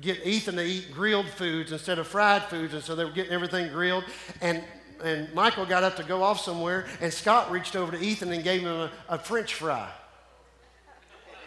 get 0.00 0.24
Ethan 0.26 0.56
to 0.56 0.62
eat 0.62 0.92
grilled 0.92 1.28
foods 1.28 1.72
instead 1.72 1.98
of 1.98 2.06
fried 2.06 2.44
foods, 2.44 2.74
and 2.74 2.82
so 2.82 2.94
they 2.94 3.04
were 3.04 3.10
getting 3.10 3.32
everything 3.32 3.72
grilled. 3.72 4.04
And 4.40 4.62
and 5.02 5.32
Michael 5.34 5.66
got 5.66 5.84
up 5.84 5.96
to 5.96 6.02
go 6.02 6.22
off 6.22 6.40
somewhere, 6.40 6.86
and 7.00 7.12
Scott 7.12 7.50
reached 7.50 7.76
over 7.76 7.92
to 7.92 7.98
Ethan 8.02 8.32
and 8.32 8.42
gave 8.42 8.62
him 8.62 8.68
a, 8.68 8.90
a 9.08 9.18
French 9.18 9.54
fry. 9.54 9.88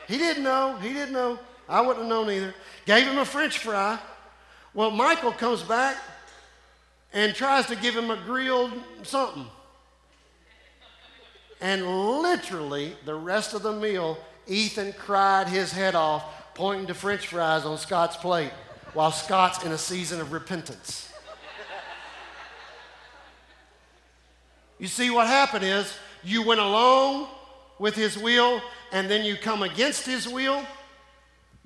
He 0.07 0.17
didn't 0.17 0.43
know. 0.43 0.77
He 0.77 0.93
didn't 0.93 1.13
know. 1.13 1.39
I 1.67 1.81
wouldn't 1.81 1.99
have 1.99 2.09
known 2.09 2.29
either. 2.29 2.53
Gave 2.85 3.07
him 3.07 3.17
a 3.17 3.25
French 3.25 3.59
fry. 3.59 3.99
Well, 4.73 4.91
Michael 4.91 5.31
comes 5.31 5.63
back 5.63 5.97
and 7.13 7.33
tries 7.33 7.65
to 7.67 7.75
give 7.75 7.95
him 7.95 8.11
a 8.11 8.17
grilled 8.17 8.71
something. 9.03 9.45
And 11.61 11.85
literally, 12.21 12.95
the 13.05 13.15
rest 13.15 13.53
of 13.53 13.63
the 13.63 13.73
meal, 13.73 14.17
Ethan 14.47 14.93
cried 14.93 15.47
his 15.47 15.71
head 15.71 15.93
off, 15.93 16.23
pointing 16.55 16.87
to 16.87 16.93
French 16.93 17.27
fries 17.27 17.65
on 17.65 17.77
Scott's 17.77 18.17
plate, 18.17 18.51
while 18.93 19.11
Scott's 19.11 19.63
in 19.63 19.71
a 19.71 19.77
season 19.77 20.19
of 20.21 20.31
repentance. 20.31 21.11
You 24.79 24.87
see, 24.87 25.09
what 25.09 25.27
happened 25.27 25.65
is 25.65 25.93
you 26.23 26.41
went 26.41 26.61
along 26.61 27.27
with 27.79 27.95
his 27.95 28.17
will 28.17 28.61
and 28.91 29.09
then 29.09 29.25
you 29.25 29.35
come 29.35 29.61
against 29.61 30.05
his 30.05 30.27
will. 30.27 30.65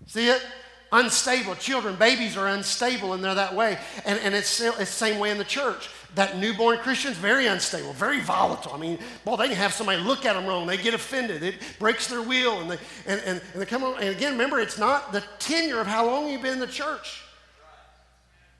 See 0.07 0.29
it? 0.29 0.43
Unstable. 0.91 1.55
Children, 1.55 1.95
babies 1.95 2.38
are 2.38 2.47
unstable 2.47 3.13
and 3.13 3.23
they're 3.23 3.36
that 3.36 3.55
way. 3.55 3.77
And, 4.05 4.19
and 4.19 4.34
it's, 4.34 4.59
it's 4.59 4.77
the 4.77 4.86
same 4.86 5.19
way 5.19 5.29
in 5.29 5.38
the 5.38 5.43
church. 5.43 5.89
That 6.16 6.38
newborn 6.38 6.78
Christian's 6.78 7.18
very 7.18 7.47
unstable, 7.47 7.93
very 7.93 8.20
volatile. 8.20 8.74
I 8.74 8.78
mean, 8.78 8.99
boy, 9.26 9.36
they 9.38 9.47
can 9.47 9.55
have 9.55 9.74
somebody 9.74 10.01
look 10.01 10.26
at 10.26 10.34
them 10.34 10.45
wrong. 10.45 10.68
They 10.68 10.78
get 10.78 10.93
offended. 10.93 11.41
It 11.41 11.55
breaks 11.80 12.07
their 12.07 12.22
will. 12.22 12.61
And 12.61 12.70
they, 12.70 12.78
and, 13.07 13.22
and, 13.26 13.41
and 13.53 13.61
they 13.61 13.66
come 13.66 13.84
on. 13.84 13.95
And 13.99 14.09
again, 14.09 14.34
remember, 14.34 14.59
it's 14.59 14.78
not 14.78 15.11
the 15.11 15.24
tenure 15.39 15.80
of 15.80 15.88
how 15.88 16.05
long 16.05 16.30
you've 16.30 16.43
been 16.43 16.53
in 16.53 16.59
the 16.59 16.68
church 16.68 17.24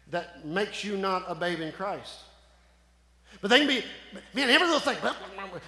that 0.10 0.46
makes 0.46 0.84
you 0.84 0.96
not 0.96 1.26
a 1.28 1.36
babe 1.36 1.60
in 1.60 1.72
Christ. 1.72 2.22
But 3.42 3.50
they 3.50 3.60
can 3.60 3.68
be, 3.68 3.84
man, 4.34 4.50
every 4.50 4.68
little 4.68 4.80
thing. 4.80 4.98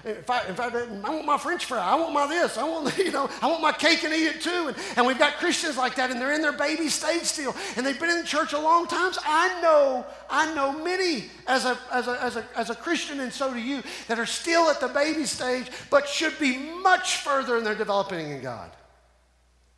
If 0.05 0.29
I, 0.29 0.41
if 0.43 0.59
I, 0.59 0.67
I 0.67 1.09
want 1.09 1.25
my 1.25 1.37
French 1.37 1.65
fry, 1.65 1.79
I 1.79 1.95
want 1.95 2.13
my 2.13 2.25
this, 2.27 2.57
I 2.57 2.63
want, 2.63 2.97
you 2.97 3.11
know, 3.11 3.29
I 3.41 3.47
want 3.47 3.61
my 3.61 3.71
cake 3.71 4.03
and 4.03 4.13
eat 4.13 4.27
it 4.27 4.41
too. 4.41 4.67
And, 4.67 4.77
and 4.95 5.05
we've 5.05 5.19
got 5.19 5.33
Christians 5.33 5.77
like 5.77 5.95
that, 5.95 6.09
and 6.09 6.19
they're 6.21 6.33
in 6.33 6.41
their 6.41 6.53
baby 6.53 6.87
stage 6.87 7.23
still, 7.23 7.55
and 7.75 7.85
they've 7.85 7.99
been 7.99 8.09
in 8.09 8.19
the 8.19 8.25
church 8.25 8.53
a 8.53 8.59
long 8.59 8.87
time. 8.87 9.11
I 9.25 9.61
know, 9.61 10.05
I 10.29 10.53
know 10.53 10.71
many 10.71 11.25
as 11.47 11.65
a, 11.65 11.77
as 11.91 12.07
a, 12.07 12.23
as 12.23 12.35
a, 12.37 12.45
as 12.55 12.69
a 12.69 12.75
Christian, 12.75 13.19
and 13.19 13.31
so 13.31 13.53
do 13.53 13.59
you, 13.59 13.83
that 14.07 14.19
are 14.19 14.25
still 14.25 14.69
at 14.69 14.79
the 14.79 14.87
baby 14.87 15.25
stage, 15.25 15.67
but 15.89 16.07
should 16.07 16.37
be 16.39 16.57
much 16.57 17.17
further 17.17 17.57
in 17.57 17.63
their 17.63 17.75
developing 17.75 18.31
in 18.31 18.41
God. 18.41 18.71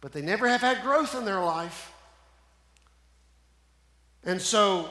But 0.02 0.14
they 0.14 0.22
never 0.22 0.48
have 0.48 0.62
had 0.62 0.84
growth 0.84 1.16
in 1.16 1.26
their 1.26 1.42
life. 1.42 1.92
And 4.24 4.42
so 4.42 4.90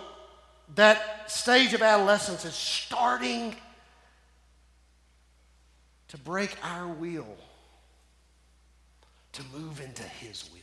that 0.75 1.31
stage 1.31 1.73
of 1.75 1.83
adolescence 1.83 2.45
is 2.45 2.55
starting 2.55 3.55
to 6.09 6.19
break 6.19 6.57
our 6.63 6.89
will 6.89 7.37
to 9.33 9.43
move 9.55 9.81
into 9.81 10.03
His 10.03 10.49
will. 10.53 10.61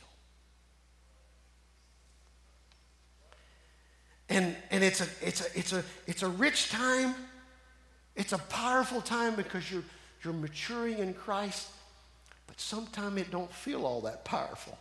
And, 4.28 4.56
and 4.70 4.82
it's, 4.82 5.00
a, 5.00 5.06
it's, 5.20 5.40
a, 5.42 5.58
it's, 5.58 5.72
a, 5.72 5.84
it's 6.06 6.22
a 6.22 6.28
rich 6.28 6.70
time. 6.70 7.14
It's 8.16 8.32
a 8.32 8.38
powerful 8.38 9.00
time 9.00 9.34
because 9.34 9.70
you're, 9.70 9.84
you're 10.22 10.32
maturing 10.32 10.98
in 10.98 11.14
Christ, 11.14 11.68
but 12.46 12.58
sometimes 12.58 13.20
it 13.20 13.30
don't 13.30 13.52
feel 13.52 13.84
all 13.84 14.00
that 14.02 14.24
powerful. 14.24 14.78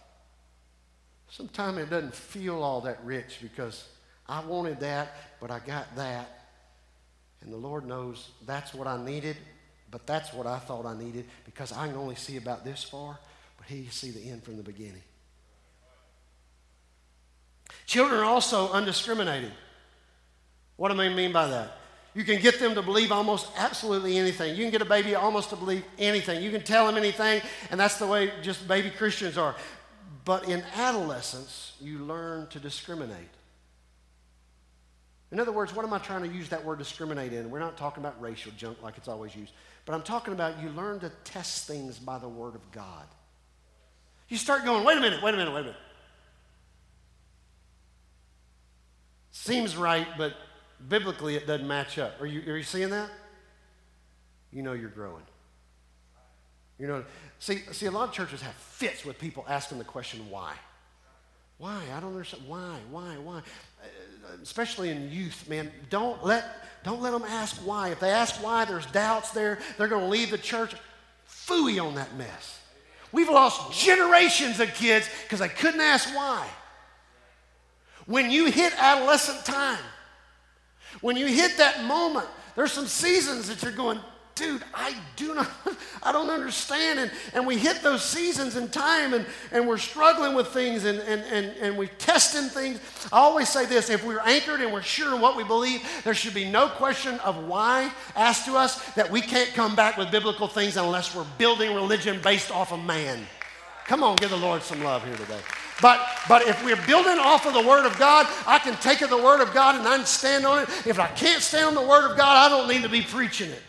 Sometimes 1.30 1.80
it 1.80 1.90
doesn't 1.90 2.16
feel 2.16 2.62
all 2.62 2.82
that 2.82 3.00
rich 3.04 3.40
because 3.42 3.88
I 4.28 4.44
wanted 4.46 4.80
that, 4.80 5.16
but 5.40 5.52
I 5.52 5.60
got 5.60 5.96
that. 5.96 6.48
And 7.42 7.52
the 7.52 7.58
Lord 7.58 7.86
knows 7.86 8.30
that's 8.46 8.74
what 8.74 8.88
I 8.88 9.04
needed, 9.04 9.36
but 9.92 10.08
that's 10.08 10.34
what 10.34 10.48
I 10.48 10.60
thought 10.60 10.86
I 10.86 10.98
needed 10.98 11.26
because 11.46 11.72
I 11.74 11.88
can 11.88 11.98
only 11.98 12.16
see 12.16 12.38
about 12.38 12.64
this 12.64 12.84
far, 12.84 13.20
but 13.58 13.68
He 13.68 13.88
see 13.88 14.12
the 14.12 14.30
end 14.30 14.44
from 14.44 14.58
the 14.58 14.64
beginning. 14.64 15.04
Children 17.86 18.22
are 18.22 18.26
also 18.26 18.72
undiscriminating. 18.72 19.52
What 20.78 20.92
do 20.92 21.00
I 21.00 21.10
mean 21.10 21.34
by 21.34 21.48
that? 21.48 21.78
You 22.16 22.24
can 22.24 22.40
get 22.42 22.60
them 22.60 22.76
to 22.76 22.82
believe 22.82 23.12
almost 23.12 23.48
absolutely 23.58 24.18
anything. 24.18 24.56
You 24.56 24.64
can 24.64 24.72
get 24.72 24.82
a 24.82 24.86
baby 24.86 25.16
almost 25.16 25.50
to 25.50 25.56
believe 25.56 25.84
anything. 25.98 26.44
You 26.44 26.52
can 26.52 26.62
tell 26.62 26.86
them 26.86 26.96
anything, 26.96 27.42
and 27.72 27.80
that's 27.80 27.98
the 27.98 28.08
way 28.08 28.32
just 28.42 28.68
baby 28.68 28.90
Christians 28.90 29.38
are. 29.38 29.56
But 30.24 30.48
in 30.48 30.64
adolescence, 30.76 31.74
you 31.82 32.00
learn 32.00 32.48
to 32.48 32.60
discriminate. 32.60 33.30
In 35.34 35.40
other 35.40 35.52
words, 35.52 35.74
what 35.76 35.84
am 35.84 35.92
I 35.92 35.98
trying 35.98 36.22
to 36.22 36.28
use 36.30 36.50
that 36.50 36.64
word 36.64 36.78
discriminate 36.78 37.34
in? 37.34 37.50
We're 37.50 37.58
not 37.58 37.76
talking 37.76 38.04
about 38.04 38.22
racial 38.22 38.52
junk 38.56 38.84
like 38.84 38.98
it's 38.98 39.08
always 39.08 39.36
used, 39.36 39.52
but 39.84 39.96
I'm 39.96 40.04
talking 40.04 40.32
about 40.32 40.62
you 40.62 40.70
learn 40.70 41.00
to 41.00 41.12
test 41.24 41.66
things 41.66 41.98
by 41.98 42.20
the 42.20 42.30
Word 42.30 42.54
of 42.54 42.72
God. 42.72 43.08
You 44.30 44.38
start 44.38 44.64
going, 44.64 44.84
wait 44.84 44.96
a 44.96 45.02
minute, 45.02 45.24
wait 45.24 45.34
a 45.34 45.38
minute, 45.38 45.52
wait 45.52 45.62
a 45.62 45.64
minute. 45.64 45.80
Seems 49.32 49.76
right, 49.76 50.06
but 50.20 50.36
biblically 50.88 51.36
it 51.36 51.48
doesn't 51.48 51.68
match 51.68 51.98
up. 51.98 52.22
Are 52.22 52.28
you, 52.28 52.54
are 52.54 52.58
you 52.58 52.64
seeing 52.64 52.92
that? 52.92 53.10
You 54.52 54.62
know 54.62 54.74
you're 54.74 54.90
growing. 54.90 55.24
You 56.78 56.86
know, 56.86 57.06
see, 57.40 57.64
see, 57.72 57.88
a 57.88 57.92
lot 57.92 58.08
of 58.08 58.14
churches 58.14 58.44
have 58.44 58.54
fits 58.54 59.04
with 59.04 59.18
people 59.18 59.46
asking 59.50 59.80
the 59.80 59.84
question 59.84 60.30
why. 60.30 60.54
Why? 61.58 61.82
I 61.96 62.00
don't 62.00 62.12
understand. 62.12 62.44
Why? 62.48 62.78
Why? 62.92 63.18
Why? 63.18 63.42
Especially 64.42 64.90
in 64.90 65.12
youth, 65.12 65.48
man, 65.50 65.72
don't 65.90 66.24
let, 66.24 66.84
don't 66.84 67.02
let 67.02 67.12
them 67.12 67.24
ask 67.24 67.56
why. 67.58 67.90
If 67.90 68.00
they 68.00 68.10
ask 68.10 68.44
why, 68.44 68.66
there's 68.66 68.86
doubts 68.88 69.32
there. 69.32 69.60
They're 69.78 69.88
going 69.88 70.04
to 70.04 70.10
leave 70.10 70.32
the 70.32 70.38
church. 70.38 70.74
Fooey 71.28 71.84
on 71.84 71.96
that 71.96 72.16
mess. 72.16 72.60
We've 73.12 73.30
lost 73.30 73.80
generations 73.80 74.60
of 74.60 74.74
kids 74.74 75.08
because 75.24 75.40
they 75.40 75.50
couldn't 75.50 75.82
ask 75.82 76.14
why. 76.16 76.48
When 78.06 78.32
you 78.32 78.46
hit 78.46 78.74
adolescent 78.78 79.46
time, 79.46 79.84
when 81.02 81.16
you 81.16 81.28
hit 81.28 81.58
that 81.58 81.84
moment, 81.86 82.28
there's 82.56 82.72
some 82.72 82.88
seasons 82.88 83.48
that 83.48 83.62
you're 83.64 83.72
going, 83.72 84.00
dude, 84.36 84.64
I 84.74 84.96
do 85.16 85.36
not, 85.36 85.50
I 86.04 86.12
don't 86.12 86.30
understand. 86.30 87.00
And, 87.00 87.12
and 87.34 87.46
we 87.46 87.58
hit 87.58 87.82
those 87.82 88.04
seasons 88.04 88.56
in 88.56 88.70
time 88.70 89.14
and, 89.14 89.26
and 89.52 89.68
we're 89.68 89.78
struggling 89.78 90.36
with 90.36 90.48
things 90.48 90.86
and, 90.86 91.00
and, 91.00 91.22
and, 91.24 91.56
and 91.58 91.78
we're 91.78 91.88
testing 91.88 92.50
things. 92.50 92.80
I 93.12 93.20
always 93.20 93.50
say 93.50 93.66
this 93.66 93.90
if 93.90 94.06
we're 94.06 94.22
anchored 94.22 94.62
and 94.62 94.74
we're 94.74 94.82
sure 94.82 95.16
in 95.16 95.22
what 95.22 95.38
we 95.38 95.44
believe, 95.44 95.82
there 96.04 96.14
should 96.14 96.34
be 96.34 96.50
no 96.50 96.68
question 96.68 97.20
of 97.20 97.46
why 97.46 97.92
asked 98.16 98.46
to 98.46 98.56
us 98.56 98.84
that 98.94 99.10
we 99.10 99.22
can't 99.22 99.54
come 99.54 99.76
back 99.76 99.98
with 99.98 100.12
biblical 100.12 100.48
things 100.48 100.78
unless 100.78 101.16
we're 101.16 101.28
building 101.38 101.74
religion 101.76 102.20
based 102.24 102.52
off 102.52 102.72
of 102.72 102.84
man. 102.84 103.26
Come 103.86 104.02
on, 104.02 104.16
give 104.16 104.30
the 104.30 104.38
Lord 104.38 104.62
some 104.62 104.82
love 104.84 105.04
here 105.04 105.16
today. 105.16 105.40
But, 105.82 106.00
but 106.30 106.44
if 106.44 106.64
we're 106.64 106.82
building 106.88 107.20
off 107.20 107.46
of 107.46 107.54
the 107.54 107.68
Word 107.68 107.86
of 107.86 107.98
God, 108.00 108.28
I 108.48 108.60
can 108.60 108.76
take 108.76 109.00
the 109.00 109.18
Word 109.18 109.42
of 109.42 109.54
God 109.54 109.76
and 109.76 109.86
I 109.86 109.98
can 109.98 110.06
stand 110.06 110.46
on 110.46 110.60
it. 110.60 110.70
If 110.88 111.00
I 111.00 111.08
can't 111.08 111.42
stand 111.42 111.66
on 111.66 111.76
the 111.76 111.90
Word 111.90 112.10
of 112.10 112.16
God, 112.16 112.38
I 112.46 112.50
don't 112.50 112.70
need 112.70 112.84
to 112.84 112.90
be 112.90 113.02
preaching 113.02 113.50
it. 113.50 113.62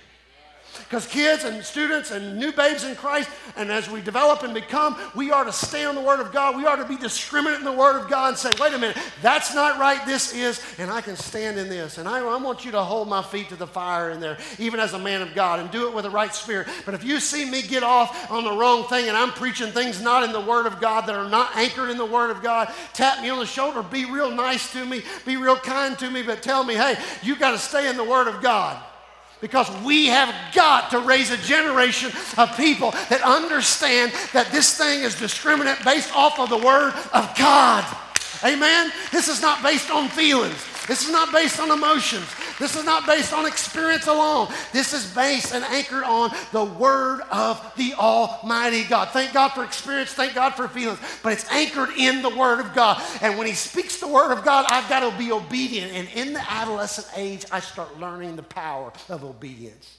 Because 0.78 1.06
kids 1.06 1.44
and 1.44 1.64
students 1.64 2.10
and 2.10 2.38
new 2.38 2.52
babes 2.52 2.84
in 2.84 2.94
Christ, 2.96 3.30
and 3.56 3.70
as 3.70 3.88
we 3.88 4.00
develop 4.00 4.42
and 4.42 4.52
become, 4.52 4.96
we 5.14 5.30
are 5.30 5.44
to 5.44 5.52
stay 5.52 5.84
on 5.84 5.94
the 5.94 6.00
Word 6.00 6.20
of 6.20 6.32
God. 6.32 6.56
We 6.56 6.66
are 6.66 6.76
to 6.76 6.84
be 6.84 6.96
discriminate 6.96 7.58
in 7.58 7.64
the 7.64 7.72
Word 7.72 8.00
of 8.00 8.08
God 8.08 8.28
and 8.28 8.38
say, 8.38 8.50
wait 8.60 8.74
a 8.74 8.78
minute, 8.78 8.96
that's 9.22 9.54
not 9.54 9.78
right, 9.78 10.04
this 10.06 10.34
is, 10.34 10.62
and 10.78 10.90
I 10.90 11.00
can 11.00 11.16
stand 11.16 11.58
in 11.58 11.68
this. 11.68 11.98
And 11.98 12.08
I, 12.08 12.18
I 12.18 12.36
want 12.36 12.64
you 12.64 12.70
to 12.72 12.82
hold 12.82 13.08
my 13.08 13.22
feet 13.22 13.48
to 13.50 13.56
the 13.56 13.66
fire 13.66 14.10
in 14.10 14.20
there, 14.20 14.38
even 14.58 14.80
as 14.80 14.94
a 14.94 14.98
man 14.98 15.22
of 15.22 15.34
God, 15.34 15.60
and 15.60 15.70
do 15.70 15.88
it 15.88 15.94
with 15.94 16.04
the 16.04 16.10
right 16.10 16.34
spirit. 16.34 16.68
But 16.84 16.94
if 16.94 17.04
you 17.04 17.20
see 17.20 17.48
me 17.48 17.62
get 17.62 17.82
off 17.82 18.30
on 18.30 18.44
the 18.44 18.52
wrong 18.52 18.84
thing 18.84 19.08
and 19.08 19.16
I'm 19.16 19.30
preaching 19.30 19.70
things 19.72 20.00
not 20.00 20.22
in 20.22 20.32
the 20.32 20.40
Word 20.40 20.66
of 20.66 20.80
God 20.80 21.06
that 21.06 21.14
are 21.14 21.28
not 21.28 21.56
anchored 21.56 21.90
in 21.90 21.98
the 21.98 22.06
Word 22.06 22.30
of 22.30 22.42
God, 22.42 22.72
tap 22.92 23.22
me 23.22 23.30
on 23.30 23.38
the 23.38 23.46
shoulder, 23.46 23.82
be 23.82 24.04
real 24.04 24.30
nice 24.30 24.72
to 24.72 24.84
me, 24.84 25.02
be 25.24 25.36
real 25.36 25.56
kind 25.56 25.98
to 25.98 26.10
me, 26.10 26.22
but 26.22 26.42
tell 26.42 26.64
me, 26.64 26.74
hey, 26.74 26.96
you 27.22 27.36
got 27.36 27.52
to 27.52 27.58
stay 27.58 27.88
in 27.88 27.96
the 27.96 28.04
Word 28.04 28.28
of 28.28 28.42
God 28.42 28.82
because 29.44 29.70
we 29.84 30.06
have 30.06 30.34
got 30.54 30.88
to 30.88 31.00
raise 31.00 31.30
a 31.30 31.36
generation 31.36 32.10
of 32.38 32.56
people 32.56 32.92
that 33.10 33.20
understand 33.20 34.10
that 34.32 34.50
this 34.50 34.78
thing 34.78 35.02
is 35.02 35.14
discriminant 35.16 35.84
based 35.84 36.10
off 36.16 36.40
of 36.40 36.48
the 36.48 36.56
Word 36.56 36.94
of 37.12 37.30
God. 37.36 37.84
Amen? 38.42 38.90
This 39.12 39.28
is 39.28 39.42
not 39.42 39.62
based 39.62 39.90
on 39.90 40.08
feelings. 40.08 40.56
This 40.88 41.04
is 41.04 41.12
not 41.12 41.30
based 41.30 41.60
on 41.60 41.70
emotions. 41.70 42.24
This 42.58 42.76
is 42.76 42.84
not 42.84 43.06
based 43.06 43.32
on 43.32 43.46
experience 43.46 44.06
alone. 44.06 44.48
This 44.72 44.92
is 44.92 45.12
based 45.12 45.52
and 45.54 45.64
anchored 45.64 46.04
on 46.04 46.30
the 46.52 46.64
Word 46.64 47.22
of 47.30 47.72
the 47.76 47.94
Almighty 47.94 48.84
God. 48.84 49.08
Thank 49.08 49.32
God 49.32 49.48
for 49.48 49.64
experience. 49.64 50.12
Thank 50.12 50.34
God 50.34 50.54
for 50.54 50.68
feelings. 50.68 51.00
But 51.22 51.32
it's 51.32 51.50
anchored 51.50 51.90
in 51.96 52.22
the 52.22 52.34
Word 52.34 52.60
of 52.60 52.74
God. 52.74 53.02
And 53.20 53.36
when 53.36 53.46
He 53.46 53.54
speaks 53.54 53.98
the 53.98 54.08
Word 54.08 54.32
of 54.32 54.44
God, 54.44 54.66
I've 54.68 54.88
got 54.88 55.00
to 55.08 55.16
be 55.18 55.32
obedient. 55.32 55.92
And 55.92 56.08
in 56.14 56.32
the 56.32 56.52
adolescent 56.52 57.08
age, 57.16 57.44
I 57.50 57.60
start 57.60 57.98
learning 57.98 58.36
the 58.36 58.42
power 58.42 58.92
of 59.08 59.24
obedience. 59.24 59.98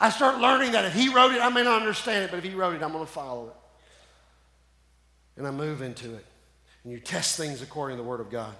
I 0.00 0.10
start 0.10 0.40
learning 0.40 0.72
that 0.72 0.84
if 0.84 0.92
He 0.94 1.08
wrote 1.08 1.32
it, 1.32 1.40
I 1.40 1.48
may 1.48 1.62
not 1.62 1.80
understand 1.80 2.24
it, 2.24 2.30
but 2.30 2.38
if 2.38 2.44
He 2.44 2.54
wrote 2.54 2.74
it, 2.74 2.82
I'm 2.82 2.92
going 2.92 3.06
to 3.06 3.10
follow 3.10 3.46
it. 3.46 3.54
And 5.38 5.46
I 5.46 5.50
move 5.50 5.80
into 5.80 6.14
it. 6.14 6.24
and 6.84 6.92
you 6.92 7.00
test 7.00 7.36
things 7.36 7.62
according 7.62 7.96
to 7.96 8.02
the 8.02 8.08
Word 8.08 8.20
of 8.20 8.30
God. 8.30 8.54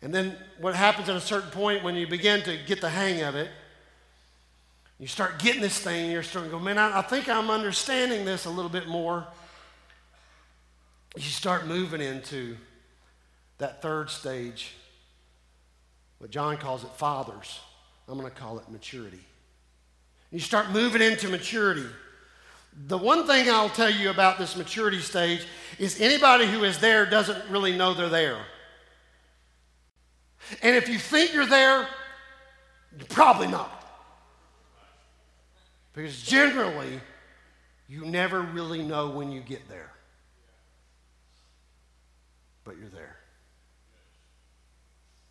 And 0.00 0.14
then 0.14 0.36
what 0.60 0.74
happens 0.74 1.08
at 1.08 1.16
a 1.16 1.20
certain 1.20 1.50
point 1.50 1.82
when 1.82 1.96
you 1.96 2.06
begin 2.06 2.42
to 2.42 2.56
get 2.66 2.80
the 2.80 2.88
hang 2.88 3.22
of 3.22 3.34
it, 3.34 3.50
you 4.98 5.06
start 5.06 5.38
getting 5.38 5.62
this 5.62 5.78
thing, 5.78 6.04
and 6.04 6.12
you're 6.12 6.22
starting 6.22 6.50
to 6.50 6.56
go, 6.56 6.62
man, 6.62 6.76
I, 6.76 6.98
I 6.98 7.02
think 7.02 7.28
I'm 7.28 7.50
understanding 7.50 8.24
this 8.24 8.46
a 8.46 8.50
little 8.50 8.70
bit 8.70 8.88
more. 8.88 9.26
You 11.16 11.22
start 11.22 11.66
moving 11.66 12.00
into 12.00 12.56
that 13.58 13.80
third 13.80 14.10
stage, 14.10 14.74
what 16.18 16.30
John 16.30 16.56
calls 16.56 16.84
it 16.84 16.90
fathers. 16.90 17.60
I'm 18.08 18.18
going 18.18 18.30
to 18.30 18.36
call 18.36 18.58
it 18.58 18.68
maturity. 18.70 19.20
You 20.30 20.40
start 20.40 20.70
moving 20.70 21.02
into 21.02 21.28
maturity. 21.28 21.86
The 22.86 22.98
one 22.98 23.26
thing 23.26 23.50
I'll 23.50 23.68
tell 23.68 23.90
you 23.90 24.10
about 24.10 24.38
this 24.38 24.56
maturity 24.56 25.00
stage 25.00 25.46
is 25.78 26.00
anybody 26.00 26.46
who 26.46 26.64
is 26.64 26.78
there 26.78 27.06
doesn't 27.06 27.50
really 27.50 27.76
know 27.76 27.94
they're 27.94 28.08
there. 28.08 28.38
And 30.62 30.76
if 30.76 30.88
you 30.88 30.98
think 30.98 31.32
you're 31.32 31.46
there, 31.46 31.88
you're 32.96 33.06
probably 33.08 33.48
not. 33.48 33.74
Because 35.92 36.22
generally, 36.22 37.00
you 37.88 38.04
never 38.04 38.40
really 38.40 38.82
know 38.82 39.10
when 39.10 39.32
you 39.32 39.40
get 39.40 39.68
there. 39.68 39.90
But 42.64 42.78
you're 42.78 42.88
there. 42.88 43.16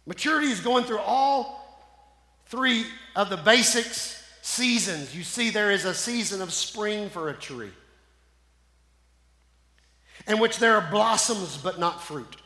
Maturity 0.05 0.47
is 0.47 0.61
going 0.61 0.85
through 0.85 0.99
all 0.99 1.57
three 2.45 2.85
of 3.15 3.29
the 3.29 3.37
basics 3.37 4.23
seasons. 4.41 5.15
You 5.15 5.23
see, 5.23 5.49
there 5.49 5.71
is 5.71 5.85
a 5.85 5.93
season 5.93 6.41
of 6.41 6.53
spring 6.53 7.09
for 7.09 7.29
a 7.29 7.33
tree, 7.33 7.71
in 10.27 10.39
which 10.39 10.57
there 10.57 10.75
are 10.75 10.89
blossoms 10.89 11.57
but 11.57 11.79
not 11.79 12.01
fruit. 12.01 12.37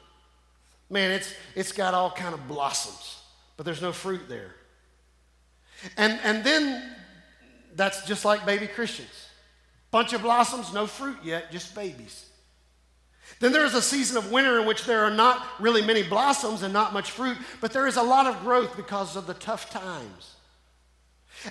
Man, 0.92 1.12
it's, 1.12 1.34
it's 1.56 1.72
got 1.72 1.94
all 1.94 2.12
kind 2.12 2.34
of 2.34 2.48
blossoms, 2.50 3.22
but 3.56 3.66
there's 3.66 3.82
no 3.82 3.94
fruit 3.94 4.28
there. 4.28 4.54
And, 5.98 6.20
and 6.24 6.44
then 6.44 6.84
that's 7.76 8.06
just 8.06 8.26
like 8.26 8.46
baby 8.46 8.68
Christians. 8.68 9.30
Bunch 9.89 10.12
of 10.12 10.22
blossoms, 10.22 10.74
no 10.74 10.86
fruit 10.86 11.18
yet, 11.24 11.50
just 11.50 11.74
babies. 11.74 12.26
Then 13.39 13.54
there 13.54 13.66
is 13.66 13.74
a 13.74 13.82
season 13.82 14.18
of 14.18 14.32
winter 14.32 14.60
in 14.60 14.68
which 14.68 14.84
there 14.84 15.06
are 15.06 15.12
not 15.12 15.46
really 15.60 15.82
many 15.82 16.04
blossoms 16.04 16.62
and 16.62 16.74
not 16.74 16.94
much 16.94 17.12
fruit, 17.12 17.38
but 17.62 17.72
there 17.72 17.88
is 17.88 17.96
a 17.96 18.04
lot 18.04 18.28
of 18.28 18.42
growth 18.42 18.76
because 18.76 19.16
of 19.16 19.28
the 19.28 19.34
tough 19.36 19.70
times. 19.70 20.36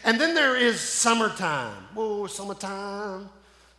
And 0.05 0.20
then 0.20 0.34
there 0.34 0.55
is 0.55 0.80
summertime. 0.80 1.82
Whoa, 1.95 2.26
summertime. 2.26 3.30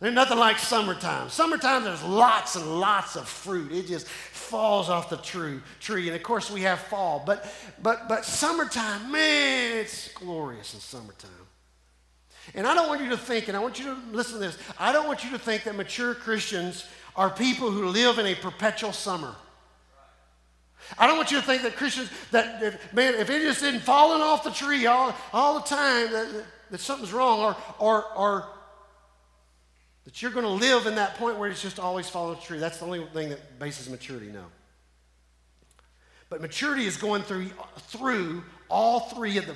There's 0.02 0.14
nothing 0.14 0.38
like 0.38 0.58
summertime. 0.58 1.28
Summertime, 1.30 1.84
there's 1.84 2.02
lots 2.02 2.56
and 2.56 2.80
lots 2.80 3.14
of 3.14 3.28
fruit. 3.28 3.70
It 3.70 3.86
just 3.86 4.08
falls 4.42 4.88
off 4.90 5.08
the 5.08 5.16
tree. 5.16 5.60
tree. 5.80 6.08
And 6.08 6.16
of 6.16 6.22
course, 6.22 6.50
we 6.50 6.62
have 6.62 6.80
fall. 6.80 7.22
But, 7.24 7.50
but, 7.82 8.08
but 8.08 8.24
summertime, 8.24 9.10
man, 9.10 9.78
it's 9.78 10.12
glorious 10.12 10.74
in 10.74 10.80
summertime. 10.80 11.30
And 12.54 12.66
I 12.66 12.74
don't 12.74 12.88
want 12.88 13.00
you 13.00 13.08
to 13.10 13.16
think, 13.16 13.48
and 13.48 13.56
I 13.56 13.60
want 13.60 13.78
you 13.78 13.86
to 13.86 13.96
listen 14.10 14.34
to 14.34 14.38
this, 14.40 14.58
I 14.78 14.92
don't 14.92 15.06
want 15.06 15.24
you 15.24 15.30
to 15.30 15.38
think 15.38 15.64
that 15.64 15.76
mature 15.76 16.14
Christians 16.14 16.86
are 17.14 17.30
people 17.30 17.70
who 17.70 17.86
live 17.86 18.18
in 18.18 18.26
a 18.26 18.34
perpetual 18.34 18.92
summer. 18.92 19.34
I 20.98 21.06
don't 21.06 21.16
want 21.16 21.30
you 21.30 21.40
to 21.40 21.46
think 21.46 21.62
that 21.62 21.76
Christians, 21.76 22.10
that, 22.32 22.62
if, 22.62 22.92
man, 22.92 23.14
if 23.14 23.30
it 23.30 23.42
just 23.42 23.62
isn't 23.62 23.80
falling 23.80 24.20
off 24.20 24.44
the 24.44 24.50
tree 24.50 24.86
all, 24.86 25.14
all 25.32 25.54
the 25.54 25.66
time, 25.66 26.10
that, 26.12 26.44
that 26.70 26.80
something's 26.80 27.12
wrong, 27.12 27.40
or, 27.40 27.56
or, 27.78 28.04
or 28.16 28.48
that 30.04 30.20
you're 30.20 30.32
going 30.32 30.44
to 30.44 30.50
live 30.50 30.86
in 30.86 30.96
that 30.96 31.16
point 31.16 31.38
where 31.38 31.48
it's 31.50 31.62
just 31.62 31.78
always 31.78 32.12
off 32.14 32.40
the 32.40 32.46
tree. 32.46 32.58
That's 32.58 32.78
the 32.78 32.86
only 32.86 33.06
thing 33.12 33.28
that 33.28 33.58
bases 33.58 33.88
maturity, 33.88 34.26
no. 34.26 34.44
But 36.28 36.40
maturity 36.40 36.86
is 36.86 36.96
going 36.96 37.22
through, 37.22 37.50
through 37.88 38.42
all 38.68 39.00
three 39.00 39.36
of 39.36 39.46
the, 39.46 39.54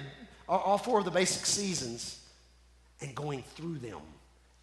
all 0.48 0.78
four 0.78 0.98
of 0.98 1.04
the 1.04 1.10
basic 1.10 1.46
seasons 1.46 2.20
and 3.00 3.14
going 3.14 3.42
through 3.54 3.78
them 3.78 4.00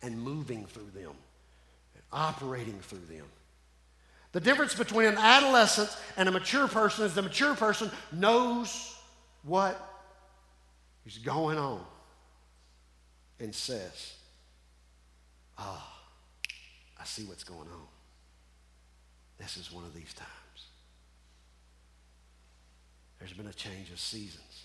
and 0.02 0.22
moving 0.22 0.66
through 0.66 0.92
them 0.94 1.12
and 1.96 2.04
operating 2.12 2.80
through 2.82 3.06
them. 3.10 3.26
The 4.32 4.40
difference 4.40 4.74
between 4.74 5.08
an 5.08 5.18
adolescent 5.18 5.96
and 6.18 6.28
a 6.30 6.32
mature 6.32 6.68
person 6.68 7.06
is 7.06 7.14
the 7.14 7.22
mature 7.22 7.56
person 7.56 7.92
knows 8.12 8.96
what 9.44 9.80
is 11.06 11.18
going 11.18 11.58
on 11.58 11.84
and 13.40 13.54
says, 13.54 14.14
Ah, 15.58 16.00
I 17.00 17.04
see 17.06 17.24
what's 17.24 17.44
going 17.44 17.68
on. 17.68 17.88
This 19.38 19.58
is 19.58 19.72
one 19.72 19.84
of 19.84 19.94
these 19.94 20.14
times. 20.14 20.30
There's 23.20 23.34
been 23.34 23.48
a 23.48 23.54
change 23.54 23.92
of 23.92 24.00
seasons. 24.00 24.64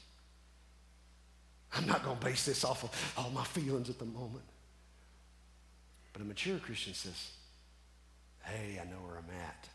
I'm 1.74 1.86
not 1.86 2.04
going 2.04 2.18
to 2.18 2.24
base 2.24 2.44
this 2.44 2.64
off 2.64 2.84
of 2.84 3.14
all 3.16 3.30
my 3.30 3.44
feelings 3.44 3.90
at 3.90 3.98
the 3.98 4.04
moment. 4.04 4.44
But 6.12 6.22
a 6.22 6.24
mature 6.24 6.58
Christian 6.58 6.94
says, 6.94 7.30
Hey, 8.42 8.80
I 8.80 8.84
know 8.84 8.96
where 9.06 9.18
I'm 9.18 9.30
at. 9.46 9.68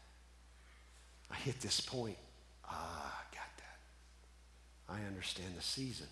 I 1.32 1.36
hit 1.36 1.62
this 1.62 1.80
point. 1.80 2.18
Ah, 2.66 3.22
I 3.22 3.36
got 3.36 3.48
that. 3.58 4.94
I 4.94 5.08
understand 5.08 5.56
the 5.56 5.62
season. 5.62 6.08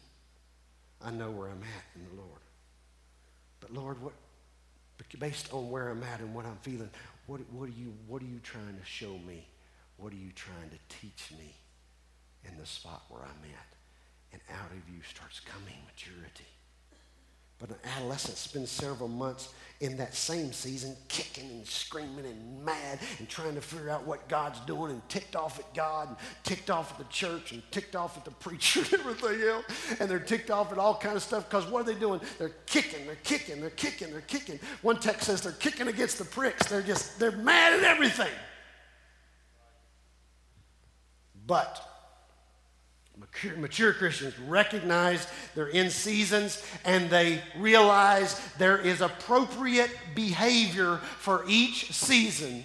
I 1.04 1.12
know 1.12 1.32
where 1.32 1.48
I'm 1.48 1.62
at 1.64 1.86
in 1.96 2.04
the 2.04 2.22
Lord. 2.22 2.42
But 3.60 3.74
Lord, 3.74 4.02
what 4.02 4.14
based 5.20 5.54
on 5.54 5.70
where 5.70 5.90
I'm 5.90 6.04
at 6.04 6.20
and 6.20 6.34
what 6.34 6.46
I'm 6.46 6.58
feeling, 6.62 6.90
what, 7.28 7.42
what, 7.52 7.70
are 7.70 7.74
you, 7.74 7.94
what 8.08 8.22
are 8.22 8.26
you 8.26 8.40
trying 8.44 8.78
to 8.80 8.86
show 8.86 9.18
me? 9.28 9.48
What 9.98 10.14
are 10.14 10.18
you 10.18 10.32
trying 10.34 10.70
to 10.70 10.96
teach 11.02 11.32
me 11.38 11.56
in 12.46 12.58
the 12.58 12.66
spot 12.66 13.04
where 13.10 13.22
I'm 13.22 13.44
at? 13.44 13.68
And 14.34 14.42
out 14.52 14.72
of 14.72 14.94
you 14.94 15.02
starts 15.04 15.40
coming 15.40 15.78
maturity. 15.86 16.48
But 17.62 17.70
an 17.70 17.78
adolescent 17.96 18.38
spends 18.38 18.72
several 18.72 19.08
months 19.08 19.54
in 19.82 19.98
that 19.98 20.16
same 20.16 20.52
season 20.52 20.96
kicking 21.08 21.50
and 21.50 21.66
screaming 21.66 22.26
and 22.26 22.66
mad 22.66 23.00
and 23.20 23.30
trying 23.30 23.56
to 23.56 23.62
figure 23.62 23.90
out 23.90 24.06
what 24.06 24.28
God's 24.28 24.60
doing 24.62 24.92
and 24.92 25.10
ticked 25.10 25.36
off 25.36 25.60
at 25.60 25.74
God 25.74 26.08
and 26.08 26.18
ticked 26.44 26.70
off 26.70 26.92
at 26.92 26.98
the 26.98 27.12
church 27.12 27.52
and 27.52 27.62
ticked 27.72 27.96
off 27.96 28.18
at 28.18 28.26
the 28.26 28.32
preacher 28.40 28.80
and 28.80 28.94
everything 28.94 29.48
else. 29.48 29.66
And 30.00 30.10
they're 30.10 30.20
ticked 30.20 30.50
off 30.50 30.72
at 30.72 30.80
all 30.80 30.96
kind 30.96 31.16
of 31.16 31.22
stuff 31.22 31.50
because 31.50 31.68
what 31.68 31.82
are 31.82 31.94
they 31.94 32.00
doing? 32.00 32.20
They're 32.40 32.54
kicking, 32.66 33.06
they're 33.06 33.16
kicking, 33.24 33.62
they're 33.62 33.70
kicking, 33.70 34.12
they're 34.12 34.22
kicking. 34.22 34.60
One 34.82 35.00
text 35.00 35.28
says 35.28 35.42
they're 35.42 35.52
kicking 35.52 35.88
against 35.88 36.18
the 36.18 36.26
pricks. 36.26 36.68
They're 36.68 36.82
just, 36.82 37.20
they're 37.20 37.32
mad 37.32 37.74
at 37.74 37.84
everything. 37.84 38.32
But 41.46 41.91
Mature 43.58 43.94
Christians 43.94 44.38
recognize 44.40 45.28
they're 45.56 45.68
in 45.68 45.90
seasons 45.90 46.64
and 46.86 47.10
they 47.10 47.42
realize 47.58 48.40
there 48.58 48.78
is 48.78 49.02
appropriate 49.02 49.92
behavior 50.16 50.98
for 51.18 51.44
each 51.48 51.92
season. 51.94 52.64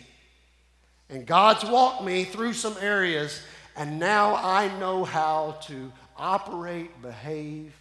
And 1.09 1.27
God's 1.27 1.65
walked 1.65 2.05
me 2.05 2.25
through 2.25 2.55
some 2.55 2.77
areas, 2.81 3.41
and 3.77 3.99
now 3.99 4.35
I 4.35 4.77
know 4.79 5.05
how 5.05 5.59
to 5.67 5.93
operate, 6.17 7.01
behave, 7.01 7.73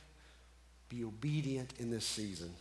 be 0.89 1.03
obedient 1.03 1.73
in 1.79 1.89
this 1.89 2.05
season. 2.05 2.53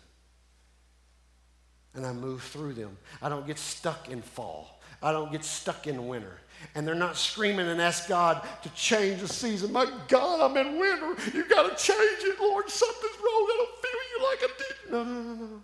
And 1.95 2.07
I 2.07 2.13
move 2.13 2.43
through 2.43 2.73
them. 2.73 2.97
I 3.21 3.29
don't 3.29 3.47
get 3.47 3.59
stuck 3.59 4.09
in 4.09 4.23
fall. 4.23 4.81
I 5.03 5.13
don't 5.13 5.31
get 5.31 5.45
stuck 5.45 5.87
in 5.87 6.09
winter 6.09 6.39
and 6.75 6.87
they're 6.87 6.95
not 6.95 7.17
screaming 7.17 7.69
and 7.69 7.81
ask 7.81 8.09
God 8.09 8.47
to 8.63 8.69
change 8.71 9.21
the 9.21 9.29
season. 9.29 9.73
My 9.73 9.87
God, 10.09 10.41
I'm 10.41 10.57
in 10.57 10.79
winter. 10.79 11.17
You 11.33 11.49
got 11.49 11.77
to 11.77 11.83
change 11.83 12.19
it, 12.21 12.41
Lord. 12.41 12.69
Something's 12.69 13.17
wrong. 13.17 13.47
I 13.51 13.57
don't 13.59 13.83
feel 13.83 14.01
you 14.13 14.27
like 14.31 14.39
I 14.43 14.51
did. 14.59 14.93
No, 14.93 15.05
no, 15.05 15.23
no, 15.23 15.47
no. 15.47 15.63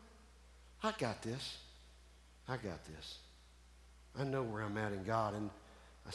I 0.83 0.93
got 0.99 1.23
this. 1.23 1.59
I 2.49 2.57
got 2.57 2.85
this. 2.85 3.19
I 4.19 4.25
know 4.25 4.43
where 4.43 4.63
I'm 4.63 4.77
at 4.77 4.93
in 4.93 5.05
God, 5.05 5.35
and 5.35 5.51
I, 6.07 6.11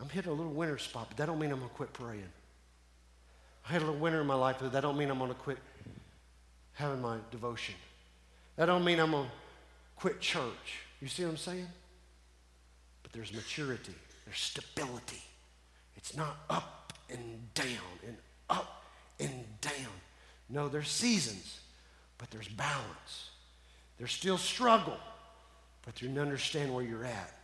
I'm 0.00 0.08
hitting 0.08 0.30
a 0.30 0.34
little 0.34 0.52
winter 0.52 0.78
spot, 0.78 1.06
but 1.08 1.16
that 1.16 1.26
don't 1.26 1.38
mean 1.38 1.50
I'm 1.50 1.58
going 1.58 1.70
to 1.70 1.76
quit 1.76 1.92
praying. 1.92 2.28
I 3.68 3.72
had 3.72 3.82
a 3.82 3.84
little 3.84 4.00
winter 4.00 4.20
in 4.20 4.26
my 4.26 4.34
life, 4.34 4.56
but 4.60 4.72
that 4.72 4.80
don't 4.80 4.98
mean 4.98 5.10
I'm 5.10 5.18
going 5.18 5.30
to 5.30 5.36
quit 5.36 5.58
having 6.74 7.00
my 7.00 7.18
devotion. 7.30 7.74
That 8.56 8.66
don't 8.66 8.84
mean 8.84 8.98
I'm 8.98 9.12
going 9.12 9.24
to 9.24 9.30
quit 9.96 10.20
church. 10.20 10.80
You 11.00 11.08
see 11.08 11.24
what 11.24 11.30
I'm 11.30 11.36
saying? 11.36 11.68
There's 13.12 13.32
maturity, 13.32 13.94
there's 14.24 14.38
stability. 14.38 15.22
It's 15.96 16.16
not 16.16 16.36
up 16.50 16.92
and 17.10 17.54
down 17.54 17.66
and 18.06 18.16
up 18.50 18.84
and 19.20 19.44
down. 19.60 19.92
No, 20.48 20.68
there's 20.68 20.88
seasons, 20.88 21.60
but 22.18 22.30
there's 22.30 22.48
balance. 22.48 23.30
There's 23.98 24.12
still 24.12 24.38
struggle, 24.38 24.98
but 25.84 26.02
you 26.02 26.08
understand 26.20 26.74
where 26.74 26.84
you're 26.84 27.04
at 27.04 27.34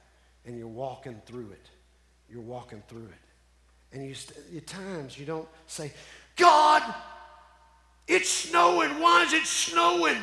and 0.44 0.58
you're 0.58 0.66
walking 0.66 1.20
through 1.26 1.50
it. 1.52 1.66
You're 2.30 2.42
walking 2.42 2.82
through 2.88 3.06
it. 3.06 3.94
And 3.96 4.06
you 4.06 4.14
at 4.56 4.66
times 4.66 5.18
you 5.18 5.24
don't 5.24 5.48
say, 5.66 5.92
God, 6.36 6.82
it's 8.06 8.28
snowing. 8.28 9.00
Why 9.00 9.24
is 9.24 9.32
it 9.32 9.46
snowing? 9.46 10.18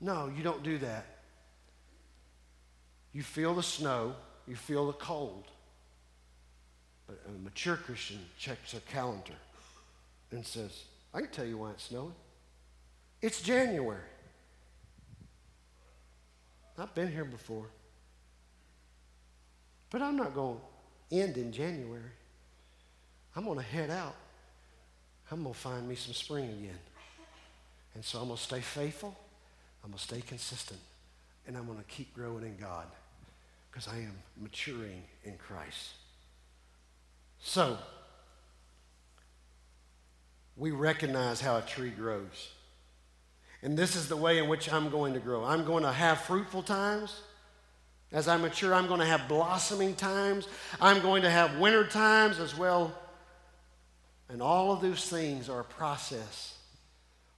No, 0.00 0.30
you 0.34 0.42
don't 0.42 0.62
do 0.62 0.78
that. 0.78 1.09
You 3.12 3.22
feel 3.22 3.54
the 3.54 3.62
snow, 3.62 4.14
you 4.46 4.56
feel 4.56 4.86
the 4.86 4.92
cold. 4.92 5.44
But 7.06 7.20
a 7.28 7.42
mature 7.42 7.76
Christian 7.76 8.20
checks 8.38 8.72
their 8.72 8.80
calendar 8.82 9.34
and 10.30 10.46
says, 10.46 10.84
I 11.12 11.20
can 11.20 11.30
tell 11.30 11.44
you 11.44 11.58
why 11.58 11.70
it's 11.70 11.84
snowing. 11.84 12.14
It's 13.20 13.42
January. 13.42 14.00
I've 16.78 16.94
been 16.94 17.12
here 17.12 17.24
before. 17.24 17.66
But 19.90 20.02
I'm 20.02 20.16
not 20.16 20.34
going 20.34 20.56
to 21.10 21.16
end 21.16 21.36
in 21.36 21.52
January. 21.52 22.12
I'm 23.36 23.44
going 23.44 23.58
to 23.58 23.64
head 23.64 23.90
out. 23.90 24.14
I'm 25.30 25.42
going 25.42 25.52
to 25.52 25.60
find 25.60 25.88
me 25.88 25.96
some 25.96 26.14
spring 26.14 26.44
again. 26.44 26.78
And 27.94 28.04
so 28.04 28.20
I'm 28.20 28.26
going 28.26 28.36
to 28.36 28.42
stay 28.42 28.60
faithful. 28.60 29.14
I'm 29.84 29.90
going 29.90 29.98
to 29.98 30.04
stay 30.04 30.20
consistent. 30.20 30.80
And 31.46 31.56
I'm 31.56 31.66
going 31.66 31.78
to 31.78 31.84
keep 31.84 32.14
growing 32.14 32.44
in 32.44 32.56
God 32.56 32.86
because 33.70 33.88
I 33.88 33.98
am 33.98 34.16
maturing 34.40 35.02
in 35.24 35.36
Christ. 35.36 35.90
So, 37.38 37.78
we 40.56 40.70
recognize 40.70 41.40
how 41.40 41.56
a 41.56 41.62
tree 41.62 41.90
grows. 41.90 42.50
And 43.62 43.76
this 43.76 43.96
is 43.96 44.08
the 44.08 44.16
way 44.16 44.38
in 44.38 44.48
which 44.48 44.72
I'm 44.72 44.90
going 44.90 45.14
to 45.14 45.20
grow. 45.20 45.44
I'm 45.44 45.64
going 45.64 45.84
to 45.84 45.92
have 45.92 46.20
fruitful 46.22 46.62
times. 46.62 47.20
As 48.12 48.26
I 48.26 48.36
mature, 48.36 48.74
I'm 48.74 48.88
going 48.88 49.00
to 49.00 49.06
have 49.06 49.28
blossoming 49.28 49.94
times. 49.94 50.48
I'm 50.80 51.00
going 51.00 51.22
to 51.22 51.30
have 51.30 51.58
winter 51.58 51.86
times 51.86 52.40
as 52.40 52.56
well. 52.56 52.92
And 54.28 54.42
all 54.42 54.72
of 54.72 54.80
those 54.80 55.08
things 55.08 55.48
are 55.48 55.60
a 55.60 55.64
process 55.64 56.56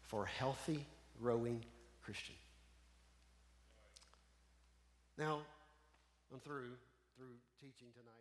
for 0.05 0.25
a 0.25 0.29
healthy, 0.29 0.85
growing 1.21 1.63
Christian. 2.05 2.35
Now, 5.19 5.41
I'm 6.33 6.41
through 6.41 6.79
through 7.15 7.37
teaching 7.61 7.89
tonight. 7.93 8.12